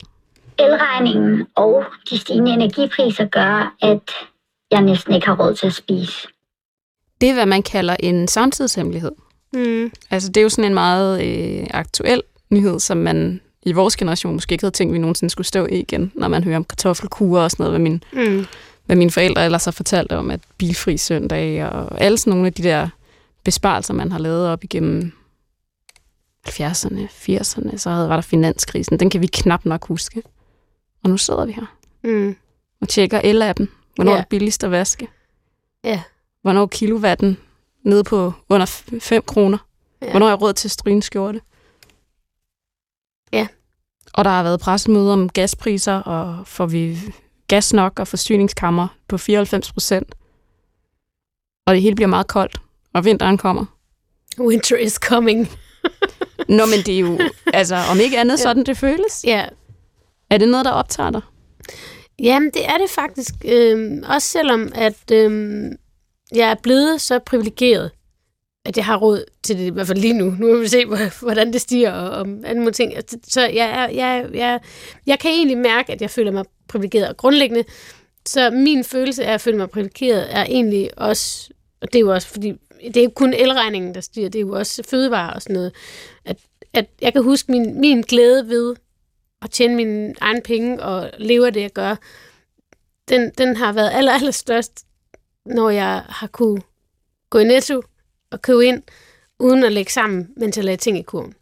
Elregningen 0.59 1.47
og 1.55 1.83
de 2.09 2.17
stigende 2.17 2.51
energipriser 2.51 3.25
gør, 3.25 3.75
at 3.81 4.11
jeg 4.71 4.81
næsten 4.81 5.13
ikke 5.13 5.27
har 5.27 5.35
råd 5.35 5.55
til 5.55 5.67
at 5.67 5.73
spise. 5.73 6.27
Det 7.21 7.29
er, 7.29 7.33
hvad 7.33 7.45
man 7.45 7.63
kalder 7.63 7.95
en 7.99 8.27
samtidshemmelighed. 8.27 9.11
Mm. 9.53 9.91
Altså, 10.09 10.29
det 10.29 10.37
er 10.37 10.43
jo 10.43 10.49
sådan 10.49 10.65
en 10.65 10.73
meget 10.73 11.23
øh, 11.25 11.67
aktuel 11.71 12.21
nyhed, 12.49 12.79
som 12.79 12.97
man 12.97 13.41
i 13.65 13.71
vores 13.71 13.95
generation 13.97 14.33
måske 14.33 14.53
ikke 14.53 14.63
havde 14.63 14.73
tænkt, 14.75 14.91
at 14.91 14.93
vi 14.93 14.99
nogensinde 14.99 15.31
skulle 15.31 15.47
stå 15.47 15.65
i 15.65 15.79
igen, 15.79 16.11
når 16.15 16.27
man 16.27 16.43
hører 16.43 16.57
om 16.57 16.63
kartoffelkurer 16.63 17.43
og 17.43 17.51
sådan 17.51 17.63
noget, 17.63 17.71
hvad, 17.71 17.79
min, 17.79 18.03
Mm. 18.13 18.45
hvad 18.85 18.95
mine 18.95 19.11
forældre 19.11 19.45
ellers 19.45 19.65
har 19.65 19.71
fortalt 19.71 20.11
om, 20.11 20.31
at 20.31 20.39
bilfri 20.57 20.97
søndag 20.97 21.65
og 21.65 22.01
alle 22.01 22.17
sådan 22.17 22.31
nogle 22.31 22.45
af 22.47 22.53
de 22.53 22.63
der 22.63 22.87
besparelser, 23.43 23.93
man 23.93 24.11
har 24.11 24.19
lavet 24.19 24.47
op 24.47 24.63
igennem 24.63 25.11
70'erne, 26.47 27.07
80'erne, 27.09 27.77
så 27.77 27.89
havde- 27.89 28.09
var 28.09 28.15
der 28.15 28.21
finanskrisen. 28.21 28.99
Den 28.99 29.09
kan 29.09 29.21
vi 29.21 29.27
knap 29.27 29.65
nok 29.65 29.87
huske. 29.87 30.21
Og 31.03 31.09
nu 31.09 31.17
sidder 31.17 31.45
vi 31.45 31.51
her 31.51 31.75
Mm. 32.03 32.35
og 32.81 32.89
tjekker 32.89 33.19
el-appen. 33.21 33.65
Hvornår 33.95 34.11
Ja. 34.11 34.17
er 34.17 34.21
det 34.21 34.29
billigst 34.29 34.63
at 34.63 34.71
vaske? 34.71 35.07
Ja. 35.83 36.01
Hvornår 36.41 36.61
er 36.61 36.67
kilowatten 36.67 37.37
nede 37.83 38.03
på 38.03 38.33
under 38.49 38.65
5 39.01 39.21
kroner? 39.27 39.57
Ja. 40.01 40.11
Hvornår 40.11 40.25
har 40.25 40.33
jeg 40.33 40.41
råd 40.41 40.53
til 40.53 40.67
at 40.67 40.71
stryge 40.71 40.95
en 40.95 41.01
skjorte? 41.01 41.41
Ja. 43.33 43.47
Og 44.13 44.25
der 44.25 44.31
har 44.31 44.43
været 44.43 44.59
pressemøder 44.59 45.13
om 45.13 45.29
gaspriser, 45.29 45.93
og 45.93 46.47
får 46.47 46.65
vi 46.65 46.97
gas 47.47 47.73
nok 47.73 47.99
og 47.99 48.07
forsyningskammer 48.07 48.87
på 49.07 49.17
94 49.17 49.71
procent. 49.73 50.15
Og 51.67 51.73
det 51.73 51.81
hele 51.81 51.95
bliver 51.95 52.07
meget 52.07 52.27
koldt, 52.27 52.61
og 52.93 53.05
vinteren 53.05 53.37
kommer. 53.37 53.65
Winter 54.39 54.77
is 54.77 54.93
coming. 54.93 55.49
Nå, 56.49 56.65
men 56.65 56.79
det 56.85 56.95
er 56.95 56.99
jo, 56.99 57.19
altså, 57.53 57.75
om 57.91 57.99
ikke 57.99 58.19
andet, 58.19 58.37
Ja. 58.37 58.43
sådan 58.43 58.63
det 58.65 58.77
føles. 58.77 59.23
Ja, 59.23 59.45
Er 60.29 60.37
det 60.37 60.49
noget, 60.49 60.65
der 60.65 60.71
optager 60.71 61.09
dig? 61.11 61.21
Jamen, 62.19 62.49
det 62.53 62.65
er 62.65 62.77
det 62.77 62.89
faktisk. 62.89 63.33
Øhm, 63.45 64.03
også 64.07 64.27
selvom, 64.27 64.71
at 64.75 65.11
øhm, 65.11 65.71
jeg 66.35 66.49
er 66.49 66.55
blevet 66.63 67.01
så 67.01 67.19
privilegeret, 67.19 67.91
at 68.65 68.77
jeg 68.77 68.85
har 68.85 68.97
råd 68.97 69.25
til 69.43 69.57
det, 69.57 69.65
i 69.65 69.69
hvert 69.69 69.87
fald 69.87 69.99
lige 69.99 70.13
nu. 70.13 70.35
Nu 70.39 70.53
må 70.53 70.59
vi 70.59 70.67
se, 70.67 70.85
hvordan 71.21 71.53
det 71.53 71.61
stiger 71.61 71.91
og 71.91 72.09
og 72.09 72.27
andre 72.45 72.71
ting. 72.71 72.95
Altså, 72.95 73.17
så 73.27 73.41
jeg, 73.41 73.89
jeg, 73.93 74.29
jeg, 74.33 74.59
jeg 75.05 75.19
kan 75.19 75.31
egentlig 75.31 75.57
mærke, 75.57 75.91
at 75.91 76.01
jeg 76.01 76.09
føler 76.09 76.31
mig 76.31 76.45
privilegeret. 76.67 77.09
Og 77.09 77.17
grundlæggende, 77.17 77.63
så 78.25 78.49
min 78.49 78.83
følelse 78.83 79.25
af 79.25 79.33
at 79.33 79.41
føle 79.41 79.57
mig 79.57 79.69
privilegeret 79.69 80.35
er 80.35 80.43
egentlig 80.43 80.89
også, 80.97 81.49
og 81.81 81.93
det 81.93 81.99
er 81.99 82.03
jo 82.03 82.13
også 82.13 82.27
fordi, 82.27 82.53
det 82.83 82.97
er 82.97 83.01
ikke 83.01 83.13
kun 83.13 83.33
elregningen, 83.33 83.95
der 83.95 84.01
stiger, 84.01 84.29
det 84.29 84.39
er 84.39 84.43
jo 84.43 84.53
også 84.53 84.83
fødevarer 84.83 85.33
og 85.33 85.41
sådan 85.41 85.53
noget, 85.53 85.71
at, 86.25 86.37
at 86.73 86.85
jeg 87.01 87.13
kan 87.13 87.23
huske 87.23 87.51
min, 87.51 87.79
min 87.79 88.01
glæde 88.01 88.49
ved 88.49 88.75
at 89.41 89.51
tjene 89.51 89.75
mine 89.75 90.13
egne 90.21 90.41
penge 90.41 90.83
og 90.83 91.11
leve 91.17 91.47
af 91.47 91.53
det, 91.53 91.61
jeg 91.61 91.71
gør, 91.71 91.95
den, 93.09 93.31
den 93.37 93.55
har 93.55 93.73
været 93.73 93.91
aller, 93.93 94.11
aller 94.11 94.31
størst, 94.31 94.85
når 95.45 95.69
jeg 95.69 96.03
har 96.09 96.27
kunne 96.27 96.61
gå 97.29 97.39
i 97.39 97.43
netto 97.43 97.81
og 98.31 98.41
købe 98.41 98.65
ind, 98.65 98.83
uden 99.39 99.63
at 99.63 99.71
lægge 99.71 99.91
sammen, 99.91 100.29
mens 100.37 100.57
jeg 100.57 100.65
lagde 100.65 100.77
ting 100.77 100.97
i 100.97 101.01
kurven. 101.01 101.33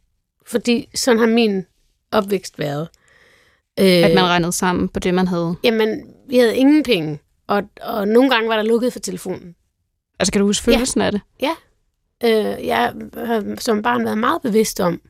Fordi 0.46 0.90
sådan 0.96 1.20
har 1.20 1.28
min 1.28 1.66
opvækst 2.12 2.60
været. 2.60 2.90
Øh, 3.80 3.86
At 3.86 4.16
man 4.16 4.24
regnede 4.24 4.52
sammen 4.52 4.90
på 4.90 5.00
det, 5.00 5.14
man 5.14 5.28
havde. 5.28 5.56
Jamen, 5.64 6.14
vi 6.30 6.38
havde 6.38 6.58
ingen 6.58 6.84
penge, 6.84 7.20
og, 7.48 7.64
og 7.82 8.08
nogle 8.08 8.30
gange 8.30 8.50
var 8.50 8.56
der 8.56 8.64
lukket 8.64 8.94
for 8.94 9.00
telefonen. 9.00 9.56
Altså, 10.20 10.32
kan 10.32 10.40
du 10.40 10.46
huske 10.46 10.64
følelsen 10.64 11.02
af 11.02 11.12
det? 11.12 11.22
Øh, 12.24 12.66
jeg 12.68 12.94
har 13.16 13.56
som 13.60 13.82
barn 13.82 14.06
været 14.06 14.18
meget 14.18 14.42
bevidst 14.42 14.80
om, 14.80 15.02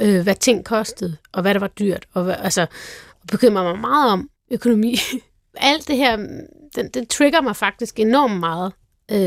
øh, 0.00 0.22
hvad 0.22 0.34
ting 0.34 0.64
kostede, 0.64 1.16
og 1.32 1.42
hvad 1.42 1.54
der 1.54 1.60
var 1.60 1.68
dyrt, 1.68 2.06
og 2.12 2.24
hvad, 2.24 2.34
altså, 2.38 2.62
og 3.22 3.26
bekymrer 3.32 3.62
mig 3.62 3.78
meget 3.78 4.12
om 4.12 4.30
økonomi. 4.50 4.96
Alt 5.56 5.88
det 5.88 5.96
her, 5.96 6.16
den, 6.74 6.88
det 6.94 7.08
trigger 7.08 7.40
mig 7.40 7.56
faktisk 7.56 8.00
enormt 8.00 8.40
meget. 8.40 8.72
Øh, 9.10 9.18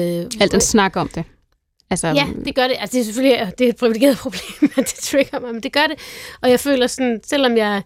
Al 0.41 0.51
den 0.51 0.61
snak 0.61 0.95
om 0.95 1.07
det. 1.07 1.23
Altså, 1.89 2.07
Ja, 2.07 2.27
det 2.45 2.55
gør 2.55 2.67
det. 2.67 2.75
Altså, 2.79 2.93
det 2.93 3.01
er 3.01 3.05
selvfølgelig 3.05 3.53
det 3.57 3.65
er 3.65 3.69
et 3.69 3.75
privilegeret 3.75 4.17
problem, 4.25 4.71
at 4.77 4.93
det 4.95 4.99
trigger 5.01 5.39
mig, 5.39 5.53
men 5.53 5.63
det 5.63 5.73
gør 5.73 5.87
det. 5.87 5.99
Og 6.41 6.49
jeg 6.49 6.59
føler 6.59 6.87
sådan, 6.87 7.21
selvom 7.23 7.57
jeg 7.57 7.81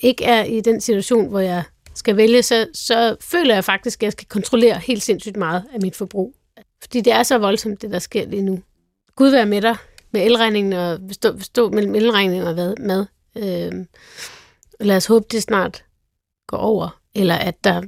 ikke 0.00 0.24
er 0.24 0.44
i 0.44 0.60
den 0.60 0.80
situation, 0.80 1.28
hvor 1.28 1.40
jeg 1.40 1.62
skal 1.94 2.16
vælge, 2.16 2.42
så, 2.42 2.66
så 2.74 3.16
føler 3.20 3.54
jeg 3.54 3.64
faktisk, 3.64 4.02
at 4.02 4.04
jeg 4.04 4.12
skal 4.12 4.26
kontrollere 4.26 4.78
helt 4.78 5.02
sindssygt 5.02 5.36
meget 5.36 5.64
af 5.74 5.80
mit 5.80 5.96
forbrug. 5.96 6.34
Fordi 6.82 7.00
det 7.00 7.12
er 7.12 7.22
så 7.22 7.38
voldsomt, 7.38 7.82
det 7.82 7.90
der 7.90 7.98
sker 7.98 8.26
lige 8.26 8.42
nu. 8.42 8.60
Gud 9.16 9.30
være 9.30 9.46
med 9.46 9.62
dig 9.62 9.76
med 10.10 10.20
elregningen 10.20 10.72
og 10.72 11.00
stå, 11.12 11.38
stå 11.40 11.70
mellem 11.70 11.94
elregningen 11.94 12.46
og 12.46 12.54
hvad, 12.54 12.74
mad. 12.80 13.06
Øh, 13.36 13.86
lad 14.80 14.96
os 14.96 15.06
håbe, 15.06 15.26
det 15.30 15.42
snart 15.42 15.84
går 16.46 16.56
over. 16.56 17.00
Eller 17.14 17.34
at 17.34 17.64
der, 17.64 17.82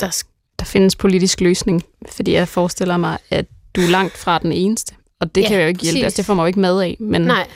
der 0.00 0.22
der 0.58 0.64
findes 0.64 0.96
politisk 0.96 1.40
løsning, 1.40 1.82
fordi 2.10 2.32
jeg 2.32 2.48
forestiller 2.48 2.96
mig, 2.96 3.18
at 3.30 3.46
du 3.76 3.80
er 3.80 3.86
langt 3.86 4.16
fra 4.16 4.38
den 4.38 4.52
eneste. 4.52 4.94
Og 5.20 5.34
det 5.34 5.40
Ja, 5.42 5.48
kan 5.48 5.60
jo 5.60 5.66
ikke 5.66 5.80
hjælpe. 5.82 5.94
præcis. 5.96 6.04
Altså, 6.04 6.16
det 6.16 6.26
får 6.26 6.34
mig 6.34 6.42
jo 6.42 6.46
ikke 6.46 6.60
med 6.60 6.80
af. 6.80 6.96
Men 7.00 7.22
Nej, 7.22 7.46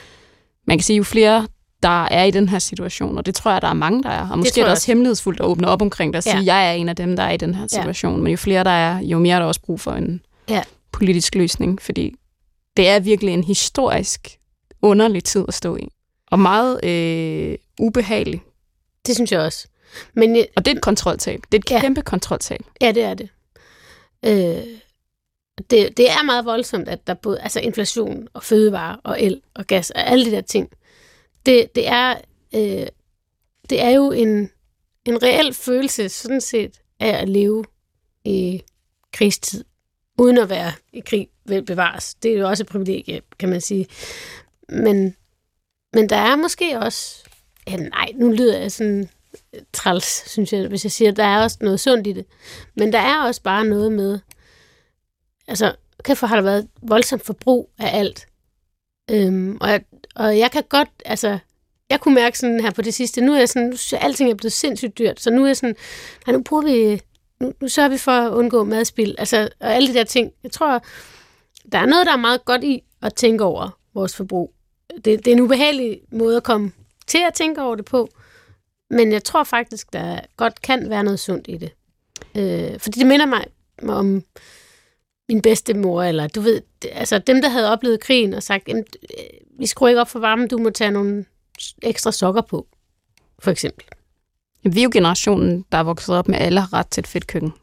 man 0.67 0.77
kan 0.77 0.83
sige, 0.83 0.97
jo 0.97 1.03
flere 1.03 1.47
der 1.83 2.03
er 2.05 2.23
i 2.23 2.31
den 2.31 2.49
her 2.49 2.59
situation, 2.59 3.17
og 3.17 3.25
det 3.25 3.35
tror 3.35 3.51
jeg, 3.51 3.61
der 3.61 3.67
er 3.67 3.73
mange, 3.73 4.03
der 4.03 4.09
er. 4.09 4.29
Og 4.29 4.37
måske 4.37 4.51
tror 4.51 4.61
er 4.61 4.63
det 4.63 4.67
jeg 4.67 4.71
også 4.71 4.87
hemmelighedsfuldt 4.87 5.39
at 5.39 5.45
åbne 5.45 5.67
op 5.67 5.81
omkring 5.81 6.13
det 6.13 6.17
og 6.17 6.23
sige, 6.23 6.35
Ja. 6.37 6.41
ja. 6.41 6.53
jeg 6.55 6.69
er 6.69 6.73
en 6.73 6.89
af 6.89 6.95
dem, 6.95 7.15
der 7.15 7.23
er 7.23 7.31
i 7.31 7.37
den 7.37 7.53
her 7.55 7.67
situation. 7.67 8.23
Men 8.23 8.31
jo 8.31 8.37
flere 8.37 8.63
der 8.63 8.69
er, 8.69 8.99
jo 8.99 9.19
mere 9.19 9.35
er 9.35 9.39
der 9.39 9.45
også 9.45 9.61
brug 9.61 9.79
for 9.79 9.91
en 9.91 10.21
Ja. 10.49 10.61
politisk 10.91 11.35
løsning, 11.35 11.81
fordi 11.81 12.15
det 12.77 12.87
er 12.87 12.99
virkelig 12.99 13.33
en 13.33 13.43
historisk 13.43 14.37
underlig 14.81 15.23
tid 15.23 15.45
at 15.47 15.53
stå 15.53 15.75
i. 15.77 15.87
Og 16.31 16.39
meget 16.39 16.85
øh, 16.85 17.57
ubehagelig. 17.79 18.41
det 19.07 19.15
synes 19.15 19.31
jeg 19.31 19.39
også. 19.39 19.67
Men 20.13 20.35
jeg, 20.35 20.47
Og 20.55 20.65
det 20.65 20.71
er 20.71 20.75
et 20.75 20.81
kontroltab. 20.81 21.39
Det 21.51 21.57
er 21.57 21.61
et 21.61 21.71
Ja. 21.71 21.81
kæmpe 21.81 22.01
kontroltab. 22.01 22.59
Ja, 22.81 22.91
det 22.91 23.03
er 23.03 23.13
det. 23.13 23.29
Øh, 24.25 24.65
det. 25.69 25.97
Det 25.97 26.09
er 26.11 26.23
meget 26.23 26.45
voldsomt, 26.45 26.89
at 26.89 27.07
der 27.07 27.13
både 27.13 27.41
altså 27.41 27.59
inflation 27.59 28.27
og 28.33 28.43
fødevare 28.43 28.97
og 29.03 29.23
el 29.23 29.41
og 29.53 29.67
gas 29.67 29.89
og 29.91 30.07
alle 30.07 30.25
de 30.25 30.31
der 30.31 30.41
ting. 30.41 30.69
Det, 31.45 31.75
det, 31.75 31.87
er, 31.87 32.15
øh, 32.55 32.87
det 33.69 33.81
er 33.81 33.89
jo 33.89 34.11
en, 34.11 34.49
en 35.05 35.23
reel 35.23 35.53
følelse, 35.53 36.09
sådan 36.09 36.41
set, 36.41 36.81
af 36.99 37.21
at 37.21 37.29
leve 37.29 37.65
i 38.25 38.63
krigstid, 39.13 39.65
uden 40.17 40.37
at 40.37 40.49
være 40.49 40.71
i 40.93 40.99
krig 40.99 41.27
vel 41.45 41.65
bevares. 41.65 42.15
Det 42.15 42.33
er 42.33 42.37
jo 42.39 42.47
også 42.49 42.63
et 42.63 42.67
privilegie, 42.67 43.21
kan 43.39 43.49
man 43.49 43.61
sige. 43.61 43.87
Men, 44.69 45.15
men 45.93 46.09
der 46.09 46.15
er 46.15 46.35
måske 46.35 46.79
også... 46.79 47.23
Ja, 47.67 47.75
nej, 47.75 48.11
nu 48.15 48.29
lyder 48.31 48.57
jeg 48.59 48.71
sådan 48.71 49.09
træls, 49.73 50.29
synes 50.29 50.53
jeg, 50.53 50.67
hvis 50.67 50.85
jeg 50.85 50.91
siger, 50.91 51.11
at 51.11 51.17
der 51.17 51.23
er 51.23 51.43
også 51.43 51.57
noget 51.61 51.79
sundt 51.79 52.07
i 52.07 52.13
det. 52.13 52.25
Men 52.75 52.93
der 52.93 52.99
er 52.99 53.23
også 53.23 53.41
bare 53.41 53.65
noget 53.65 53.91
med, 53.91 54.19
altså, 55.47 55.75
kæft, 56.03 56.21
har 56.21 56.35
der 56.35 56.43
været 56.43 56.67
voldsomt 56.81 57.25
forbrug 57.25 57.69
af 57.79 57.99
alt. 57.99 58.27
Øhm, 59.11 59.57
og, 59.61 59.69
jeg, 59.69 59.81
og 60.15 60.37
jeg 60.37 60.51
kan 60.51 60.63
godt, 60.69 60.89
altså, 61.05 61.39
jeg 61.89 61.99
kunne 61.99 62.15
mærke 62.15 62.39
sådan 62.39 62.59
her 62.59 62.71
på 62.71 62.81
det 62.81 62.93
sidste, 62.93 63.21
nu 63.21 63.33
er 63.33 63.37
jeg 63.37 63.49
sådan, 63.49 63.69
nu 63.69 63.77
synes 63.77 63.93
jeg, 63.93 64.01
alting 64.01 64.29
er 64.29 64.35
blevet 64.35 64.53
sindssygt 64.53 64.97
dyrt, 64.97 65.19
så 65.19 65.29
nu 65.31 65.43
er 65.43 65.47
jeg 65.47 65.57
sådan, 65.57 65.75
nej, 66.27 66.35
nu 66.35 66.43
bruger 66.43 66.63
vi, 66.63 67.01
nu, 67.39 67.53
nu 67.61 67.67
sørger 67.67 67.89
vi 67.89 67.97
for 67.97 68.11
at 68.11 68.31
undgå 68.31 68.63
madspil, 68.63 69.15
altså, 69.17 69.49
og 69.59 69.75
alle 69.75 69.87
de 69.87 69.93
der 69.93 70.03
ting. 70.03 70.31
Jeg 70.43 70.51
tror, 70.51 70.83
der 71.71 71.77
er 71.79 71.85
noget, 71.85 72.05
der 72.05 72.13
er 72.13 72.17
meget 72.17 72.45
godt 72.45 72.63
i 72.63 72.83
at 73.01 73.13
tænke 73.13 73.43
over 73.43 73.79
vores 73.93 74.15
forbrug. 74.15 74.53
Det, 74.95 75.05
det 75.05 75.27
er 75.27 75.31
en 75.31 75.39
ubehagelig 75.39 75.99
måde 76.11 76.37
at 76.37 76.43
komme 76.43 76.71
til 77.07 77.19
at 77.27 77.33
tænke 77.33 77.61
over 77.61 77.75
det 77.75 77.85
på, 77.85 78.09
men 78.89 79.11
jeg 79.11 79.23
tror 79.23 79.43
faktisk, 79.43 79.93
der 79.93 80.19
godt 80.37 80.61
kan 80.61 80.89
være 80.89 81.03
noget 81.03 81.19
sundt 81.19 81.47
i 81.47 81.57
det. 81.57 81.71
Øh, 82.35 82.79
fordi 82.79 82.99
det 82.99 83.07
minder 83.07 83.25
mig 83.25 83.45
om 83.83 84.23
min 85.29 85.41
bedste 85.41 85.73
mor, 85.73 86.03
eller 86.03 86.27
du 86.27 86.41
ved, 86.41 86.61
altså 86.91 87.19
dem, 87.19 87.41
der 87.41 87.49
havde 87.49 87.71
oplevet 87.71 87.99
krigen 87.99 88.33
og 88.33 88.43
sagt, 88.43 88.67
"Jamen, 88.67 88.85
øh, 89.03 89.59
vi 89.59 89.65
skruer 89.65 89.89
ikke 89.89 90.01
op 90.01 90.09
for 90.09 90.19
varmen, 90.19 90.47
du 90.47 90.57
må 90.57 90.69
tage 90.69 90.91
nogle 90.91 91.25
ekstra 91.81 92.11
sokker 92.11 92.41
på, 92.41 92.67
for 93.39 93.51
eksempel. 93.51 93.85
Vi 94.63 94.79
er 94.79 94.83
jo 94.83 94.89
generationen, 94.93 95.65
der 95.71 95.77
er 95.77 95.83
vokset 95.83 96.15
op 96.15 96.27
med, 96.27 96.35
at 96.37 96.45
alle 96.45 96.59
har 96.59 96.73
ret 96.73 96.87
til 96.87 97.01
et 97.01 97.07
fedt 97.07 97.27
køkken. 97.27 97.53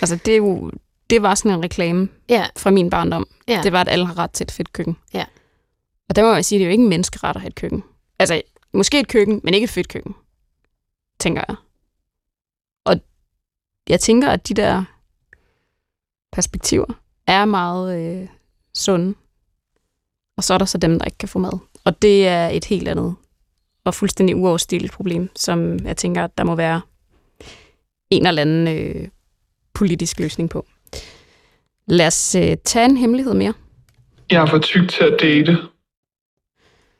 Altså, 0.00 0.16
det, 0.16 0.32
er 0.32 0.36
jo, 0.36 0.70
det 1.10 1.22
var 1.22 1.34
sådan 1.34 1.52
en 1.52 1.64
reklame 1.64 2.08
Ja, 2.28 2.46
fra 2.56 2.70
min 2.70 2.90
barndom. 2.90 3.26
Ja. 3.48 3.60
Det 3.62 3.72
var, 3.72 3.80
at 3.80 3.88
alle 3.88 4.06
har 4.06 4.18
ret 4.18 4.30
til 4.30 4.44
et 4.44 4.50
fedt 4.50 4.72
køkken. 4.72 4.96
Ja. 5.14 5.24
Og 6.08 6.16
der 6.16 6.22
må 6.22 6.34
jeg 6.34 6.44
sige, 6.44 6.58
det 6.58 6.64
er 6.64 6.66
jo 6.68 6.72
ikke 6.72 6.82
en 6.82 6.88
menneskeret 6.88 7.34
at 7.36 7.40
have 7.40 7.48
et 7.48 7.54
køkken. 7.54 7.84
Altså, 8.18 8.42
måske 8.72 9.00
et 9.00 9.08
køkken, 9.08 9.40
men 9.44 9.54
ikke 9.54 9.64
et 9.64 9.70
fedt 9.70 9.88
køkken, 9.88 10.14
tænker 11.22 11.44
jeg. 11.48 11.56
Og 12.84 13.00
jeg 13.88 14.00
tænker, 14.00 14.28
at 14.28 14.48
de 14.48 14.54
der 14.54 14.84
perspektiver 16.32 16.86
er 17.26 17.44
meget 17.44 18.00
øh, 18.00 18.28
sunde. 18.74 19.14
Og 20.36 20.44
så 20.44 20.54
er 20.54 20.58
der 20.58 20.64
så 20.64 20.78
dem, 20.78 20.98
der 20.98 21.04
ikke 21.04 21.18
kan 21.18 21.28
få 21.28 21.38
mad. 21.38 21.58
Og 21.84 22.02
det 22.02 22.28
er 22.28 22.48
et 22.48 22.64
helt 22.64 22.88
andet 22.88 23.14
og 23.84 23.94
fuldstændig 23.94 24.36
uoverstigeligt 24.36 24.92
problem, 24.92 25.30
som 25.36 25.78
jeg 25.78 25.96
tænker, 25.96 26.24
at 26.24 26.38
der 26.38 26.44
må 26.44 26.54
være 26.54 26.80
en 28.10 28.26
eller 28.26 28.42
anden 28.42 28.68
øh, 28.68 29.08
politisk 29.74 30.18
løsning 30.18 30.50
på. 30.50 30.66
Lad 31.86 32.06
os 32.06 32.34
øh, 32.34 32.56
tage 32.64 32.84
en 32.84 32.96
hemmelighed 32.96 33.34
mere. 33.34 33.54
Jeg 34.30 34.42
er 34.42 34.46
for 34.46 34.58
tyk 34.58 34.90
til 34.90 35.04
at 35.04 35.20
date. 35.20 35.52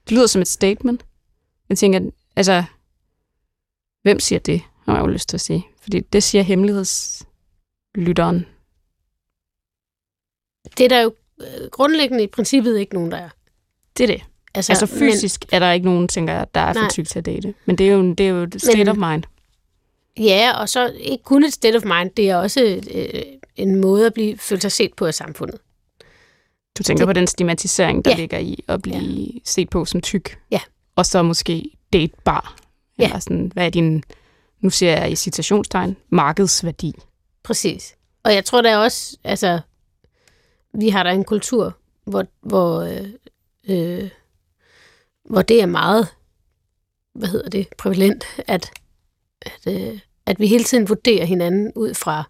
Det 0.04 0.12
lyder 0.12 0.26
som 0.26 0.42
et 0.42 0.48
statement. 0.48 1.06
Jeg 1.68 1.78
tænker, 1.78 2.00
altså, 2.36 2.64
hvem 4.02 4.20
siger 4.20 4.38
det, 4.38 4.62
har 4.84 4.94
jeg 4.94 5.00
jo 5.02 5.06
lyst 5.06 5.28
til 5.28 5.36
at 5.36 5.40
sige. 5.40 5.66
Fordi 5.82 6.00
det 6.00 6.22
siger 6.22 6.42
hemmelighedslytteren. 6.42 8.46
Det 10.78 10.84
er 10.84 10.88
der 10.88 11.00
jo 11.00 11.14
øh, 11.40 11.68
grundlæggende 11.70 12.24
i 12.24 12.26
princippet 12.26 12.78
ikke 12.78 12.94
nogen, 12.94 13.10
der 13.10 13.16
er. 13.18 13.28
Det 13.98 14.10
er 14.10 14.14
det. 14.14 14.22
Altså, 14.54 14.72
Altså 14.72 14.86
fysisk 14.86 15.44
er 15.52 15.58
der 15.58 15.72
ikke 15.72 15.84
nogen, 15.86 16.08
tænker 16.08 16.34
jeg, 16.34 16.46
der 16.54 16.60
er 16.60 16.72
for 16.72 16.88
tyk 16.90 17.06
til 17.08 17.18
at 17.18 17.26
date. 17.26 17.54
Men 17.66 17.78
det 17.78 17.88
er 17.88 17.92
jo, 17.92 18.14
det 18.14 18.20
er 18.20 18.28
jo 18.30 18.42
et 18.42 18.62
state 18.62 18.78
Men- 18.78 18.88
of 18.88 18.96
mind. 18.96 19.22
Men, 20.16 20.24
ja, 20.26 20.52
og 20.60 20.68
så 20.68 20.92
ikke 21.00 21.24
kun 21.24 21.44
et 21.44 21.52
state 21.52 21.76
of 21.76 21.84
mind, 21.84 22.10
det 22.10 22.30
er 22.30 22.36
også 22.36 22.80
øh, 22.94 23.22
en 23.56 23.80
måde 23.80 24.06
at 24.06 24.14
blive 24.14 24.38
føle 24.38 24.60
sig 24.60 24.72
set 24.72 24.94
på 24.94 25.06
af 25.06 25.14
samfundet. 25.14 25.58
Du 26.78 26.82
tænker 26.82 27.04
Det- 27.04 27.08
på 27.08 27.12
den 27.12 27.26
stigmatisering, 27.26 28.04
der 28.04 28.10
Ja. 28.10 28.16
ligger 28.16 28.38
i 28.38 28.64
at 28.68 28.82
blive 28.82 29.40
set 29.44 29.70
på 29.70 29.84
som 29.84 30.00
tyk. 30.00 30.38
Ja. 30.50 30.60
Og 30.96 31.06
så 31.06 31.22
måske 31.22 31.70
datebar. 31.92 32.56
Ja. 32.98 33.04
Eller 33.04 33.18
sådan, 33.18 33.50
hvad 33.54 33.66
er 33.66 33.70
din, 33.70 34.04
nu 34.60 34.70
ser 34.70 34.90
jeg 34.90 35.12
i 35.12 35.16
citationstegn, 35.16 35.96
markedsværdi. 36.10 36.94
Præcis. 37.42 37.94
Og 38.24 38.34
jeg 38.34 38.44
tror 38.44 38.62
der 38.62 38.70
er 38.70 38.76
også, 38.76 39.16
altså, 39.24 39.60
vi 40.74 40.88
har 40.88 41.02
der 41.02 41.10
en 41.10 41.24
kultur, 41.24 41.76
hvor, 42.04 42.24
hvor, 42.40 42.80
øh, 42.80 43.08
øh, 43.68 44.10
hvor 45.24 45.42
det 45.42 45.62
er 45.62 45.66
meget, 45.66 46.08
hvad 47.14 47.28
hedder 47.28 47.48
det, 47.48 47.68
prævalent, 47.78 48.24
at, 48.46 48.70
at, 49.42 49.66
øh, 49.68 50.00
at 50.26 50.40
vi 50.40 50.46
hele 50.46 50.64
tiden 50.64 50.88
vurderer 50.88 51.24
hinanden 51.24 51.72
ud 51.76 51.94
fra 51.94 52.24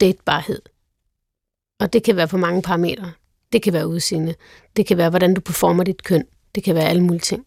datebarhed. 0.00 0.62
Og 1.80 1.92
det 1.92 2.02
kan 2.02 2.16
være 2.16 2.28
på 2.28 2.36
mange 2.36 2.62
parametre. 2.62 3.12
Det 3.52 3.62
kan 3.62 3.72
være 3.72 3.88
udseende. 3.88 4.34
Det 4.76 4.86
kan 4.86 4.96
være, 4.96 5.10
hvordan 5.10 5.34
du 5.34 5.40
performer 5.40 5.84
dit 5.84 6.02
køn. 6.02 6.26
Det 6.54 6.64
kan 6.64 6.74
være 6.74 6.88
alle 6.88 7.02
mulige 7.02 7.20
ting. 7.20 7.46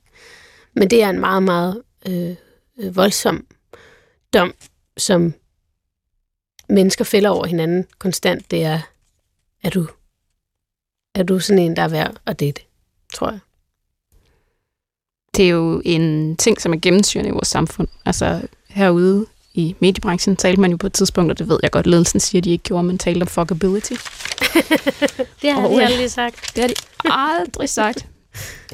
Men 0.73 0.89
det 0.89 1.03
er 1.03 1.09
en 1.09 1.19
meget, 1.19 1.43
meget 1.43 1.81
øh, 2.09 2.35
øh, 2.77 2.95
voldsom 2.95 3.47
dom, 4.33 4.53
som 4.97 5.33
mennesker 6.69 7.05
fælder 7.05 7.29
over 7.29 7.45
hinanden 7.45 7.85
konstant, 7.99 8.51
det 8.51 8.63
er, 8.63 8.79
er 9.63 9.69
du, 9.69 9.87
er 11.15 11.23
du 11.23 11.39
sådan 11.39 11.63
en, 11.63 11.75
der 11.75 11.81
er 11.81 11.87
værd 11.87 12.15
at 12.25 12.39
date, 12.39 12.61
tror 13.13 13.29
jeg. 13.29 13.39
Det 15.35 15.45
er 15.45 15.49
jo 15.49 15.81
en 15.85 16.37
ting, 16.37 16.61
som 16.61 16.73
er 16.73 16.77
gennemsyrende 16.81 17.29
i 17.29 17.33
vores 17.33 17.47
samfund. 17.47 17.87
Altså 18.05 18.47
herude 18.69 19.25
i 19.53 19.75
mediebranchen 19.79 20.35
talte 20.35 20.61
man 20.61 20.71
jo 20.71 20.77
på 20.77 20.87
et 20.87 20.93
tidspunkt, 20.93 21.31
og 21.31 21.39
det 21.39 21.49
ved 21.49 21.59
jeg 21.63 21.71
godt, 21.71 21.87
ledelsen 21.87 22.19
siger, 22.19 22.41
de 22.41 22.51
ikke 22.51 22.63
gjorde, 22.63 22.83
men 22.83 22.97
talte 22.97 23.21
om 23.21 23.27
fuckability. 23.27 23.93
Det 25.41 25.53
har 25.53 25.67
de 25.67 25.85
aldrig 25.85 26.11
sagt. 26.11 26.55
Det 26.55 26.61
har 26.61 26.67
de 26.67 26.75
aldrig 27.11 27.69
sagt. 27.69 28.07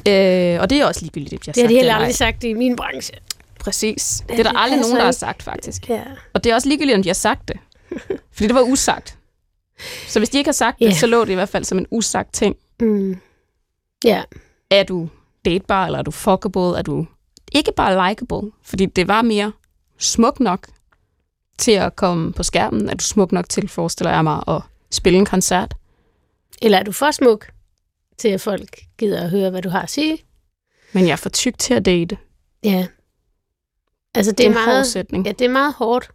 Øh, 0.08 0.60
og 0.60 0.70
det 0.70 0.80
er 0.80 0.86
også 0.86 1.00
ligegyldigt, 1.00 1.48
om 1.48 1.52
de 1.54 1.60
har 1.60 1.62
Det 1.62 1.62
har 1.62 1.62
sagt 1.62 1.68
de 1.70 1.74
heller 1.74 1.94
aldrig 1.94 2.14
sagt 2.14 2.44
i 2.44 2.52
min 2.52 2.76
branche. 2.76 3.14
Præcis. 3.60 4.24
Det 4.28 4.38
er 4.38 4.42
der 4.42 4.50
det 4.50 4.58
aldrig 4.60 4.78
passer 4.78 4.82
nogen, 4.92 4.96
der 4.96 5.02
har 5.02 5.10
ikke. 5.10 5.18
sagt, 5.18 5.42
faktisk. 5.42 5.88
Ja. 5.88 6.02
Og 6.34 6.44
det 6.44 6.50
er 6.50 6.54
også 6.54 6.68
ligegyldigt, 6.68 6.96
om 6.96 7.02
de 7.02 7.08
har 7.08 7.14
sagt 7.14 7.48
det. 7.48 7.56
Fordi 8.32 8.46
det 8.46 8.54
var 8.54 8.62
usagt. 8.62 9.18
Så 10.08 10.20
hvis 10.20 10.28
de 10.28 10.38
ikke 10.38 10.48
har 10.48 10.52
sagt 10.52 10.78
det, 10.78 10.86
Ja. 10.86 10.92
så 10.94 11.06
lå 11.06 11.24
det 11.24 11.30
i 11.30 11.34
hvert 11.34 11.48
fald 11.48 11.64
som 11.64 11.78
en 11.78 11.86
usagt 11.90 12.32
ting. 12.34 12.56
Mm. 12.80 13.16
Ja, 14.04 14.22
Er 14.70 14.82
du 14.82 15.08
datebar, 15.44 15.86
eller 15.86 15.98
er 15.98 16.02
du 16.02 16.10
fuckable? 16.10 16.78
Er 16.78 16.82
du 16.82 17.06
ikke 17.52 17.72
bare 17.76 18.08
likable? 18.10 18.50
Fordi 18.62 18.86
det 18.86 19.08
var 19.08 19.22
mere 19.22 19.52
smuk 19.98 20.40
nok 20.40 20.66
til 21.58 21.72
at 21.72 21.96
komme 21.96 22.32
på 22.32 22.42
skærmen. 22.42 22.88
Er 22.88 22.94
du 22.94 23.04
smuk 23.04 23.32
nok 23.32 23.48
til, 23.48 23.68
forestiller 23.68 24.12
jeg 24.12 24.24
mig, 24.24 24.42
at 24.48 24.60
spille 24.90 25.18
en 25.18 25.26
koncert? 25.26 25.74
eller 26.62 26.78
er 26.78 26.82
du 26.82 26.92
for 26.92 27.10
smuk 27.10 27.46
til, 28.18 28.28
at 28.28 28.40
folk 28.40 28.80
gider 28.98 29.22
at 29.22 29.30
høre, 29.30 29.50
hvad 29.50 29.62
du 29.62 29.68
har 29.68 29.82
at 29.82 29.90
sige? 29.90 30.18
Men 30.92 31.06
jeg 31.06 31.12
er 31.12 31.16
for 31.16 31.28
tyk 31.28 31.58
til 31.58 31.74
at 31.74 31.84
date. 31.84 32.18
Ja. 32.64 32.86
Altså, 34.14 34.30
det, 34.30 34.38
Det 34.38 34.44
er 34.44 34.48
en 34.48 34.54
meget. 34.54 34.96
Ja, 35.26 35.32
det 35.32 35.40
er 35.40 35.48
meget 35.48 35.74
hårdt. 35.74 36.10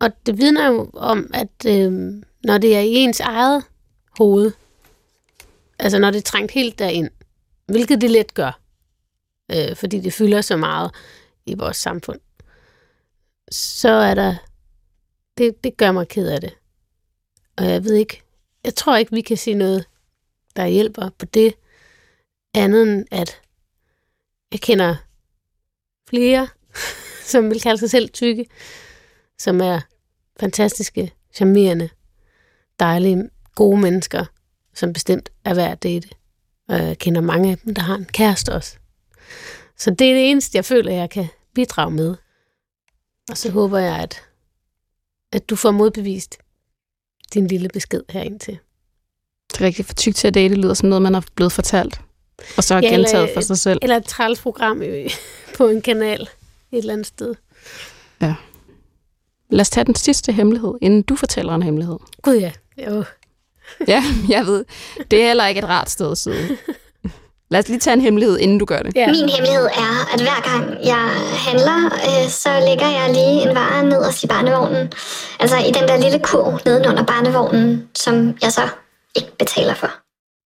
Og 0.00 0.10
det 0.26 0.38
vidner 0.38 0.66
jo 0.68 0.90
om, 0.94 1.30
at 1.34 1.66
øh, 1.66 1.92
når 2.44 2.58
det 2.58 2.76
er 2.76 2.80
i 2.80 2.94
ens 2.94 3.20
eget 3.20 3.64
hoved, 4.18 4.52
altså 5.78 5.98
når 5.98 6.10
det 6.10 6.18
er 6.18 6.22
trængt 6.22 6.52
helt 6.52 6.78
derind, 6.78 7.10
hvilket 7.66 8.00
det 8.00 8.10
let 8.10 8.34
gør, 8.34 8.60
øh, 9.52 9.76
fordi 9.76 10.00
det 10.00 10.12
fylder 10.12 10.40
så 10.40 10.56
meget 10.56 10.90
i 11.46 11.54
vores 11.54 11.76
samfund, 11.76 12.20
så 13.50 13.88
er 13.88 14.14
der, 14.14 14.36
det, 15.38 15.64
det 15.64 15.76
gør 15.76 15.92
mig 15.92 16.08
ked 16.08 16.28
af 16.28 16.40
det. 16.40 16.54
Og 17.56 17.64
jeg 17.64 17.84
ved 17.84 17.94
ikke, 17.94 18.22
jeg 18.64 18.74
tror 18.74 18.96
ikke, 18.96 19.12
vi 19.12 19.20
kan 19.20 19.36
sige 19.36 19.54
noget, 19.54 19.84
der 20.58 20.66
hjælper 20.66 21.08
på 21.18 21.26
det, 21.26 21.54
andet 22.54 22.82
end 22.82 23.06
at 23.10 23.40
jeg 24.52 24.60
kender 24.60 24.96
flere, 26.08 26.48
som 27.32 27.50
vil 27.50 27.60
kalde 27.60 27.78
sig 27.78 27.90
selv 27.90 28.08
tykke, 28.08 28.46
som 29.38 29.60
er 29.60 29.80
fantastiske, 30.40 31.12
charmerende, 31.34 31.88
dejlige, 32.80 33.30
gode 33.54 33.80
mennesker, 33.80 34.24
som 34.74 34.92
bestemt 34.92 35.32
er 35.44 35.54
værd 35.54 35.72
at 35.72 35.82
date. 35.82 36.08
Og 36.68 36.78
jeg 36.78 36.98
kender 36.98 37.20
mange 37.20 37.50
af 37.50 37.58
dem, 37.58 37.74
der 37.74 37.82
har 37.82 37.94
en 37.94 38.04
kæreste 38.04 38.52
også. 38.52 38.76
Så 39.76 39.90
det 39.90 40.10
er 40.10 40.14
det 40.14 40.30
eneste, 40.30 40.56
jeg 40.56 40.64
føler, 40.64 40.92
jeg 40.92 41.10
kan 41.10 41.26
bidrage 41.54 41.90
med. 41.90 42.16
Og 43.30 43.36
så 43.36 43.50
håber 43.50 43.78
jeg, 43.78 43.98
at, 43.98 44.22
at 45.32 45.50
du 45.50 45.56
får 45.56 45.70
modbevist 45.70 46.38
din 47.34 47.46
lille 47.46 47.68
besked 47.68 48.02
herind 48.10 48.40
til. 48.40 48.58
Det 49.58 49.64
er 49.64 49.66
rigtigt 49.66 49.88
for 49.88 49.94
tyk 49.94 50.14
til 50.14 50.28
at 50.28 50.34
date 50.34 50.54
lyder 50.54 50.74
som 50.74 50.88
noget, 50.88 51.02
man 51.02 51.14
er 51.14 51.20
blevet 51.34 51.52
fortalt. 51.52 52.00
Og 52.56 52.64
så 52.64 52.74
er 52.74 52.78
Ja, 52.82 52.92
eller- 52.92 52.96
gentaget 53.08 53.30
for 53.34 53.40
sig 53.40 53.58
selv. 53.58 53.78
Eller 53.82 53.96
et 53.96 54.04
træls 54.04 54.40
program 54.40 54.82
i- 54.82 55.08
på 55.58 55.66
en 55.68 55.82
kanal 55.82 56.20
et 56.72 56.78
eller 56.78 56.92
andet 56.92 57.06
sted. 57.06 57.34
Lad 59.50 59.60
os 59.60 59.70
tage 59.70 59.84
den 59.84 59.94
sidste 59.94 60.32
hemmelighed, 60.32 60.74
inden 60.82 61.02
du 61.02 61.16
fortæller 61.16 61.54
en 61.54 61.62
hemmelighed. 61.62 61.96
Gud 62.22 62.34
ja, 62.36 62.52
jo. 62.90 63.04
Ja, 63.88 64.04
jeg 64.28 64.46
ved. 64.46 64.64
Det 65.10 65.22
er 65.22 65.26
heller 65.26 65.46
ikke 65.46 65.58
et 65.58 65.68
rart 65.68 65.90
sted 65.90 66.10
at 66.12 66.18
sidde. 66.18 66.56
Lad 67.50 67.60
os 67.60 67.68
lige 67.68 67.78
tage 67.78 67.94
en 67.94 68.00
hemmelighed, 68.00 68.38
inden 68.38 68.58
du 68.58 68.64
gør 68.64 68.78
det. 68.78 68.96
Ja. 68.96 69.06
Min 69.06 69.28
hemmelighed 69.28 69.64
er, 69.64 70.14
at 70.14 70.20
hver 70.20 70.40
gang 70.52 70.86
jeg 70.86 71.08
handler, 71.46 71.84
øh, 71.86 72.30
så 72.30 72.48
lægger 72.68 72.88
jeg 72.88 73.10
lige 73.12 73.48
en 73.50 73.54
vare 73.56 73.84
nederst 73.84 74.24
i 74.24 74.26
barnevognen. 74.26 74.92
Altså 75.40 75.56
i 75.56 75.70
den 75.72 75.88
der 75.88 75.96
lille 75.96 76.18
kurv 76.18 76.58
nedenunder 76.64 77.02
barnevognen, 77.04 77.88
som 77.94 78.36
jeg 78.42 78.52
så 78.52 78.68
ikke 79.16 79.36
betaler 79.38 79.74
for. 79.74 79.90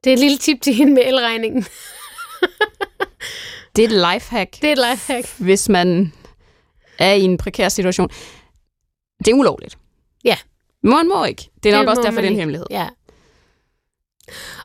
Det 0.05 0.11
er 0.11 0.15
et 0.15 0.19
lille 0.21 0.39
tip 0.39 0.61
til 0.63 0.75
hende 0.75 0.93
med 0.95 1.03
elregningen. 1.07 1.67
Det 3.77 3.85
er 3.85 3.89
et 3.89 4.15
lifehack, 4.15 4.53
Det 4.63 4.65
er 4.65 4.73
et 4.73 4.91
lifehack. 4.91 5.29
hvis 5.39 5.69
man 5.69 6.13
er 6.99 7.13
i 7.13 7.21
en 7.21 7.37
prekær 7.39 7.69
situation. 7.69 8.09
Det 9.19 9.29
er 9.29 9.35
ulovligt. 9.35 9.79
Ja. 10.25 10.37
Man 10.83 11.09
må 11.09 11.25
ikke. 11.25 11.51
Det 11.63 11.73
er 11.73 11.77
nok 11.77 11.83
Det 11.83 11.89
også 11.89 12.03
derfor, 12.03 12.21
det 12.21 12.27
er 12.29 12.31
en 12.33 12.39
hemmelighed. 12.39 12.67
Ja. 12.71 12.89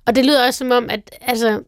Og 0.06 0.16
det 0.16 0.26
lyder 0.26 0.46
også 0.48 0.58
som 0.58 0.72
om, 0.72 0.90
at 0.90 1.16
altså, 1.22 1.64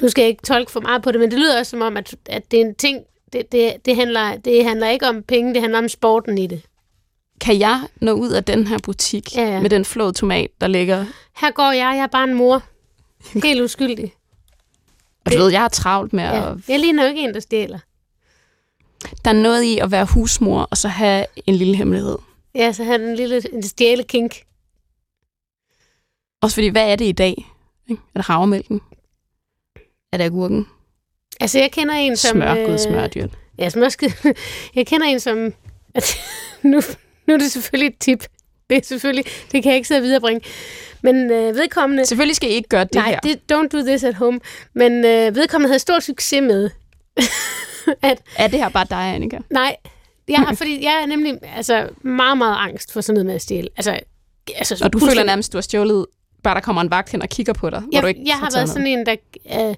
du 0.00 0.08
skal 0.08 0.24
ikke 0.24 0.42
tolke 0.42 0.70
for 0.72 0.80
meget 0.80 1.02
på 1.02 1.12
det, 1.12 1.20
men 1.20 1.30
det 1.30 1.38
lyder 1.38 1.58
også 1.58 1.70
som 1.70 1.82
om, 1.82 1.96
at, 1.96 2.14
at 2.26 2.50
det 2.50 2.60
er 2.60 2.64
en 2.64 2.74
ting, 2.74 3.00
det, 3.32 3.52
det, 3.52 3.76
det, 3.84 3.96
handler, 3.96 4.36
det 4.36 4.64
handler 4.64 4.88
ikke 4.88 5.08
om 5.08 5.22
penge, 5.22 5.54
det 5.54 5.60
handler 5.62 5.78
om 5.78 5.88
sporten 5.88 6.38
i 6.38 6.46
det. 6.46 6.62
Kan 7.40 7.58
jeg 7.58 7.86
nå 8.00 8.12
ud 8.12 8.30
af 8.30 8.44
den 8.44 8.66
her 8.66 8.78
butik 8.78 9.36
Ja, 9.36 9.42
ja. 9.42 9.60
med 9.60 9.70
den 9.70 9.84
flåede 9.84 10.12
tomat, 10.12 10.50
der 10.60 10.66
ligger... 10.66 11.06
Her 11.40 11.50
går 11.50 11.72
jeg, 11.72 11.96
jeg 11.96 12.02
er 12.02 12.06
bare 12.06 12.24
en 12.24 12.34
mor. 12.34 12.62
Helt 13.44 13.60
uskyldig. 13.62 14.14
Og 15.24 15.32
du 15.32 15.38
ved, 15.38 15.50
jeg 15.50 15.60
har 15.60 15.68
travlt 15.68 16.12
med 16.12 16.24
Ja. 16.24 16.50
at... 16.52 16.56
Jeg 16.68 16.78
ligner 16.80 17.02
jo 17.02 17.08
ikke 17.08 17.20
en, 17.22 17.34
der 17.34 17.40
stjæler. 17.40 17.78
Der 19.24 19.30
er 19.30 19.34
noget 19.42 19.62
i 19.62 19.78
at 19.78 19.90
være 19.90 20.04
husmor, 20.04 20.68
og 20.70 20.76
så 20.76 20.88
have 20.88 21.26
en 21.46 21.54
lille 21.54 21.76
hemmelighed. 21.76 22.18
Ja, 22.54 22.72
så 22.72 22.84
har 22.84 22.96
den 22.96 23.14
lille 23.16 23.54
en 23.54 23.62
stjæle 23.62 24.02
kink. 24.02 24.42
Også 26.42 26.54
fordi, 26.54 26.68
hvad 26.68 26.92
er 26.92 26.96
det 26.96 27.04
i 27.04 27.12
dag? 27.12 27.46
Er 27.90 27.94
det 28.16 28.24
havremælken? 28.26 28.80
Er 30.12 30.16
det 30.16 30.24
agurken? 30.24 30.66
Altså, 31.40 31.58
jeg 31.58 31.72
kender 31.72 31.94
en, 31.94 32.16
som... 32.16 32.30
Smør, 32.36 32.66
gud, 32.66 32.78
smørdyr. 32.78 33.28
Ja, 33.58 33.68
smørskid. 33.68 34.08
Jeg 34.74 34.86
kender 34.86 35.06
en, 35.06 35.20
som... 35.20 35.52
Nu, 36.62 36.80
nu 37.26 37.34
er 37.34 37.38
det 37.38 37.52
selvfølgelig 37.52 37.88
et 37.88 37.98
tip. 37.98 38.26
Det 38.70 38.78
er 38.78 38.82
selvfølgelig... 38.84 39.24
Det 39.52 39.62
kan 39.62 39.70
jeg 39.70 39.76
ikke 39.76 39.88
sidde 39.88 39.98
og 39.98 40.02
viderebringe. 40.02 40.40
Men 41.02 41.30
øh, 41.30 41.54
vedkommende... 41.54 42.06
Selvfølgelig 42.06 42.36
skal 42.36 42.50
I 42.50 42.52
ikke 42.52 42.68
gøre 42.68 42.84
det 42.84 42.94
nej, 42.94 43.10
her. 43.10 43.20
det, 43.20 43.40
don't 43.52 43.68
do 43.68 43.86
this 43.86 44.04
at 44.04 44.14
home. 44.14 44.40
Men 44.74 45.04
øh, 45.04 45.36
vedkommende 45.36 45.68
havde 45.68 45.78
stor 45.78 46.00
succes 46.00 46.42
med, 46.42 46.70
at 48.02 48.22
Er 48.36 48.46
det 48.46 48.58
her 48.58 48.68
bare 48.68 48.86
dig, 48.90 49.14
Annika? 49.14 49.38
nej, 49.50 49.76
jeg 50.28 50.38
har, 50.38 50.54
fordi 50.54 50.84
jeg 50.84 51.00
er 51.02 51.06
nemlig 51.06 51.38
altså, 51.56 51.88
meget, 52.02 52.38
meget 52.38 52.56
angst 52.58 52.92
for 52.92 53.00
sådan 53.00 53.14
noget 53.14 53.26
med 53.26 53.34
at 53.34 53.42
stjæle. 53.42 53.68
Altså, 53.76 54.00
altså, 54.56 54.84
Og 54.84 54.92
du 54.92 54.98
føler 54.98 55.24
nærmest, 55.24 55.52
du 55.52 55.56
har 55.56 55.62
stjålet, 55.62 56.06
bare 56.42 56.54
der 56.54 56.60
kommer 56.60 56.82
en 56.82 56.90
vagt 56.90 57.10
hen 57.10 57.22
og 57.22 57.28
kigger 57.28 57.52
på 57.52 57.70
dig, 57.70 57.80
hvor 57.80 57.88
jeg, 57.92 58.02
du 58.02 58.06
ikke 58.06 58.22
jeg 58.26 58.36
har 58.36 58.50
været 58.54 58.68
sådan 58.68 58.86
en, 58.86 59.06
der 59.06 59.16
øh, 59.52 59.74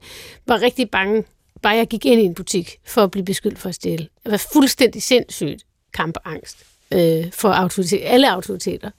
var 0.46 0.62
rigtig 0.62 0.90
bange, 0.90 1.24
bare 1.62 1.76
jeg 1.76 1.86
gik 1.86 2.06
ind 2.06 2.20
i 2.20 2.24
en 2.24 2.34
butik 2.34 2.76
for 2.86 3.02
at 3.02 3.10
blive 3.10 3.24
beskyldt 3.24 3.58
for 3.58 3.68
at 3.68 3.74
stjæle. 3.74 4.08
Jeg 4.24 4.32
var 4.32 4.46
fuldstændig 4.52 5.02
sindssygt 5.02 5.62
kampangst 5.94 6.71
øh, 6.92 7.32
for 7.32 7.48
autoritet, 7.48 8.00
alle 8.04 8.30
autoriteter. 8.30 8.90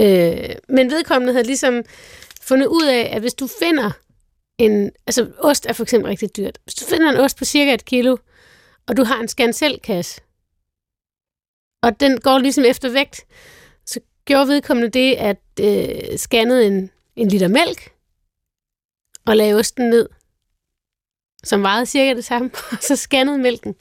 Øh, 0.00 0.54
men 0.68 0.90
vedkommende 0.90 1.32
havde 1.32 1.46
ligesom 1.46 1.82
fundet 2.42 2.66
ud 2.66 2.86
af, 2.86 3.10
at 3.12 3.20
hvis 3.20 3.34
du 3.34 3.48
finder 3.60 3.90
en... 4.58 4.90
Altså, 5.06 5.30
ost 5.38 5.66
er 5.66 5.72
for 5.72 5.82
eksempel 5.82 6.08
rigtig 6.08 6.36
dyrt. 6.36 6.58
Hvis 6.64 6.74
du 6.74 6.84
finder 6.84 7.10
en 7.10 7.16
ost 7.16 7.38
på 7.38 7.44
cirka 7.44 7.74
et 7.74 7.84
kilo, 7.84 8.16
og 8.88 8.96
du 8.96 9.04
har 9.04 9.20
en 9.20 9.28
scan 9.28 9.52
og 11.82 12.00
den 12.00 12.20
går 12.20 12.38
ligesom 12.38 12.64
efter 12.64 12.88
vægt, 12.88 13.26
så 13.86 14.00
gjorde 14.24 14.48
vedkommende 14.48 14.90
det, 14.90 15.14
at 15.14 15.42
øh, 15.60 16.18
scannede 16.18 16.66
en, 16.66 16.90
en 17.16 17.28
liter 17.28 17.48
mælk, 17.48 17.92
og 19.26 19.36
lagde 19.36 19.54
osten 19.54 19.90
ned, 19.90 20.08
som 21.44 21.62
vejede 21.62 21.86
cirka 21.86 22.14
det 22.14 22.24
samme, 22.24 22.50
og 22.72 22.78
så 22.80 22.96
scannede 22.96 23.38
mælken. 23.38 23.74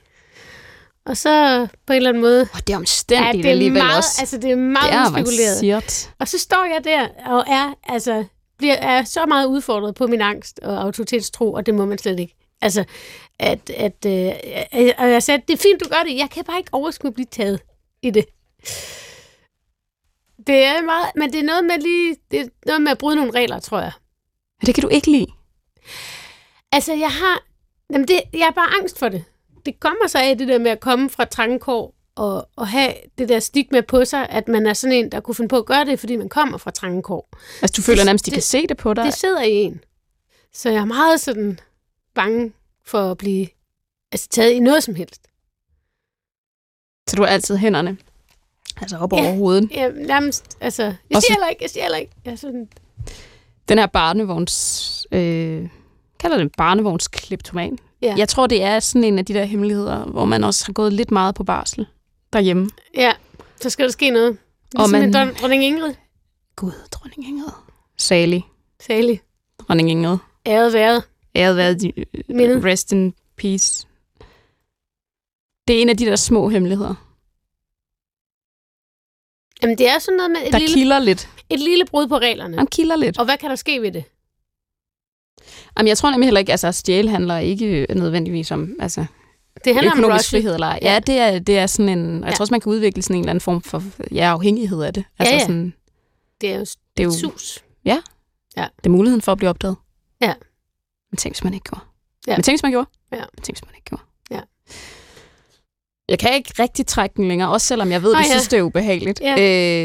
Og 1.10 1.18
så 1.18 1.68
på 1.86 1.94
en 1.94 1.98
eller 1.98 2.10
anden 2.10 2.22
måde... 2.22 2.42
Og 2.54 2.68
det 2.68 2.74
er 2.74 2.78
omstændigt 2.78 3.44
det 3.44 3.46
er 3.46 3.50
alligevel 3.50 3.84
meget, 3.84 3.98
også. 3.98 4.18
Altså, 4.20 4.38
det 4.38 4.52
er 4.52 4.56
meget 4.56 4.92
det 4.92 5.00
er 5.00 5.06
spekuleret. 5.06 5.64
avanceret. 5.64 6.14
Og 6.20 6.28
så 6.28 6.40
står 6.40 6.66
jeg 6.66 6.84
der 6.84 7.08
og 7.26 7.44
er, 7.48 7.74
altså, 7.84 8.26
bliver, 8.58 8.74
er 8.74 9.04
så 9.04 9.26
meget 9.26 9.46
udfordret 9.46 9.96
på 9.96 10.08
min 10.08 10.22
angst 10.22 10.60
og 10.60 10.82
autoritetstro, 10.82 11.54
og 11.54 11.66
det 11.66 11.76
må 11.76 11.86
man 11.86 11.98
slet 11.98 12.20
ikke. 12.20 12.36
Altså, 12.62 12.84
at, 13.40 13.70
at 13.70 14.06
øh, 14.06 14.32
og 14.98 15.12
jeg 15.12 15.24
sagde, 15.24 15.44
det 15.48 15.54
er 15.54 15.58
fint, 15.58 15.84
du 15.84 15.90
gør 15.90 16.04
det. 16.08 16.18
Jeg 16.18 16.30
kan 16.30 16.44
bare 16.44 16.58
ikke 16.58 16.74
overskue 16.74 17.08
at 17.08 17.14
blive 17.14 17.28
taget 17.32 17.62
i 18.02 18.10
det. 18.10 18.26
Det 20.48 20.64
er 20.66 20.82
meget, 20.82 21.06
men 21.16 21.34
det 21.34 21.40
er 21.40 21.44
noget 21.44 21.66
med 21.66 21.78
lige, 21.78 22.16
det 22.32 22.40
er 22.40 22.46
noget 22.66 22.82
med 22.82 22.92
at 22.92 22.98
bryde 22.98 23.16
nogle 23.16 23.32
regler, 23.32 23.60
tror 23.60 23.80
jeg. 23.80 23.92
Men 24.62 24.66
det 24.66 24.76
kan 24.76 24.82
du 24.82 24.88
ikke 24.88 25.12
lide. 25.12 25.28
Altså, 26.72 26.94
jeg 26.94 27.12
har, 27.12 27.44
jamen 27.94 28.08
det, 28.08 28.22
jeg 28.34 28.48
er 28.48 28.52
bare 28.52 28.70
angst 28.82 29.00
for 29.00 29.10
det. 29.10 29.24
Det 29.70 29.80
kommer 29.80 30.08
så 30.08 30.18
af 30.20 30.38
det 30.38 30.48
der 30.48 30.58
med 30.60 30.72
at 30.72 30.80
komme 30.80 31.10
fra 31.10 31.26
trangekår 31.26 31.96
og, 32.16 32.50
og 32.56 32.68
have 32.68 32.94
det 33.18 33.30
der 33.30 33.40
stigma 33.40 33.82
på 33.82 34.06
sig, 34.06 34.30
at 34.30 34.48
man 34.48 34.68
er 34.68 34.74
sådan 34.74 34.96
en, 34.96 35.12
der 35.12 35.20
kunne 35.20 35.36
finde 35.36 35.48
på 35.50 35.58
at 35.58 35.66
gøre 35.66 35.86
det, 35.86 36.00
fordi 36.00 36.16
man 36.16 36.30
kommer 36.30 36.58
fra 36.58 36.72
trangekår. 36.72 37.30
Altså, 37.62 37.74
du 37.78 37.82
føler 37.82 38.04
nærmest, 38.06 38.26
de 38.26 38.32
det- 38.32 38.36
kan 38.36 38.42
se 38.44 38.68
det 38.68 38.78
på 38.78 38.94
dig. 38.94 39.06
Det 39.06 39.14
sidder 39.14 39.42
i 39.42 39.52
en. 39.52 39.82
Så 40.54 40.70
jeg 40.70 40.82
er 40.82 40.86
meget 40.86 41.22
sådan 41.22 41.60
bange 42.16 42.54
for 42.86 43.12
at 43.12 43.18
blive 43.18 43.48
altså, 44.12 44.28
taget 44.30 44.52
i 44.52 44.60
noget 44.60 44.84
som 44.84 44.96
helst. 44.96 45.22
Så 47.10 47.16
du 47.16 47.22
har 47.22 47.30
altid 47.30 47.58
hænderne 47.58 47.98
altså 48.82 48.98
op 48.98 49.14
Ja. 49.14 49.18
over 49.18 49.32
hovedet. 49.36 49.72
Jeg, 49.76 49.92
nærmest, 49.96 50.58
altså, 50.62 50.84
jeg 50.84 50.96
Og 51.16 51.22
så- 51.22 51.26
siger 51.28 51.34
heller 51.34 51.48
ikke, 51.48 51.62
jeg 51.64 51.70
siger 51.70 51.84
heller 51.84 51.98
ikke. 51.98 52.12
Jeg 52.26 52.40
sådan, 52.40 52.70
Den 53.70 53.78
her 53.78 53.88
barnevogns... 53.88 55.08
Øh, 55.12 55.70
kalder 56.20 56.38
det 56.38 56.52
barnevognskleptoman. 56.58 57.80
Ja. 58.02 58.16
Jeg 58.18 58.30
tror, 58.30 58.48
det 58.48 58.64
er 58.64 58.80
sådan 58.80 59.04
en 59.04 59.20
af 59.20 59.26
de 59.26 59.34
der 59.34 59.44
hemmeligheder, 59.46 60.06
hvor 60.06 60.26
man 60.26 60.44
også 60.44 60.66
har 60.66 60.74
gået 60.74 60.94
lidt 60.94 61.12
meget 61.12 61.36
på 61.36 61.44
barsel 61.44 61.88
derhjemme. 62.34 62.70
ja, 62.96 63.12
så 63.62 63.70
skal 63.70 63.86
der 63.86 63.92
ske 63.92 64.10
noget. 64.10 64.38
Ligesom 64.76 64.92
man- 64.92 65.04
en 65.04 65.14
dron, 65.14 65.34
dronning 65.42 65.64
Ingrid. 65.64 65.94
Gud, 66.56 66.72
dronning 66.92 67.28
Ingrid. 67.28 67.52
Sally. 67.98 68.40
Særlig. 68.80 69.22
Dronning 69.68 69.90
Ingrid. 69.92 70.18
Æret 70.46 70.74
været. 70.74 71.04
Æret 71.36 71.56
være 71.56 71.74
de, 71.74 71.94
Mindet. 72.30 72.64
rest 72.66 72.92
in 72.92 73.14
peace. 73.38 73.88
Det 75.68 75.78
er 75.78 75.82
en 75.82 75.90
af 75.90 75.98
de 75.98 76.06
der 76.06 76.16
små 76.16 76.50
hemmeligheder, 76.50 76.96
Jamen, 79.62 79.78
det 79.78 79.90
er 79.90 80.00
sådan 80.00 80.18
noget 80.18 80.32
med 80.32 80.40
et, 80.48 80.54
der 80.54 80.60
lille, 80.60 80.74
kilder 80.74 81.00
lidt. 81.00 81.30
et 81.50 81.60
lille 81.60 81.86
brud 81.86 82.08
på 82.08 82.18
reglerne. 82.18 82.58
Han 82.58 82.68
kilder 82.68 82.96
lidt. 82.96 83.20
Og 83.20 83.26
hvad 83.26 83.38
kan 83.38 83.50
der 83.50 83.56
ske 83.56 83.82
ved 83.82 83.92
det? 83.92 84.04
Jamen, 85.78 85.88
jeg 85.88 85.98
tror 85.98 86.12
nemlig 86.12 86.28
heller 86.28 86.40
ikke, 86.40 86.52
altså 86.52 86.68
at 86.68 86.76
stjæle 86.76 87.10
handler 87.10 87.38
ikke 87.38 87.86
nødvendigvis 87.96 88.52
om 88.52 88.76
altså, 88.80 89.06
Det 89.66 89.74
handler 89.76 89.92
om 89.92 90.04
rush. 90.14 90.30
frihed. 90.30 90.54
Eller, 90.54 90.68
ej. 90.68 90.80
ja, 90.82 91.00
det 91.08 91.18
er, 91.18 91.40
det 91.40 91.58
er 91.58 91.68
sådan 91.68 91.90
en... 92.00 92.16
Og 92.16 92.20
jeg 92.22 92.26
Ja. 92.32 92.36
tror 92.36 92.44
også, 92.44 92.54
man 92.54 92.62
kan 92.62 92.70
udvikle 92.72 93.02
sådan 93.02 93.16
en 93.16 93.22
eller 93.22 93.30
anden 93.30 93.42
form 93.42 93.62
for 93.62 93.84
ja, 94.12 94.32
afhængighed 94.34 94.82
af 94.82 94.94
det. 94.94 95.04
Altså 95.20 95.34
ja. 95.36 95.40
Sådan, 95.42 95.74
Det 96.42 96.50
er 96.52 96.56
jo 96.58 96.66
det 96.98 97.00
er 97.00 97.04
jo 97.04 97.12
sus. 97.12 97.64
det 98.56 98.86
er 98.86 98.90
muligheden 98.90 99.22
for 99.22 99.32
at 99.32 99.38
blive 99.38 99.50
opdaget. 99.50 99.76
Ja. 100.22 100.34
Men 101.12 101.18
tænk, 101.18 101.36
hvis 101.36 101.44
man 101.44 101.54
ikke 101.54 101.64
gjorde. 101.64 101.84
Ja. 102.28 102.36
Men 102.36 102.44
tænk, 102.44 102.54
hvis 102.56 102.64
man 102.64 102.72
gjorde. 102.72 102.90
Ja. 103.12 103.18
Men 103.18 103.44
tænk, 103.44 103.58
hvis 103.58 103.66
man 103.66 103.76
ikke 103.76 103.86
gjorde. 103.86 104.04
Ja. 104.32 104.40
Jeg 106.10 106.20
kan 106.20 106.34
ikke 106.36 106.54
rigtig 106.60 106.86
trække 106.88 107.14
den 107.18 107.28
længere, 107.28 107.50
også 107.50 107.68
selvom 107.68 107.92
jeg 107.92 108.04
ved, 108.04 108.14
Nå 108.14 108.18
du 108.20 108.24
ja. 108.24 108.30
synes, 108.32 108.48
det 108.48 108.60
er 108.60 108.64
ubehageligt. 108.64 109.22
Ja. 109.22 109.36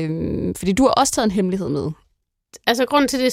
Øh, 0.04 0.54
fordi 0.56 0.72
du 0.72 0.82
har 0.82 0.90
også 0.90 1.12
taget 1.12 1.24
en 1.26 1.30
hemmelighed 1.30 1.68
med. 1.68 1.90
Altså, 2.66 2.84
grunden 2.86 3.08
til, 3.08 3.20
det 3.20 3.32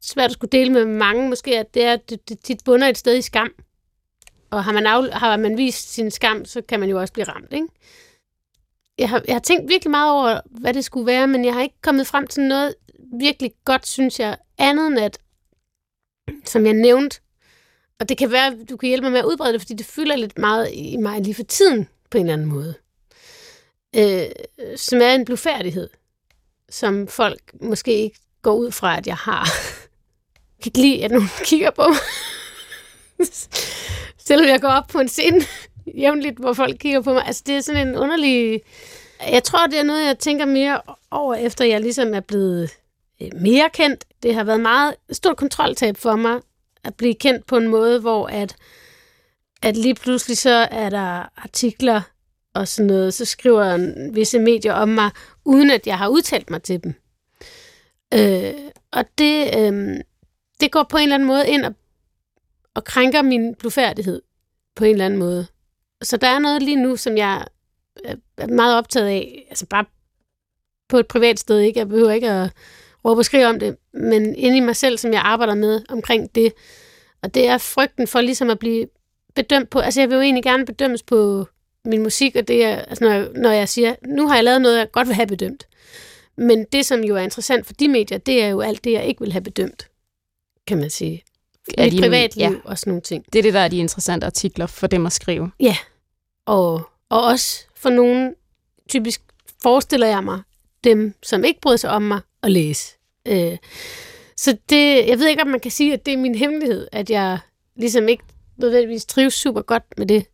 svært 0.00 0.24
at 0.26 0.32
skulle 0.32 0.50
dele 0.50 0.72
med 0.72 0.84
mange, 0.84 1.28
måske, 1.28 1.58
at 1.58 1.74
det 1.74 1.84
er, 1.84 1.92
at 1.92 2.10
det, 2.10 2.28
det 2.28 2.40
tit 2.40 2.64
bunder 2.64 2.88
et 2.88 2.98
sted 2.98 3.16
i 3.16 3.22
skam. 3.22 3.52
Og 4.50 4.64
har 4.64 4.72
man, 4.72 4.86
af, 4.86 5.12
har 5.12 5.36
man 5.36 5.56
vist 5.56 5.92
sin 5.92 6.10
skam, 6.10 6.44
så 6.44 6.62
kan 6.62 6.80
man 6.80 6.88
jo 6.88 7.00
også 7.00 7.12
blive 7.12 7.28
ramt, 7.28 7.52
ikke? 7.52 7.66
Jeg 8.98 9.08
har, 9.08 9.22
jeg 9.26 9.34
har 9.34 9.40
tænkt 9.40 9.68
virkelig 9.68 9.90
meget 9.90 10.12
over, 10.12 10.40
hvad 10.50 10.74
det 10.74 10.84
skulle 10.84 11.06
være, 11.06 11.26
men 11.26 11.44
jeg 11.44 11.54
har 11.54 11.62
ikke 11.62 11.82
kommet 11.82 12.06
frem 12.06 12.26
til 12.26 12.42
noget 12.42 12.74
virkelig 13.12 13.52
godt, 13.64 13.86
synes 13.86 14.20
jeg, 14.20 14.36
andet 14.58 14.86
end 14.86 14.98
at, 14.98 15.18
som 16.44 16.66
jeg 16.66 16.74
nævnte, 16.74 17.20
og 18.00 18.08
det 18.08 18.18
kan 18.18 18.32
være, 18.32 18.56
du 18.70 18.76
kan 18.76 18.88
hjælpe 18.88 19.04
mig 19.04 19.12
med 19.12 19.18
at 19.18 19.24
udbrede 19.24 19.52
det, 19.52 19.60
fordi 19.60 19.74
det 19.74 19.86
fylder 19.86 20.16
lidt 20.16 20.38
meget 20.38 20.70
i 20.72 20.96
mig 20.96 21.20
lige 21.20 21.34
for 21.34 21.42
tiden, 21.42 21.88
på 22.10 22.18
en 22.18 22.24
eller 22.24 22.32
anden 22.32 22.48
måde. 22.48 22.74
Øh, 23.96 24.26
som 24.76 25.00
er 25.00 25.10
en 25.10 25.24
blufærdighed, 25.24 25.90
som 26.70 27.08
folk 27.08 27.40
måske 27.62 27.92
ikke 27.92 28.18
går 28.42 28.54
ud 28.54 28.70
fra, 28.70 28.98
at 28.98 29.06
jeg 29.06 29.16
har. 29.16 29.48
Jeg 30.58 30.62
kan 30.62 30.70
ikke 30.70 30.80
lide, 30.80 31.04
at 31.04 31.10
nogen 31.10 31.28
kigger 31.44 31.70
på 31.70 31.82
mig. 31.88 31.98
Selvom 34.18 34.46
jeg 34.48 34.60
går 34.60 34.68
op 34.68 34.86
på 34.88 35.00
en 35.00 35.08
scene 35.08 35.40
jævnligt, 35.98 36.38
hvor 36.38 36.52
folk 36.52 36.78
kigger 36.78 37.00
på 37.02 37.12
mig. 37.12 37.26
Altså, 37.26 37.42
det 37.46 37.54
er 37.56 37.60
sådan 37.60 37.88
en 37.88 37.96
underlig... 37.96 38.60
Jeg 39.30 39.44
tror, 39.44 39.66
det 39.66 39.78
er 39.78 39.82
noget, 39.82 40.06
jeg 40.06 40.18
tænker 40.18 40.44
mere 40.44 40.80
over, 41.10 41.34
efter 41.34 41.64
jeg 41.64 41.80
ligesom 41.80 42.14
er 42.14 42.20
blevet 42.20 42.70
øh, 43.22 43.28
mere 43.40 43.70
kendt. 43.74 44.04
Det 44.22 44.34
har 44.34 44.44
været 44.44 44.60
meget 44.60 44.94
stort 45.12 45.36
kontroltab 45.36 45.96
for 45.96 46.16
mig 46.16 46.40
at 46.84 46.94
blive 46.94 47.14
kendt 47.14 47.46
på 47.46 47.56
en 47.56 47.68
måde, 47.68 48.00
hvor 48.00 48.26
at, 48.26 48.56
at 49.62 49.76
lige 49.76 49.94
pludselig 49.94 50.38
så 50.38 50.68
er 50.70 50.90
der 50.90 51.28
artikler 51.36 52.00
og 52.54 52.68
sådan 52.68 52.86
noget, 52.86 53.14
så 53.14 53.24
skriver 53.24 53.64
en- 53.74 54.14
visse 54.14 54.38
medier 54.38 54.72
om 54.72 54.88
mig, 54.88 55.10
uden 55.44 55.70
at 55.70 55.86
jeg 55.86 55.98
har 55.98 56.08
udtalt 56.08 56.50
mig 56.50 56.62
til 56.62 56.82
dem. 56.84 56.94
Øh, 58.14 58.54
og 58.92 59.04
det, 59.18 59.50
øh, 59.58 60.00
det 60.60 60.72
går 60.72 60.82
på 60.82 60.96
en 60.96 61.02
eller 61.02 61.14
anden 61.14 61.26
måde 61.26 61.48
ind 61.48 61.64
og, 61.64 61.74
og 62.74 62.84
krænker 62.84 63.22
min 63.22 63.54
blufærdighed 63.54 64.22
på 64.76 64.84
en 64.84 64.90
eller 64.90 65.04
anden 65.04 65.18
måde. 65.18 65.46
Så 66.02 66.16
der 66.16 66.26
er 66.28 66.38
noget 66.38 66.62
lige 66.62 66.82
nu, 66.82 66.96
som 66.96 67.16
jeg 67.16 67.44
er- 68.04 68.46
meget 68.46 68.76
optaget 68.76 69.06
af, 69.06 69.46
altså 69.48 69.66
bare 69.66 69.84
på 70.88 70.98
et 70.98 71.06
privat 71.06 71.38
sted, 71.38 71.58
ikke? 71.58 71.78
Jeg 71.78 71.88
behøver 71.88 72.10
ikke 72.10 72.30
at 72.30 72.50
råbe 73.04 73.20
og 73.20 73.24
skrive 73.24 73.46
om 73.46 73.58
det, 73.58 73.76
men 73.92 74.34
inde 74.34 74.56
i 74.56 74.60
mig 74.60 74.76
selv, 74.76 74.98
som 74.98 75.12
jeg 75.12 75.20
arbejder 75.24 75.54
med 75.54 75.82
omkring 75.88 76.34
det. 76.34 76.52
Og 77.22 77.34
det 77.34 77.48
er 77.48 77.58
frygten 77.58 78.06
for 78.06 78.20
ligesom 78.20 78.50
at 78.50 78.58
blive 78.58 78.86
bedømt 79.34 79.70
på, 79.70 79.78
altså 79.78 80.00
jeg 80.00 80.08
vil 80.08 80.14
jo 80.16 80.22
egentlig 80.22 80.44
gerne 80.44 80.66
bedømmes 80.66 81.02
på 81.02 81.46
min 81.84 82.02
musik, 82.02 82.36
og 82.36 82.48
det 82.48 82.64
er, 82.64 82.76
altså 82.76 83.04
når, 83.04 83.10
jeg, 83.12 83.28
når 83.34 83.50
jeg 83.50 83.68
siger, 83.68 83.94
nu 84.06 84.28
har 84.28 84.34
jeg 84.34 84.44
lavet 84.44 84.62
noget, 84.62 84.78
jeg 84.78 84.90
godt 84.92 85.08
vil 85.08 85.14
have 85.14 85.26
bedømt. 85.26 85.68
Men 86.36 86.64
det, 86.72 86.86
som 86.86 87.00
jo 87.04 87.16
er 87.16 87.20
interessant 87.20 87.66
for 87.66 87.72
de 87.72 87.88
medier, 87.88 88.18
det 88.18 88.42
er 88.42 88.48
jo 88.48 88.60
alt 88.60 88.84
det, 88.84 88.92
jeg 88.92 89.04
ikke 89.04 89.20
vil 89.20 89.32
have 89.32 89.42
bedømt, 89.42 89.88
kan 90.68 90.78
man 90.78 90.90
sige. 90.90 91.22
Ja, 91.78 91.84
Mit 91.84 91.92
de- 91.92 92.00
privatliv 92.00 92.42
ja. 92.42 92.52
og 92.64 92.78
sådan 92.78 92.90
nogle 92.90 93.02
ting. 93.02 93.24
Det 93.32 93.38
er 93.38 93.42
det, 93.42 93.54
der 93.54 93.60
er 93.60 93.68
de 93.68 93.78
interessante 93.78 94.26
artikler 94.26 94.66
for 94.66 94.86
dem 94.86 95.06
at 95.06 95.12
skrive. 95.12 95.50
Og, 96.46 96.74
og 97.08 97.24
også 97.24 97.64
for 97.76 97.90
nogen, 97.90 98.34
typisk 98.88 99.22
forestiller 99.62 100.06
jeg 100.06 100.24
mig, 100.24 100.40
dem, 100.84 101.14
som 101.22 101.44
ikke 101.44 101.60
bryder 101.60 101.76
sig 101.76 101.90
om 101.90 102.02
mig, 102.02 102.20
at 102.42 102.50
læse. 102.50 102.94
Øh, 103.28 103.56
så 104.36 104.56
det, 104.70 105.08
jeg 105.08 105.18
ved 105.18 105.28
ikke, 105.28 105.42
om 105.42 105.48
man 105.48 105.60
kan 105.60 105.70
sige, 105.70 105.92
at 105.92 106.06
det 106.06 106.14
er 106.14 106.18
min 106.18 106.34
hemmelighed, 106.34 106.88
at 106.92 107.10
jeg 107.10 107.38
ligesom 107.76 108.08
ikke 108.08 108.24
nødvendigvis 108.56 109.04
trives 109.04 109.34
super 109.34 109.62
godt 109.62 109.82
med 109.96 110.06
det. 110.06 110.26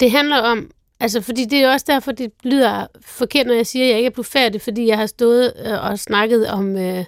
Det 0.00 0.10
handler 0.10 0.36
om, 0.36 0.70
altså 1.00 1.20
fordi 1.20 1.44
det 1.44 1.58
er 1.58 1.72
også 1.72 1.86
derfor, 1.88 2.12
det 2.12 2.32
lyder 2.42 2.86
forkert, 3.00 3.46
når 3.46 3.54
jeg 3.54 3.66
siger, 3.66 3.84
at 3.84 3.88
jeg 3.88 3.96
ikke 3.98 4.06
er 4.06 4.10
blevet 4.10 4.26
færdig, 4.26 4.60
fordi 4.60 4.86
jeg 4.86 4.98
har 4.98 5.06
stået 5.06 5.52
øh, 5.66 5.84
og 5.84 5.98
snakket 5.98 6.48
om, 6.48 6.76
øh, 6.76 7.04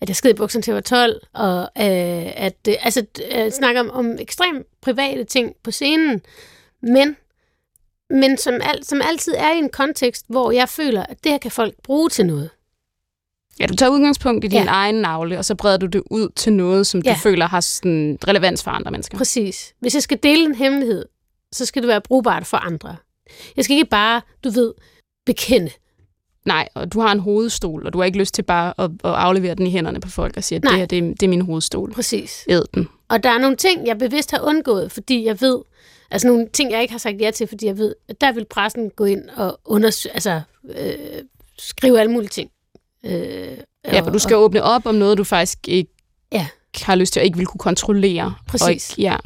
at 0.00 0.08
jeg 0.08 0.16
sked 0.16 0.30
i 0.30 0.34
bukserne 0.34 0.62
til 0.62 0.70
jeg 0.70 0.74
var 0.74 0.80
12, 0.80 1.20
og 1.34 1.60
øh, 1.62 2.32
at 2.36 2.56
øh, 2.68 2.74
altså, 2.80 3.06
øh, 3.34 3.50
snakker 3.52 3.80
om, 3.80 3.90
om 3.90 4.16
ekstremt 4.18 4.66
private 4.82 5.24
ting 5.24 5.54
på 5.64 5.70
scenen, 5.70 6.20
men, 6.82 7.16
men 8.10 8.38
som, 8.38 8.54
al, 8.54 8.84
som 8.84 9.00
altid 9.04 9.34
er 9.36 9.52
i 9.54 9.58
en 9.58 9.68
kontekst, 9.68 10.24
hvor 10.28 10.50
jeg 10.50 10.68
føler, 10.68 11.02
at 11.02 11.24
det 11.24 11.32
her 11.32 11.38
kan 11.38 11.50
folk 11.50 11.74
bruge 11.82 12.08
til 12.08 12.26
noget. 12.26 12.50
Ja, 13.60 13.66
du 13.66 13.74
tager 13.74 13.90
udgangspunkt 13.90 14.44
i 14.44 14.48
din 14.48 14.58
Ja. 14.62 14.66
egen 14.68 14.94
navle, 14.94 15.38
og 15.38 15.44
så 15.44 15.54
breder 15.54 15.76
du 15.76 15.86
det 15.86 16.02
ud 16.10 16.28
til 16.36 16.52
noget, 16.52 16.86
som 16.86 17.00
Ja. 17.04 17.12
du 17.12 17.18
føler 17.18 17.46
har 17.46 17.60
sådan 17.60 18.18
relevans 18.28 18.64
for 18.64 18.70
andre 18.70 18.90
mennesker. 18.90 19.18
Præcis. 19.18 19.74
Hvis 19.80 19.94
jeg 19.94 20.02
skal 20.02 20.18
dele 20.22 20.44
en 20.44 20.54
hemmelighed, 20.54 21.04
så 21.52 21.66
skal 21.66 21.82
det 21.82 21.88
være 21.88 22.00
brugbart 22.00 22.46
for 22.46 22.56
andre. 22.56 22.96
Jeg 23.56 23.64
skal 23.64 23.76
ikke 23.76 23.90
bare, 23.90 24.20
du 24.44 24.50
ved, 24.50 24.74
bekende. 25.26 25.70
Nej, 26.44 26.68
og 26.74 26.92
du 26.92 27.00
har 27.00 27.12
en 27.12 27.20
hovedstol, 27.20 27.86
og 27.86 27.92
du 27.92 27.98
har 27.98 28.04
ikke 28.04 28.18
lyst 28.18 28.34
til 28.34 28.42
bare 28.42 28.74
at, 28.78 28.84
at 29.04 29.10
aflevere 29.14 29.54
den 29.54 29.66
i 29.66 29.70
hænderne 29.70 30.00
på 30.00 30.08
folk 30.08 30.36
og 30.36 30.44
sige, 30.44 30.56
at 30.56 30.62
Nej. 30.64 30.70
det 30.70 30.78
her 30.78 30.86
det 30.86 30.98
er, 30.98 31.02
det 31.02 31.22
er 31.22 31.28
min 31.28 31.40
hovedstol. 31.40 31.92
Præcis. 31.92 32.44
Æd 32.48 32.62
den. 32.74 32.88
Og 33.08 33.22
der 33.22 33.30
er 33.30 33.38
nogle 33.38 33.56
ting, 33.56 33.86
jeg 33.86 33.98
bevidst 33.98 34.30
har 34.30 34.40
undgået, 34.40 34.92
fordi 34.92 35.24
jeg 35.24 35.40
ved, 35.40 35.58
Altså 36.12 36.28
nogle 36.28 36.48
ting, 36.52 36.70
jeg 36.72 36.82
ikke 36.82 36.92
har 36.92 36.98
sagt 36.98 37.20
ja 37.20 37.30
til, 37.30 37.46
fordi 37.46 37.66
jeg 37.66 37.78
ved, 37.78 37.94
at 38.08 38.20
der 38.20 38.32
vil 38.32 38.44
pressen 38.50 38.90
gå 38.90 39.04
ind 39.04 39.28
og 39.36 39.60
undersøge, 39.64 40.12
altså 40.14 40.40
øh, 40.78 40.94
skrive 41.58 42.00
alle 42.00 42.12
mulige 42.12 42.28
ting. 42.28 42.50
Øh, 43.06 43.56
Ja, 43.84 44.00
for 44.00 44.10
du 44.10 44.18
skal 44.18 44.36
åbne 44.36 44.62
op 44.62 44.86
om 44.86 44.94
noget, 44.94 45.18
du 45.18 45.24
faktisk 45.24 45.68
ikke 45.68 45.90
Ja. 46.32 46.46
har 46.82 46.94
lyst 46.94 47.12
til, 47.12 47.20
og 47.20 47.26
ikke 47.26 47.38
vil 47.38 47.46
kunne 47.46 47.58
kontrollere. 47.58 48.34
Præcis. 48.46 48.66
Og 48.66 48.70
ikke, 48.72 48.84
ja. 48.98 49.16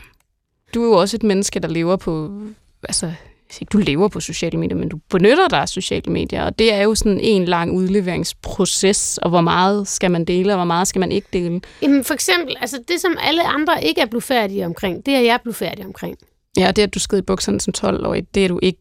Du 0.75 0.83
er 0.83 0.87
jo 0.87 0.93
også 0.93 1.17
et 1.17 1.23
menneske, 1.23 1.61
der 1.61 1.69
lever 1.69 1.97
på... 1.97 2.41
Altså, 2.83 3.13
ikke 3.61 3.71
du 3.71 3.79
lever 3.79 4.09
på 4.09 4.21
sociale 4.21 4.59
medier, 4.59 4.77
men 4.77 4.89
du 4.89 4.99
benytter 5.11 5.49
dig 5.49 5.59
af 5.59 5.69
sociale 5.69 6.13
medier, 6.13 6.45
og 6.45 6.59
det 6.59 6.73
er 6.73 6.83
jo 6.83 6.95
sådan 6.95 7.21
en 7.21 7.45
lang 7.45 7.73
udleveringsproces, 7.73 9.19
og 9.23 9.31
hvor 9.31 9.41
meget 9.41 9.89
skal 9.89 10.11
man 10.11 10.25
dele, 10.25 10.53
og 10.53 10.57
hvor 10.57 10.65
meget 10.65 10.89
skal 10.89 11.01
man 11.01 11.13
ikke 11.13 11.29
dele. 11.33 11.61
Jamen 11.83 12.05
for 12.05 12.15
eksempel, 12.15 12.57
altså 12.61 12.83
det 12.89 13.01
som 13.01 13.17
alle 13.21 13.43
andre 13.47 13.85
ikke 13.85 14.01
er 14.01 14.07
blevet 14.07 14.25
færdige 14.25 14.67
omkring, 14.67 15.07
det 15.07 15.15
er 15.15 15.21
jeg 15.21 15.39
blevet 15.43 15.57
færdig 15.57 15.87
omkring. 15.87 16.17
Ja, 16.57 16.69
og 16.69 16.77
det, 16.77 16.83
at 16.83 16.95
du 16.95 16.99
sked 16.99 17.19
i 17.19 17.23
bukserne 17.23 17.61
som 17.61 17.75
12-årig, 17.79 18.35
det 18.35 18.45
er 18.45 18.49
du 18.49 18.59
ikke 18.63 18.79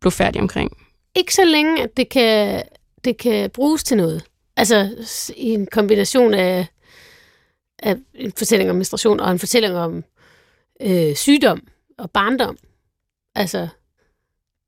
blevet 0.00 0.14
færdig 0.14 0.40
omkring. 0.40 0.76
Ikke 1.14 1.34
så 1.34 1.44
længe, 1.44 1.82
at 1.82 1.96
det 1.96 2.08
kan, 2.08 2.62
det 3.04 3.16
kan 3.16 3.50
bruges 3.50 3.84
til 3.84 3.96
noget. 3.96 4.24
Altså 4.56 4.88
i 5.36 5.48
en 5.50 5.66
kombination 5.66 6.34
af, 6.34 6.66
af 7.82 7.96
en 8.14 8.32
fortælling 8.38 8.70
om 8.70 8.76
menstruation 8.76 9.20
og 9.20 9.30
en 9.30 9.38
fortælling 9.38 9.76
om 9.76 10.04
øh, 10.82 11.14
sygdom 11.14 11.62
og 11.98 12.10
barndom. 12.10 12.56
Altså, 13.34 13.68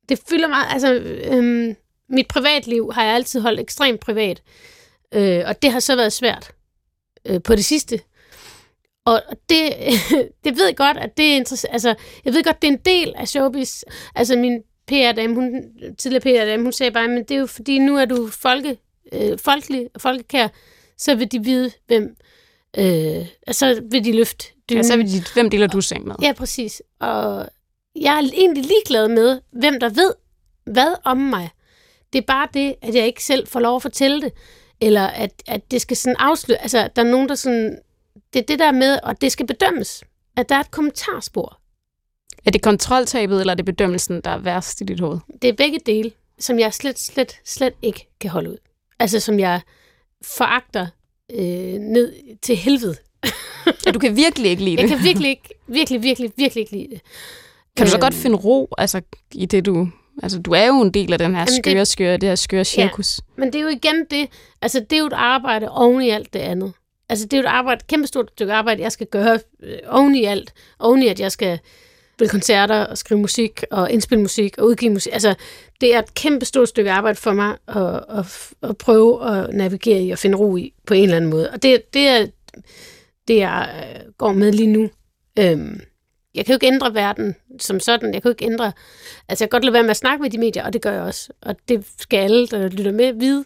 det 0.09 0.21
fylder 0.29 0.49
meget. 0.49 0.67
Altså, 0.71 0.95
øhm, 1.33 1.77
mit 2.09 2.29
privatliv 2.29 2.93
har 2.93 3.05
jeg 3.05 3.15
altid 3.15 3.41
holdt 3.41 3.61
ekstremt 3.61 4.01
privat. 4.01 4.43
Øh, 5.15 5.43
og 5.47 5.63
det 5.63 5.73
har 5.73 5.81
så 5.81 5.97
været 5.97 6.13
svært 6.13 6.53
øh, 7.25 7.43
på 7.43 7.55
det 7.55 7.65
sidste. 7.65 8.01
Og 9.05 9.23
det, 9.49 9.75
det 10.45 10.57
ved 10.57 10.67
jeg 10.67 10.77
godt, 10.77 10.97
at 10.97 11.17
det 11.17 11.33
er 11.33 11.37
interessant. 11.37 11.73
Altså, 11.73 11.95
jeg 12.25 12.35
ved 12.35 12.45
godt, 12.45 12.63
det 12.63 12.69
er 12.69 12.73
en 12.73 12.81
del 12.85 13.15
af 13.17 13.29
showbiz. 13.29 13.83
Altså, 14.15 14.37
min 14.37 14.63
PR-dame, 14.87 15.35
hun, 15.35 15.63
tidligere 15.99 16.21
PR-dame, 16.21 16.63
hun 16.63 16.73
sagde 16.73 16.93
bare, 16.93 17.09
men 17.09 17.19
det 17.19 17.31
er 17.31 17.39
jo 17.39 17.47
fordi, 17.47 17.79
nu 17.79 17.97
er 17.97 18.05
du 18.05 18.29
folke, 18.29 18.77
øh, 19.13 19.39
folkelig 19.39 19.89
og 19.95 20.01
folkekær, 20.01 20.49
så 20.99 21.15
vil 21.15 21.33
de 21.33 21.45
vide, 21.45 21.71
hvem, 21.87 22.17
øh, 22.79 23.27
så 23.51 23.83
vil 23.91 24.05
de 24.05 24.13
løfte 24.13 24.47
dynen. 24.71 24.83
Ja, 24.83 24.83
så 24.83 24.93
er 24.93 24.97
vi 24.97 25.03
dit, 25.03 25.33
hvem 25.35 25.51
deler 25.51 25.67
du 25.67 25.81
seng 25.81 26.07
med? 26.07 26.15
Ja, 26.23 26.33
præcis. 26.33 26.83
Og 27.01 27.49
jeg 27.97 28.15
er 28.15 28.31
egentlig 28.33 28.65
ligeglad 28.65 29.09
med, 29.09 29.41
hvem 29.53 29.81
der 29.81 29.89
ved 29.89 30.13
hvad 30.65 30.95
om 31.05 31.17
mig. 31.17 31.51
Det 32.13 32.19
er 32.19 32.27
bare 32.27 32.49
det, 32.55 32.75
at 32.83 32.95
jeg 32.95 33.07
ikke 33.07 33.25
selv 33.25 33.47
får 33.47 33.61
lov 33.61 33.77
at 33.77 33.83
fortælle 33.83 34.21
det. 34.23 34.33
Eller 34.81 35.07
at, 35.07 35.43
at 35.47 35.71
det 35.71 35.81
skal 35.81 35.97
sådan 35.97 36.17
afsløre. 36.19 36.63
Altså, 36.63 36.89
der 36.97 37.03
er 37.03 37.07
nogen, 37.07 37.29
der 37.29 37.35
sådan... 37.35 37.79
Det 38.33 38.39
er 38.39 38.47
det 38.47 38.59
der 38.59 38.73
med, 38.73 38.99
og 39.03 39.21
det 39.21 39.33
skal 39.33 39.47
bedømmes. 39.47 40.05
At 40.37 40.49
der 40.49 40.55
er 40.55 40.61
et 40.61 40.71
kommentarspor. 40.71 41.59
Er 42.47 42.51
det 42.51 42.63
kontroltabet, 42.63 43.41
eller 43.41 43.53
er 43.53 43.57
det 43.57 43.65
bedømmelsen, 43.65 44.21
der 44.21 44.31
er 44.31 44.39
værst 44.39 44.81
i 44.81 44.85
dit 44.85 45.01
hoved? 45.01 45.19
Det 45.43 45.49
er 45.49 45.53
begge 45.53 45.79
dele, 45.87 46.13
som 46.39 46.59
jeg 46.59 46.75
slet, 46.75 46.99
slet, 46.99 47.41
slet 47.45 47.75
ikke 47.83 48.09
kan 48.21 48.31
holde 48.31 48.51
ud. 48.51 48.57
Altså, 48.99 49.21
som 49.21 49.39
jeg 49.39 49.61
foragter 50.37 50.87
øh, 51.33 51.75
ned 51.79 52.15
til 52.43 52.57
helvede. 52.57 52.97
Ja, 53.87 53.91
du 53.91 53.99
kan 53.99 54.17
virkelig 54.17 54.51
ikke 54.51 54.65
lide 54.65 54.77
det. 54.77 54.83
Jeg 54.83 54.89
kan 54.91 55.05
virkelig 55.05 55.31
ikke, 55.31 55.55
virkelig, 55.67 56.03
virkelig, 56.03 56.33
virkelig 56.37 56.61
ikke 56.61 56.73
lide 56.73 56.89
det. 56.91 57.01
Kan 57.77 57.87
du 57.87 57.91
så 57.91 57.97
Øhm, 57.97 58.01
godt 58.01 58.15
finde 58.15 58.37
ro 58.37 58.69
altså, 58.79 59.01
i 59.35 59.47
det, 59.47 59.67
du... 59.67 59.89
Altså, 60.23 60.39
du 60.39 60.51
er 60.53 60.67
jo 60.67 60.81
en 60.83 60.91
del 60.91 61.13
af 61.13 61.19
den 61.19 61.35
her 61.35 61.45
det- 61.45 61.55
skøre, 61.55 61.87
skøre, 61.87 62.17
det 62.17 62.29
her 62.29 62.35
skøre 62.35 62.65
cirkus. 62.65 63.21
Men 63.37 63.53
det 63.53 63.59
er 63.59 63.63
jo 63.63 63.69
igen 63.69 64.07
det, 64.11 64.29
altså 64.63 64.81
det 64.91 64.97
er 64.97 65.01
jo 65.01 65.07
et 65.07 65.13
arbejde 65.13 65.69
oven 65.71 66.03
i 66.03 66.11
alt 66.11 66.33
det 66.33 66.39
andet. 66.39 66.73
Altså 67.09 67.27
det 67.27 67.33
er 67.33 67.39
jo 67.39 67.43
et 67.43 67.51
arbejde, 67.51 67.79
et 67.79 67.87
kæmpestort 67.87 68.31
stykke 68.31 68.53
arbejde, 68.53 68.83
jeg 68.83 68.93
skal 68.93 69.07
gøre 69.07 69.39
øh, 69.63 69.79
oven 69.89 70.15
i 70.15 70.25
alt. 70.25 70.53
Oven 70.79 71.03
i, 71.03 71.09
at 71.09 71.21
jeg 71.21 71.33
skal 71.33 71.59
spille 72.15 72.31
koncerter 72.31 72.85
og 72.87 72.99
skrive 72.99 73.21
musik 73.21 73.65
og 73.71 73.91
indspille 73.91 74.23
musik 74.23 74.59
og 74.59 74.67
udgive 74.67 74.91
musik. 74.93 75.13
Altså 75.13 75.35
det 75.81 75.95
er 75.95 75.99
et 75.99 76.15
kæmpestort 76.15 76.69
stykke 76.69 76.91
arbejde 76.91 77.17
for 77.19 77.33
mig 77.33 77.57
at, 77.69 78.05
at, 78.19 78.51
at 78.71 78.79
prøve 78.79 79.37
at 79.39 79.55
navigere 79.55 80.03
i 80.03 80.11
og 80.11 80.19
finde 80.19 80.37
ro 80.39 80.57
i 80.57 80.73
på 80.87 80.95
en 80.95 81.03
eller 81.03 81.17
anden 81.17 81.31
måde. 81.31 81.51
Og 81.51 81.63
det, 81.63 81.95
det 81.95 82.09
er 82.09 82.27
det, 83.29 83.37
jeg 83.37 83.85
øh, 83.95 84.13
går 84.19 84.33
med 84.33 84.53
lige 84.53 84.67
nu. 84.73 84.91
Øhm, 85.39 85.81
jeg 86.35 86.47
kan 86.47 86.53
jo 86.53 86.57
ikke 86.57 86.67
ændre 86.67 86.95
verden 86.95 87.37
som 87.61 87.81
sådan. 87.81 88.15
Jeg 88.15 88.23
kan 88.23 88.29
jo 88.29 88.33
ikke 88.33 88.45
ændre... 88.45 88.73
Altså, 89.29 89.45
jeg 89.45 89.51
kan 89.51 89.57
godt 89.57 89.65
lade 89.65 89.73
være 89.73 89.83
med 89.83 89.91
at 89.91 89.97
snakke 89.97 90.23
med 90.23 90.31
de 90.31 90.39
medier, 90.39 90.65
og 90.65 90.73
det 90.73 90.83
gør 90.83 90.93
jeg 90.93 91.03
også. 91.03 91.33
Og 91.43 91.57
det 91.69 91.85
skal 92.01 92.19
alle, 92.19 92.47
der 92.47 92.69
lytter 92.69 92.93
med, 92.93 93.13
vide, 93.13 93.45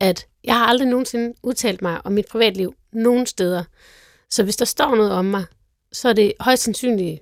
at 0.00 0.26
jeg 0.44 0.54
har 0.54 0.66
aldrig 0.66 0.88
nogensinde 0.88 1.34
udtalt 1.42 1.82
mig 1.82 2.00
om 2.04 2.12
mit 2.12 2.26
privatliv 2.30 2.74
nogen 2.92 3.26
steder. 3.26 3.64
Så 4.30 4.42
hvis 4.42 4.56
der 4.56 4.64
står 4.64 4.94
noget 4.94 5.12
om 5.12 5.24
mig, 5.24 5.44
så 5.92 6.08
er 6.08 6.12
det 6.12 6.32
højst 6.40 6.62
sandsynligt 6.62 7.20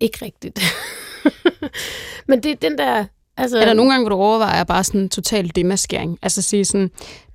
ikke 0.00 0.24
rigtigt. 0.24 0.60
Men 2.28 2.42
det 2.42 2.50
er 2.50 2.56
den 2.56 2.78
der... 2.78 3.04
Altså, 3.36 3.58
Er 3.58 3.64
der 3.64 3.74
nogle 3.74 3.90
gange, 3.92 4.02
hvor 4.02 4.16
du 4.16 4.22
overvejer 4.22 4.64
bare 4.64 4.84
sådan 4.84 5.00
en 5.00 5.08
total 5.08 5.50
demaskering? 5.56 6.18
Altså 6.22 6.42
sige 6.42 6.64
sådan, 6.64 6.90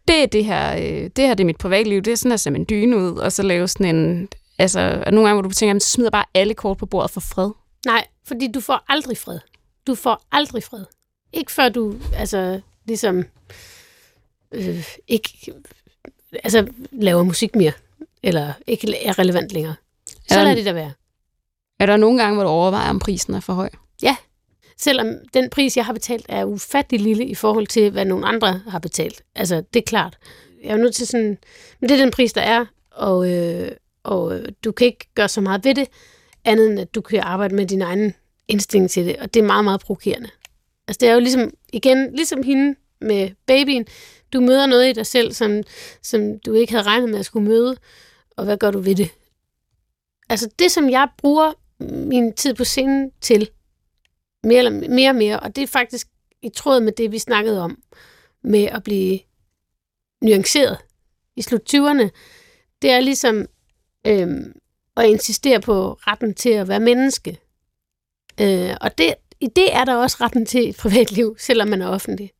det 0.07 0.23
er 0.23 0.25
det 0.25 0.45
her, 0.45 0.75
øh, 0.75 1.09
det 1.15 1.27
her 1.27 1.33
det 1.33 1.43
er 1.43 1.45
mit 1.45 1.57
privatliv, 1.57 2.01
det 2.01 2.13
er 2.13 2.17
sådan 2.17 2.31
at 2.31 2.39
sætte 2.39 2.59
en 2.59 2.65
dyne 2.69 2.97
ud, 2.97 3.17
og 3.17 3.31
så 3.31 3.43
lave 3.43 3.67
sådan 3.67 3.95
en... 3.95 4.27
Altså, 4.59 4.79
der 4.79 5.11
nogle 5.11 5.27
gange, 5.27 5.41
hvor 5.41 5.49
du 5.49 5.53
tænker, 5.55 5.75
at 5.75 5.83
så 5.83 5.89
smider 5.89 6.09
bare 6.09 6.25
alle 6.33 6.53
kort 6.53 6.77
på 6.77 6.85
bordet 6.85 7.11
for 7.11 7.19
fred. 7.21 7.51
Nej, 7.85 8.07
fordi 8.27 8.51
du 8.51 8.59
får 8.61 8.85
aldrig 8.89 9.17
fred. 9.17 9.39
Du 9.87 9.95
får 9.95 10.21
aldrig 10.31 10.63
fred. 10.63 10.85
Ikke 11.33 11.51
før 11.51 11.69
du, 11.69 11.95
altså, 12.15 12.61
ligesom, 12.85 13.23
øh, 14.51 14.83
ikke, 15.07 15.53
altså, 16.43 16.67
laver 16.91 17.23
musik 17.23 17.55
mere, 17.55 17.71
eller 18.23 18.53
ikke 18.67 19.05
er 19.05 19.19
relevant 19.19 19.51
længere. 19.51 19.75
Så 20.07 20.15
Er 20.29 20.35
der- 20.37 20.43
lad 20.43 20.55
det 20.55 20.65
der 20.65 20.73
være. 20.73 20.91
Er 21.79 21.85
der 21.85 21.97
nogle 21.97 22.19
gange, 22.21 22.35
hvor 22.35 22.43
du 22.43 22.49
overvejer, 22.49 22.89
om 22.89 22.99
prisen 22.99 23.33
er 23.33 23.39
for 23.39 23.53
høj? 23.53 23.69
Selvom 24.79 25.07
den 25.33 25.49
pris, 25.49 25.77
jeg 25.77 25.85
har 25.85 25.93
betalt, 25.93 26.25
er 26.29 26.45
ufattelig 26.45 27.01
lille 27.01 27.25
i 27.25 27.35
forhold 27.35 27.67
til, 27.67 27.91
hvad 27.91 28.05
nogle 28.05 28.27
andre 28.27 28.61
har 28.67 28.79
betalt. 28.79 29.21
Altså, 29.35 29.63
det 29.73 29.79
er 29.79 29.83
klart. 29.87 30.17
Jeg 30.63 30.71
er 30.71 30.77
nødt 30.77 30.95
til 30.95 31.07
sådan... 31.07 31.37
Men 31.79 31.89
det 31.89 31.91
er 31.99 32.03
den 32.03 32.11
pris, 32.11 32.33
der 32.33 32.41
er, 32.41 32.65
og, 32.91 33.31
øh, 33.31 33.71
og 34.07 34.35
øh, 34.35 34.45
du 34.63 34.71
kan 34.71 34.87
ikke 34.87 35.09
gøre 35.15 35.27
så 35.27 35.41
meget 35.41 35.65
ved 35.65 35.75
det, 35.75 35.87
andet 36.45 36.69
end 36.69 36.79
at 36.79 36.95
du 36.95 37.01
kan 37.01 37.19
arbejde 37.19 37.55
med 37.55 37.65
din 37.65 37.81
egen 37.81 38.13
instinkt 38.47 38.91
til 38.91 39.05
det, 39.05 39.15
og 39.17 39.33
det 39.33 39.39
er 39.39 39.47
meget, 39.47 39.63
meget 39.63 39.81
provokerende. 39.81 40.29
Altså, 40.87 40.97
det 40.99 41.09
er 41.09 41.13
jo 41.13 41.19
ligesom, 41.19 41.53
igen, 41.73 42.15
ligesom 42.15 42.43
hende 42.43 42.75
med 43.01 43.29
babyen. 43.47 43.85
Du 44.33 44.41
møder 44.41 44.65
noget 44.65 44.89
i 44.89 44.93
dig 44.93 45.05
selv, 45.05 45.33
som, 45.33 45.63
som 46.01 46.39
du 46.39 46.53
ikke 46.53 46.73
havde 46.73 46.85
regnet 46.85 47.09
med 47.09 47.19
at 47.19 47.25
skulle 47.25 47.47
møde, 47.47 47.77
og 48.37 48.45
hvad 48.45 48.57
gør 48.57 48.71
du 48.71 48.79
ved 48.79 48.95
det? 48.95 49.09
Altså, 50.29 50.49
det, 50.59 50.71
som 50.71 50.89
jeg 50.89 51.07
bruger 51.17 51.53
min 51.79 52.33
tid 52.33 52.53
på 52.53 52.63
scenen 52.63 53.11
til, 53.21 53.49
mere, 54.43 54.57
eller, 54.57 54.89
mere 54.89 55.09
og 55.09 55.15
mere, 55.15 55.39
og 55.39 55.55
det 55.55 55.61
er 55.61 55.67
faktisk 55.67 56.07
i 56.41 56.49
tråd 56.49 56.79
med 56.79 56.91
det, 56.91 57.11
vi 57.11 57.19
snakkede 57.19 57.61
om, 57.61 57.81
med 58.43 58.63
at 58.63 58.83
blive 58.83 59.19
nuanceret 60.21 60.77
i 61.35 61.41
slut 61.41 61.73
20'erne. 61.73 62.09
Det 62.81 62.91
er 62.91 62.99
ligesom 62.99 63.47
øhm, 64.07 64.53
og 64.95 65.07
insistere 65.07 65.61
på 65.61 65.97
retten 65.99 66.33
til 66.33 66.49
at 66.49 66.67
være 66.67 66.79
menneske. 66.79 67.37
Øh, 68.41 68.75
og 68.81 68.97
det, 68.97 69.15
i 69.39 69.47
det 69.47 69.75
er 69.75 69.85
der 69.85 69.95
også 69.95 70.17
retten 70.21 70.45
til 70.45 70.69
et 70.69 70.77
privatliv, 70.77 71.35
selvom 71.39 71.67
man 71.67 71.81
er 71.81 71.87
offentlig. 71.87 72.31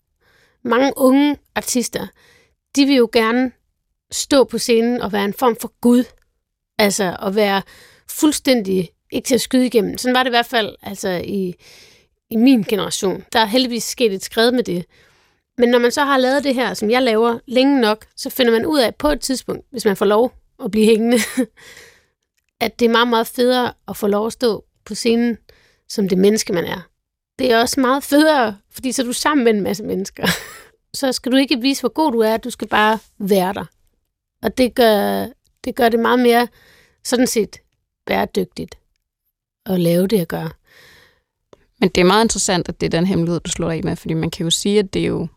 Mange 0.64 0.94
unge 0.96 1.38
artister, 1.56 2.08
de 2.76 2.86
vil 2.86 2.96
jo 2.96 3.10
gerne 3.14 3.52
stå 4.12 4.44
på 4.44 4.58
scenen 4.58 5.02
og 5.02 5.14
være 5.14 5.26
en 5.26 5.34
form 5.34 5.56
for 5.62 5.74
Gud. 5.82 6.04
Altså 6.78 7.18
at 7.22 7.36
være 7.36 7.62
fuldstændig, 8.10 8.90
ikke 9.12 9.26
til 9.26 9.36
at 9.36 9.42
skyde 9.42 9.66
igennem. 9.66 9.98
Sådan 9.98 10.16
var 10.16 10.24
det 10.24 10.30
i 10.30 10.38
hvert 10.38 10.46
fald 10.46 10.76
altså 10.82 11.22
i, 11.24 11.54
i 12.30 12.36
min 12.36 12.64
generation. 12.64 13.24
Der 13.34 13.40
er 13.40 13.46
heldigvis 13.46 13.84
sket 13.84 14.14
et 14.14 14.24
skred 14.24 14.52
med 14.52 14.64
det. 14.64 14.86
Men 15.58 15.70
når 15.70 15.80
man 15.80 15.92
så 15.92 16.04
har 16.04 16.18
lavet 16.18 16.44
det 16.44 16.56
her, 16.56 16.74
som 16.74 16.90
jeg 16.90 17.04
laver 17.04 17.40
længe 17.46 17.82
nok, 17.82 18.06
så 18.16 18.30
finder 18.30 18.52
man 18.52 18.66
ud 18.66 18.80
af 18.80 18.96
på 18.96 19.10
et 19.10 19.22
tidspunkt, 19.22 19.66
hvis 19.72 19.86
man 19.86 19.98
får 19.98 20.06
lov 20.06 20.34
at 20.64 20.72
blive 20.72 20.86
hængende, 20.86 21.18
at 22.66 22.80
det 22.80 22.86
er 22.86 22.92
meget, 22.92 23.08
meget 23.08 23.28
federe 23.28 23.74
at 23.88 23.98
få 23.98 24.08
lov 24.08 24.26
at 24.26 24.34
stå 24.34 24.66
på 24.86 24.96
scenen 24.96 25.38
som 25.90 26.10
det 26.10 26.18
menneske, 26.18 26.54
man 26.54 26.66
er. 26.66 26.90
Det 27.40 27.52
er 27.52 27.60
også 27.60 27.80
meget 27.80 28.04
federe, 28.04 28.58
fordi 28.72 28.92
så 28.92 29.02
er 29.02 29.06
du 29.06 29.14
sammen 29.14 29.44
med 29.44 29.54
en 29.54 29.62
masse 29.62 29.84
mennesker. 29.84 30.28
Så 30.94 31.12
skal 31.12 31.32
du 31.32 31.38
ikke 31.38 31.62
vise, 31.62 31.82
hvor 31.82 31.90
god 31.90 32.12
du 32.12 32.20
er, 32.20 32.38
du 32.38 32.50
skal 32.50 32.68
bare 32.68 33.00
være 33.18 33.54
der. 33.54 33.66
Og 34.44 34.58
det 34.58 34.76
gør 34.76 35.28
det, 35.64 35.76
gør 35.76 35.90
det 35.90 36.00
meget 36.00 36.20
mere 36.20 36.48
sådan 37.04 37.28
set 37.28 37.58
bæredygtigt 38.06 38.76
at 39.66 39.80
lave 39.80 40.08
det, 40.08 40.18
jeg 40.18 40.28
gør. 40.28 40.58
Men 41.80 41.90
det 41.90 42.02
er 42.02 42.06
meget 42.06 42.26
interessant, 42.26 42.70
at 42.70 42.82
det 42.82 42.86
er 42.86 42.98
den 42.98 43.08
hemmelighed, 43.08 43.40
du 43.40 43.52
slår 43.52 43.72
af 43.72 43.84
med, 43.84 43.96
fordi 43.96 44.14
man 44.14 44.30
kan 44.30 44.44
jo 44.44 44.50
sige, 44.50 44.80
at 44.80 44.94
det 44.94 45.02
er 45.02 45.08
jo 45.08 45.28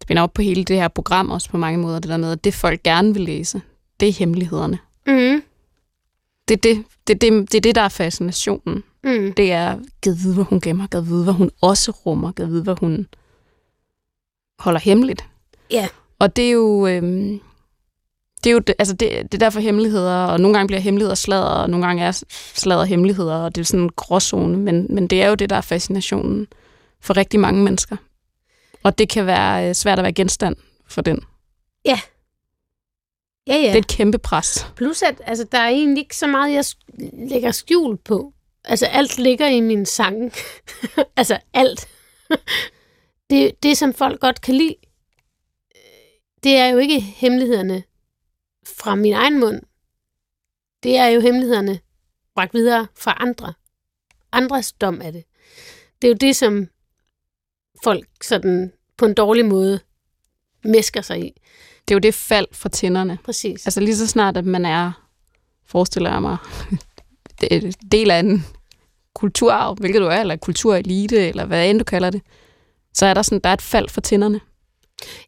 det 0.00 0.06
binder 0.06 0.22
op 0.22 0.32
på 0.32 0.42
hele 0.42 0.64
det 0.64 0.76
her 0.76 0.88
program 0.88 1.30
også 1.30 1.50
på 1.50 1.56
mange 1.56 1.78
måder, 1.78 1.98
det 1.98 2.08
der 2.08 2.16
med, 2.16 2.32
at 2.32 2.44
det 2.44 2.54
folk 2.54 2.82
gerne 2.82 3.14
vil 3.14 3.22
læse, 3.22 3.60
det 4.02 4.08
er 4.08 4.12
hemmelighederne. 4.12 4.78
Mm. 5.06 5.42
Det 6.48 6.56
er 6.56 6.60
det, 6.62 6.84
det, 7.06 7.14
er 7.14 7.18
det, 7.18 7.52
det, 7.52 7.54
er 7.54 7.60
det 7.60 7.74
der 7.74 7.80
er 7.80 7.88
fascinationen. 7.88 8.84
Mm. 9.04 9.32
Det 9.32 9.52
er, 9.52 9.78
gad 10.00 10.14
vide, 10.14 10.34
hvad 10.34 10.44
hun 10.44 10.60
gemmer, 10.60 10.86
gad 10.86 11.00
vide, 11.02 11.24
hvad 11.24 11.34
hun 11.34 11.50
også 11.60 11.90
rummer, 11.90 12.32
gad 12.32 12.46
vide, 12.46 12.62
hvad 12.62 12.74
hun 12.80 13.06
holder 14.58 14.80
hemmeligt. 14.80 15.24
Ja. 15.70 15.88
Og 16.18 16.36
det 16.36 16.46
er 16.46 16.50
jo, 16.50 16.86
øhm, 16.86 17.40
Det 18.44 18.50
er 18.50 18.54
jo 18.54 18.60
altså 18.78 18.94
det, 18.94 19.10
det 19.32 19.34
er 19.34 19.38
derfor 19.38 19.60
hemmeligheder, 19.60 20.24
og 20.24 20.40
nogle 20.40 20.56
gange 20.56 20.66
bliver 20.66 20.80
hemmeligheder 20.80 21.14
sladder, 21.14 21.44
og 21.44 21.70
nogle 21.70 21.86
gange 21.86 22.02
er 22.02 22.22
sladder 22.54 22.84
hemmeligheder, 22.84 23.36
og 23.36 23.54
det 23.54 23.60
er 23.60 23.64
sådan 23.64 23.80
en 23.80 23.90
gråzone, 23.96 24.56
men, 24.58 24.86
men 24.90 25.06
det 25.06 25.22
er 25.22 25.28
jo 25.28 25.34
det, 25.34 25.50
der 25.50 25.56
er 25.56 25.60
fascinationen 25.60 26.46
for 27.00 27.16
rigtig 27.16 27.40
mange 27.40 27.62
mennesker. 27.62 27.96
Og 28.82 28.98
det 28.98 29.08
kan 29.08 29.26
være 29.26 29.68
øh, 29.68 29.74
svært 29.74 29.98
at 29.98 30.02
være 30.02 30.12
genstand 30.12 30.56
for 30.88 31.02
den. 31.02 31.20
Ja. 31.84 32.00
Ja, 33.46 33.54
ja. 33.56 33.66
Det 33.66 33.74
er 33.74 33.78
et 33.78 33.86
kæmpe 33.86 34.18
pres. 34.18 34.66
Plus 34.76 35.02
at 35.02 35.22
altså, 35.24 35.44
der 35.44 35.58
er 35.58 35.68
egentlig 35.68 36.02
ikke 36.02 36.16
så 36.16 36.26
meget, 36.26 36.52
jeg 36.52 36.64
lægger 37.28 37.50
skjul 37.50 37.96
på. 37.96 38.32
Altså 38.64 38.86
alt 38.86 39.18
ligger 39.18 39.46
i 39.46 39.60
min 39.60 39.86
sang. 39.86 40.32
altså 41.16 41.38
alt. 41.52 41.88
det, 43.30 43.62
det, 43.62 43.78
som 43.78 43.94
folk 43.94 44.20
godt 44.20 44.40
kan 44.40 44.54
lide, 44.54 44.74
det 46.44 46.56
er 46.56 46.66
jo 46.66 46.78
ikke 46.78 47.00
hemmelighederne 47.00 47.82
fra 48.66 48.94
min 48.94 49.12
egen 49.12 49.40
mund. 49.40 49.62
Det 50.82 50.96
er 50.96 51.06
jo 51.06 51.20
hemmelighederne 51.20 51.80
bragt 52.34 52.54
videre 52.54 52.86
fra 52.94 53.16
andre. 53.20 53.54
Andres 54.32 54.72
dom 54.72 55.00
af 55.00 55.12
det. 55.12 55.24
Det 56.02 56.08
er 56.08 56.12
jo 56.12 56.16
det, 56.20 56.36
som 56.36 56.68
folk 57.84 58.24
sådan 58.24 58.72
på 58.96 59.06
en 59.06 59.14
dårlig 59.14 59.44
måde 59.44 59.80
mesker 60.64 61.00
sig 61.00 61.24
i. 61.24 61.41
Det 61.88 61.94
er 61.94 61.96
jo 61.96 61.98
det 61.98 62.14
fald 62.14 62.46
fra 62.52 62.68
tænderne. 62.68 63.18
Præcis. 63.24 63.66
Altså 63.66 63.80
lige 63.80 63.96
så 63.96 64.06
snart, 64.06 64.36
at 64.36 64.44
man 64.44 64.64
er, 64.64 64.92
forestiller 65.66 66.12
jeg 66.12 66.22
mig, 66.22 66.36
del 67.92 68.10
af 68.10 68.18
en 68.18 68.46
kulturarv, 69.14 69.74
hvilket 69.74 70.00
du 70.00 70.06
er, 70.06 70.20
eller 70.20 70.36
kulturelite, 70.36 71.28
eller 71.28 71.44
hvad 71.44 71.70
end 71.70 71.78
du 71.78 71.84
kalder 71.84 72.10
det, 72.10 72.22
så 72.94 73.06
er 73.06 73.14
der 73.14 73.22
sådan, 73.22 73.40
der 73.44 73.50
er 73.50 73.54
et 73.54 73.62
fald 73.62 73.88
for 73.88 74.00
tænderne. 74.00 74.40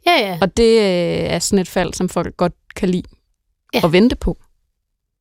Ja, 0.07 0.13
ja. 0.19 0.39
Og 0.41 0.57
det 0.57 0.73
øh, 0.79 1.31
er 1.35 1.39
sådan 1.39 1.59
et 1.59 1.69
fald, 1.69 1.95
som 1.95 2.09
folk 2.09 2.37
godt 2.37 2.53
kan 2.77 2.89
lide 2.89 3.09
Ja. 3.75 3.81
at 3.85 3.93
vente 3.93 4.17
på. 4.17 4.39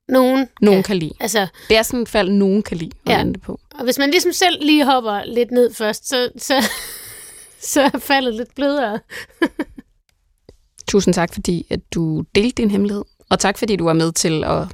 Nogen, 0.07 0.47
Nogen 0.61 0.79
ja. 0.79 0.81
kan 0.83 0.97
lide. 0.97 1.13
Altså, 1.19 1.47
Det 1.69 1.77
er 1.77 1.81
sådan 1.83 1.99
et 1.99 2.09
fald, 2.09 2.29
nogen 2.29 2.63
kan 2.63 2.77
lide 2.77 2.91
at 3.05 3.11
ja. 3.11 3.17
vente 3.17 3.39
på. 3.39 3.59
og 3.75 3.83
hvis 3.83 3.97
man 3.97 4.09
ligesom 4.11 4.31
selv 4.33 4.65
lige 4.65 4.85
hopper 4.85 5.23
lidt 5.25 5.51
ned 5.51 5.73
først, 5.73 6.09
så, 6.09 6.29
så, 6.37 6.69
så 7.73 7.81
er 7.81 7.99
faldet 7.99 8.33
lidt 8.35 8.55
blødere. 8.55 8.99
Tusind 10.93 11.13
tak, 11.13 11.33
fordi 11.33 11.67
at 11.69 11.79
du 11.93 12.23
delte 12.35 12.61
din 12.61 12.71
hemmelighed. 12.71 13.03
Og 13.29 13.39
tak, 13.39 13.57
fordi 13.57 13.75
du 13.75 13.83
var 13.83 13.93
med 13.93 14.11
til 14.11 14.43
at 14.43 14.67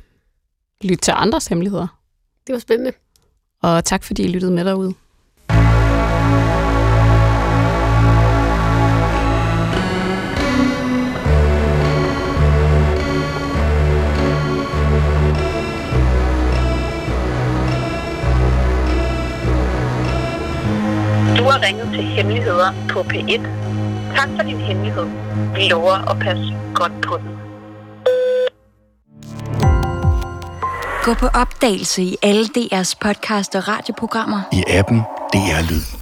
lytte 0.82 1.04
til 1.04 1.14
andres 1.16 1.48
hemmeligheder. 1.48 1.88
Det 2.48 2.54
var 2.54 2.60
spændende. 2.60 2.92
Og 3.62 3.86
tak, 3.86 4.04
fordi 4.04 4.24
I 4.24 4.28
lyttede 4.28 4.52
med 4.52 4.66
derude. 4.66 4.94
Du 21.38 21.44
har 21.44 21.68
ringet 21.68 21.90
til 21.94 22.04
Hemmeligheder 22.04 22.74
på 22.90 23.02
P1. 23.02 23.69
Tak 24.16 24.30
for 24.36 24.44
din 24.44 24.58
hemmelighed. 24.58 25.06
Vi 25.56 25.62
lover 25.62 26.10
at 26.12 26.20
passe 26.20 26.54
godt 26.74 26.92
på 27.02 27.18
den. 27.18 27.30
Gå 31.04 31.14
på 31.14 31.28
opdagelse 31.28 32.02
i 32.04 32.18
alle 32.22 32.46
DR's 32.58 32.94
podcast 33.02 33.56
og 33.56 33.68
radioprogrammer. 33.68 34.42
I 34.54 34.64
appen 34.68 35.00
DR 35.34 35.72
Lyd. 35.72 35.99